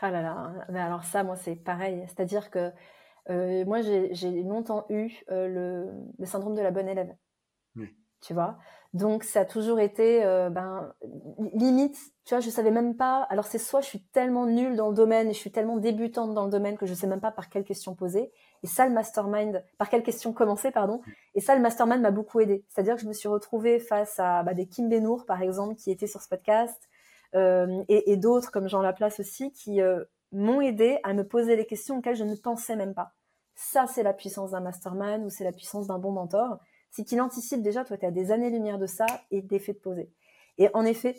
Ah 0.00 0.10
là 0.10 0.20
là, 0.20 0.66
mais 0.68 0.80
alors 0.80 1.04
ça, 1.04 1.22
moi, 1.22 1.36
c'est 1.36 1.54
pareil. 1.54 2.02
C'est-à-dire 2.08 2.50
que 2.50 2.72
euh, 3.30 3.64
moi, 3.66 3.82
j'ai 3.82 4.42
longtemps 4.42 4.84
eu 4.88 5.10
euh, 5.30 5.46
le, 5.46 5.92
le 6.18 6.26
syndrome 6.26 6.56
de 6.56 6.60
la 6.60 6.72
bonne 6.72 6.88
élève 6.88 7.14
tu 8.20 8.34
vois? 8.34 8.56
Donc 8.92 9.24
ça 9.24 9.40
a 9.40 9.44
toujours 9.44 9.80
été, 9.80 10.22
euh, 10.24 10.50
ben 10.50 10.92
limite, 11.54 11.96
tu 12.24 12.34
vois, 12.34 12.40
je 12.40 12.50
savais 12.50 12.70
même 12.70 12.96
pas. 12.96 13.22
Alors 13.30 13.46
c'est 13.46 13.58
soit 13.58 13.80
je 13.80 13.86
suis 13.86 14.02
tellement 14.02 14.46
nulle 14.46 14.76
dans 14.76 14.90
le 14.90 14.94
domaine 14.94 15.28
et 15.28 15.32
je 15.32 15.38
suis 15.38 15.50
tellement 15.50 15.78
débutante 15.78 16.34
dans 16.34 16.44
le 16.44 16.50
domaine 16.50 16.76
que 16.76 16.84
je 16.84 16.92
sais 16.92 17.06
même 17.06 17.20
pas 17.20 17.32
par 17.32 17.48
quelle 17.48 17.64
question 17.64 17.94
poser. 17.94 18.32
Et 18.62 18.66
ça, 18.66 18.86
le 18.86 18.92
mastermind, 18.92 19.64
par 19.78 19.88
quelle 19.88 20.02
question 20.02 20.32
commencer, 20.32 20.70
pardon. 20.70 21.00
Et 21.34 21.40
ça, 21.40 21.56
le 21.56 21.62
mastermind 21.62 22.02
m'a 22.02 22.10
beaucoup 22.10 22.38
aidé. 22.40 22.64
C'est-à-dire 22.68 22.94
que 22.96 23.00
je 23.00 23.08
me 23.08 23.12
suis 23.12 23.28
retrouvée 23.28 23.80
face 23.80 24.20
à 24.20 24.42
bah, 24.42 24.54
des 24.54 24.66
Kim 24.66 24.88
Benour, 24.88 25.24
par 25.26 25.42
exemple, 25.42 25.74
qui 25.74 25.90
étaient 25.90 26.06
sur 26.06 26.20
ce 26.20 26.28
podcast, 26.28 26.88
euh, 27.34 27.82
et, 27.88 28.12
et 28.12 28.16
d'autres 28.16 28.52
comme 28.52 28.68
Jean 28.68 28.82
Laplace 28.82 29.18
aussi, 29.18 29.52
qui 29.52 29.80
euh, 29.80 30.04
m'ont 30.32 30.60
aidé 30.60 30.98
à 31.02 31.14
me 31.14 31.26
poser 31.26 31.56
les 31.56 31.66
questions 31.66 31.98
auxquelles 31.98 32.14
je 32.14 32.24
ne 32.24 32.36
pensais 32.36 32.76
même 32.76 32.94
pas. 32.94 33.12
Ça, 33.54 33.86
c'est 33.86 34.02
la 34.02 34.12
puissance 34.12 34.50
d'un 34.52 34.60
mastermind 34.60 35.24
ou 35.24 35.30
c'est 35.30 35.44
la 35.44 35.52
puissance 35.52 35.86
d'un 35.86 35.98
bon 35.98 36.12
mentor 36.12 36.58
c'est 36.92 37.04
qu'il 37.04 37.20
anticipe 37.20 37.62
déjà, 37.62 37.84
toi, 37.84 37.96
tu 37.96 38.06
as 38.06 38.10
des 38.10 38.30
années-lumière 38.30 38.78
de 38.78 38.86
ça 38.86 39.06
et 39.30 39.40
d'effet 39.40 39.72
de 39.72 39.78
poser. 39.78 40.12
Et 40.58 40.68
en 40.74 40.84
effet, 40.84 41.16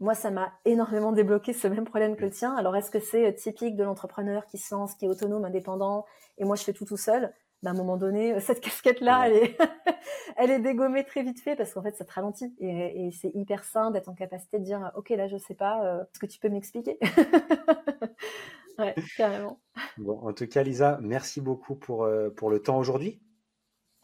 moi, 0.00 0.14
ça 0.14 0.30
m'a 0.30 0.52
énormément 0.64 1.12
débloqué 1.12 1.52
ce 1.52 1.68
même 1.68 1.84
problème 1.84 2.16
que 2.16 2.22
le 2.22 2.30
tien. 2.30 2.56
Alors, 2.56 2.74
est-ce 2.76 2.90
que 2.90 2.98
c'est 2.98 3.26
euh, 3.26 3.32
typique 3.32 3.76
de 3.76 3.84
l'entrepreneur 3.84 4.46
qui 4.46 4.56
se 4.56 4.74
lance, 4.74 4.94
qui 4.94 5.04
est 5.04 5.08
autonome, 5.08 5.44
indépendant, 5.44 6.06
et 6.38 6.44
moi, 6.44 6.56
je 6.56 6.64
fais 6.64 6.72
tout 6.72 6.86
tout 6.86 6.96
seul? 6.96 7.32
Ben, 7.62 7.70
À 7.70 7.74
un 7.74 7.76
moment 7.76 7.98
donné, 7.98 8.32
euh, 8.32 8.40
cette 8.40 8.60
casquette-là, 8.60 9.28
elle 9.28 9.34
est, 9.34 9.58
elle 10.36 10.50
est 10.50 10.60
dégommée 10.60 11.04
très 11.04 11.22
vite 11.22 11.40
fait 11.40 11.56
parce 11.56 11.74
qu'en 11.74 11.82
fait, 11.82 11.94
ça 11.94 12.06
te 12.06 12.12
ralentit. 12.12 12.54
Et, 12.58 13.10
c'est 13.12 13.30
hyper 13.34 13.64
sain 13.64 13.90
d'être 13.90 14.08
en 14.08 14.14
capacité 14.14 14.58
de 14.58 14.64
dire, 14.64 14.92
OK, 14.96 15.10
là, 15.10 15.28
je 15.28 15.36
sais 15.36 15.54
pas, 15.54 15.84
euh, 15.84 16.02
est-ce 16.04 16.18
que 16.18 16.26
tu 16.26 16.38
peux 16.38 16.48
m'expliquer 16.48 16.98
Ouais, 18.78 18.94
carrément. 19.16 19.58
Bon, 19.98 20.20
en 20.20 20.32
tout 20.34 20.46
cas, 20.46 20.62
Lisa, 20.62 20.98
merci 21.02 21.40
beaucoup 21.42 21.76
pour, 21.76 22.06
pour 22.36 22.50
le 22.50 22.60
temps 22.60 22.78
aujourd'hui. 22.78 23.22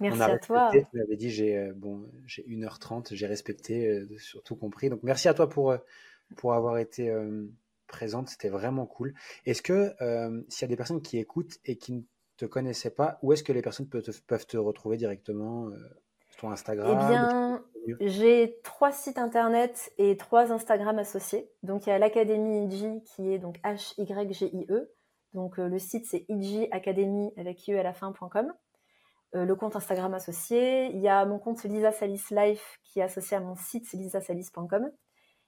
Merci 0.03 0.23
à 0.23 0.39
toi. 0.39 0.71
Tu 0.73 0.85
m'avais 0.95 1.17
dit, 1.17 1.31
j'ai 1.31 1.71
bon, 1.75 2.09
j'ai 2.27 2.43
1h30, 2.43 3.15
j'ai 3.15 3.27
respecté, 3.27 4.07
surtout 4.19 4.57
compris. 4.57 4.91
Donc, 4.91 5.01
merci 5.03 5.29
à 5.29 5.35
toi 5.35 5.49
pour, 5.49 5.75
pour 6.37 6.55
avoir 6.55 6.79
été 6.79 7.15
présente. 7.87 8.29
C'était 8.29 8.49
vraiment 8.49 8.87
cool. 8.87 9.15
Est-ce 9.47 9.63
que 9.63 9.95
s'il 10.49 10.63
y 10.63 10.65
a 10.65 10.69
des 10.69 10.77
personnes 10.77 11.03
qui 11.03 11.19
écoutent 11.19 11.59
et 11.65 11.77
qui 11.77 11.93
ne 11.93 12.03
te 12.37 12.47
connaissaient 12.47 12.91
pas, 12.91 13.19
où 13.23 13.33
est-ce 13.33 13.43
que 13.43 13.53
les 13.53 13.63
personnes 13.63 13.89
peuvent 13.89 14.03
te, 14.03 14.11
peuvent 14.27 14.47
te 14.47 14.57
retrouver 14.57 14.97
directement 14.97 15.71
Sur 16.31 16.43
ton 16.43 16.51
Instagram 16.51 16.89
Eh 16.91 17.09
bien, 17.09 17.63
j'ai 18.01 18.61
trois 18.63 18.93
sites 18.93 19.19
internet 19.19 19.93
et 19.99 20.17
trois 20.17 20.53
Instagram 20.53 20.99
associés. 20.99 21.51
Donc 21.63 21.87
il 21.87 21.91
y 21.91 21.93
a 21.93 21.99
l'Académie 21.99 22.67
IG 22.67 23.03
qui 23.05 23.33
est 23.33 23.39
donc 23.39 23.59
H-Y-G-I-E. 23.65 24.93
Donc 25.35 25.59
euh, 25.59 25.69
le 25.69 25.79
site 25.79 26.07
c'est 26.07 26.25
IG 26.29 26.69
Academy 26.71 27.33
avec 27.37 27.67
IE 27.67 27.75
à 27.75 27.83
la 27.83 27.93
fin.com. 27.93 28.53
Euh, 29.35 29.45
le 29.45 29.55
compte 29.55 29.77
Instagram 29.77 30.13
associé. 30.15 30.87
Il 30.95 31.01
y 31.01 31.09
a 31.09 31.25
mon 31.25 31.39
compte 31.39 31.63
Lisa 31.65 31.93
Salis 31.93 32.25
Life 32.31 32.79
qui 32.83 33.01
est 33.01 33.03
associé 33.03 33.37
à 33.37 33.41
mon 33.41 33.57
site, 33.57 33.91
lisasalis.com. 33.93 34.91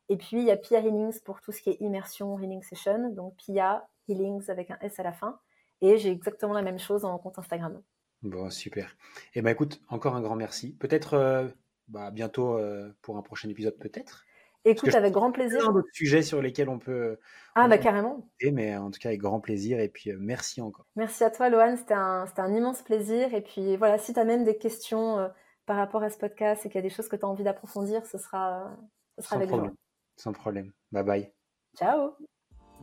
Et 0.08 0.16
puis 0.16 0.38
il 0.38 0.44
y 0.44 0.50
a 0.50 0.56
Pia 0.56 0.80
Healings 0.80 1.20
pour 1.24 1.40
tout 1.40 1.52
ce 1.52 1.60
qui 1.60 1.70
est 1.70 1.76
immersion, 1.80 2.38
healing 2.38 2.62
session. 2.62 3.10
Donc 3.10 3.36
Pia 3.36 3.86
Healings 4.08 4.48
avec 4.48 4.70
un 4.70 4.78
S 4.80 4.98
à 5.00 5.02
la 5.02 5.12
fin. 5.12 5.38
Et 5.80 5.98
j'ai 5.98 6.10
exactement 6.10 6.54
la 6.54 6.62
même 6.62 6.78
chose 6.78 7.04
en 7.04 7.18
compte 7.18 7.38
Instagram. 7.38 7.82
Bon, 8.22 8.48
super. 8.50 8.96
Et 9.34 9.40
eh 9.40 9.42
ben 9.42 9.50
écoute, 9.50 9.82
encore 9.88 10.14
un 10.14 10.22
grand 10.22 10.36
merci. 10.36 10.74
Peut-être 10.74 11.14
euh, 11.14 11.48
bah, 11.88 12.10
bientôt 12.10 12.56
euh, 12.58 12.90
pour 13.02 13.18
un 13.18 13.22
prochain 13.22 13.50
épisode 13.50 13.76
peut-être? 13.78 14.24
Écoute, 14.64 14.94
avec 14.94 15.12
grand 15.12 15.30
plaisir. 15.30 15.58
Il 15.60 15.66
y 15.66 15.68
a 15.68 15.72
d'autres 15.72 15.88
sujets 15.92 16.22
sur 16.22 16.40
lesquels 16.40 16.68
on 16.68 16.78
peut. 16.78 17.18
Ah, 17.54 17.68
bah 17.68 17.78
carrément. 17.78 18.28
Mais 18.42 18.76
en 18.76 18.90
tout 18.90 18.98
cas, 18.98 19.10
avec 19.10 19.20
grand 19.20 19.40
plaisir. 19.40 19.78
Et 19.78 19.88
puis, 19.88 20.10
euh, 20.10 20.16
merci 20.18 20.60
encore. 20.60 20.86
Merci 20.96 21.22
à 21.22 21.30
toi, 21.30 21.50
Lohan. 21.50 21.76
C'était 21.76 21.94
un, 21.94 22.24
un, 22.36 22.54
immense 22.54 22.82
plaisir. 22.82 23.34
Et 23.34 23.42
puis, 23.42 23.76
voilà, 23.76 23.98
si 23.98 24.14
tu 24.14 24.20
as 24.20 24.24
même 24.24 24.44
des 24.44 24.56
questions 24.56 25.18
euh, 25.18 25.28
par 25.66 25.76
rapport 25.76 26.02
à 26.02 26.10
ce 26.10 26.18
podcast 26.18 26.64
et 26.64 26.68
qu'il 26.68 26.76
y 26.76 26.78
a 26.78 26.82
des 26.82 26.94
choses 26.94 27.08
que 27.08 27.16
tu 27.16 27.24
as 27.24 27.28
envie 27.28 27.44
d'approfondir, 27.44 28.06
ce 28.06 28.18
sera, 28.18 28.76
ce 29.18 29.24
sera 29.24 29.36
Sans 29.36 29.36
avec 29.36 29.48
problème. 29.48 29.74
Sans 30.16 30.32
problème. 30.32 30.72
Bye 30.92 31.04
bye. 31.04 31.32
Ciao 31.76 32.14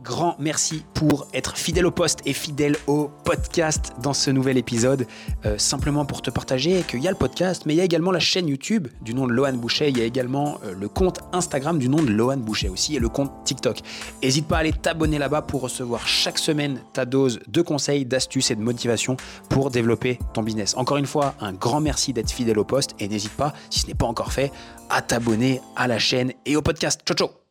grand 0.02 0.36
merci 0.38 0.84
pour 0.94 1.26
être 1.32 1.56
fidèle 1.56 1.86
au 1.86 1.90
poste 1.90 2.20
et 2.26 2.32
fidèle 2.32 2.76
au 2.86 3.10
podcast 3.24 3.92
dans 4.02 4.12
ce 4.12 4.30
nouvel 4.30 4.58
épisode. 4.58 5.06
Euh, 5.46 5.58
simplement 5.58 6.04
pour 6.04 6.22
te 6.22 6.30
partager 6.30 6.82
qu'il 6.82 7.00
y 7.00 7.08
a 7.08 7.10
le 7.10 7.16
podcast, 7.16 7.64
mais 7.66 7.74
il 7.74 7.76
y 7.76 7.80
a 7.80 7.84
également 7.84 8.10
la 8.10 8.20
chaîne 8.20 8.48
YouTube 8.48 8.88
du 9.00 9.14
nom 9.14 9.26
de 9.26 9.32
Lohan 9.32 9.54
Boucher. 9.54 9.88
Il 9.88 9.98
y 9.98 10.00
a 10.00 10.04
également 10.04 10.58
euh, 10.64 10.74
le 10.74 10.88
compte 10.88 11.20
Instagram 11.32 11.78
du 11.78 11.88
nom 11.88 12.02
de 12.02 12.10
Lohan 12.10 12.38
Boucher 12.38 12.68
aussi 12.68 12.96
et 12.96 12.98
le 12.98 13.08
compte 13.08 13.32
TikTok. 13.44 13.80
N'hésite 14.22 14.46
pas 14.46 14.56
à 14.56 14.60
aller 14.60 14.72
t'abonner 14.72 15.18
là-bas 15.18 15.42
pour 15.42 15.62
recevoir 15.62 16.06
chaque 16.06 16.38
semaine 16.38 16.80
ta 16.92 17.04
dose 17.04 17.40
de 17.46 17.62
conseils, 17.62 18.04
d'astuces 18.04 18.50
et 18.50 18.56
de 18.56 18.62
motivation 18.62 19.16
pour 19.48 19.70
développer 19.70 20.18
ton 20.34 20.42
business. 20.42 20.76
Encore 20.76 20.96
une 20.96 21.06
fois, 21.06 21.34
un 21.40 21.52
grand 21.52 21.80
merci 21.80 22.12
d'être 22.12 22.30
fidèle 22.30 22.58
au 22.58 22.64
poste 22.64 22.94
et 22.98 23.08
n'hésite 23.08 23.32
pas, 23.32 23.52
si 23.70 23.80
ce 23.80 23.86
n'est 23.86 23.94
pas 23.94 24.06
encore 24.06 24.32
fait, 24.32 24.50
à 24.90 25.02
t'abonner 25.02 25.60
à 25.76 25.86
la 25.86 25.98
chaîne 25.98 26.32
et 26.44 26.56
au 26.56 26.62
podcast. 26.62 27.00
Ciao 27.06 27.16
ciao 27.16 27.41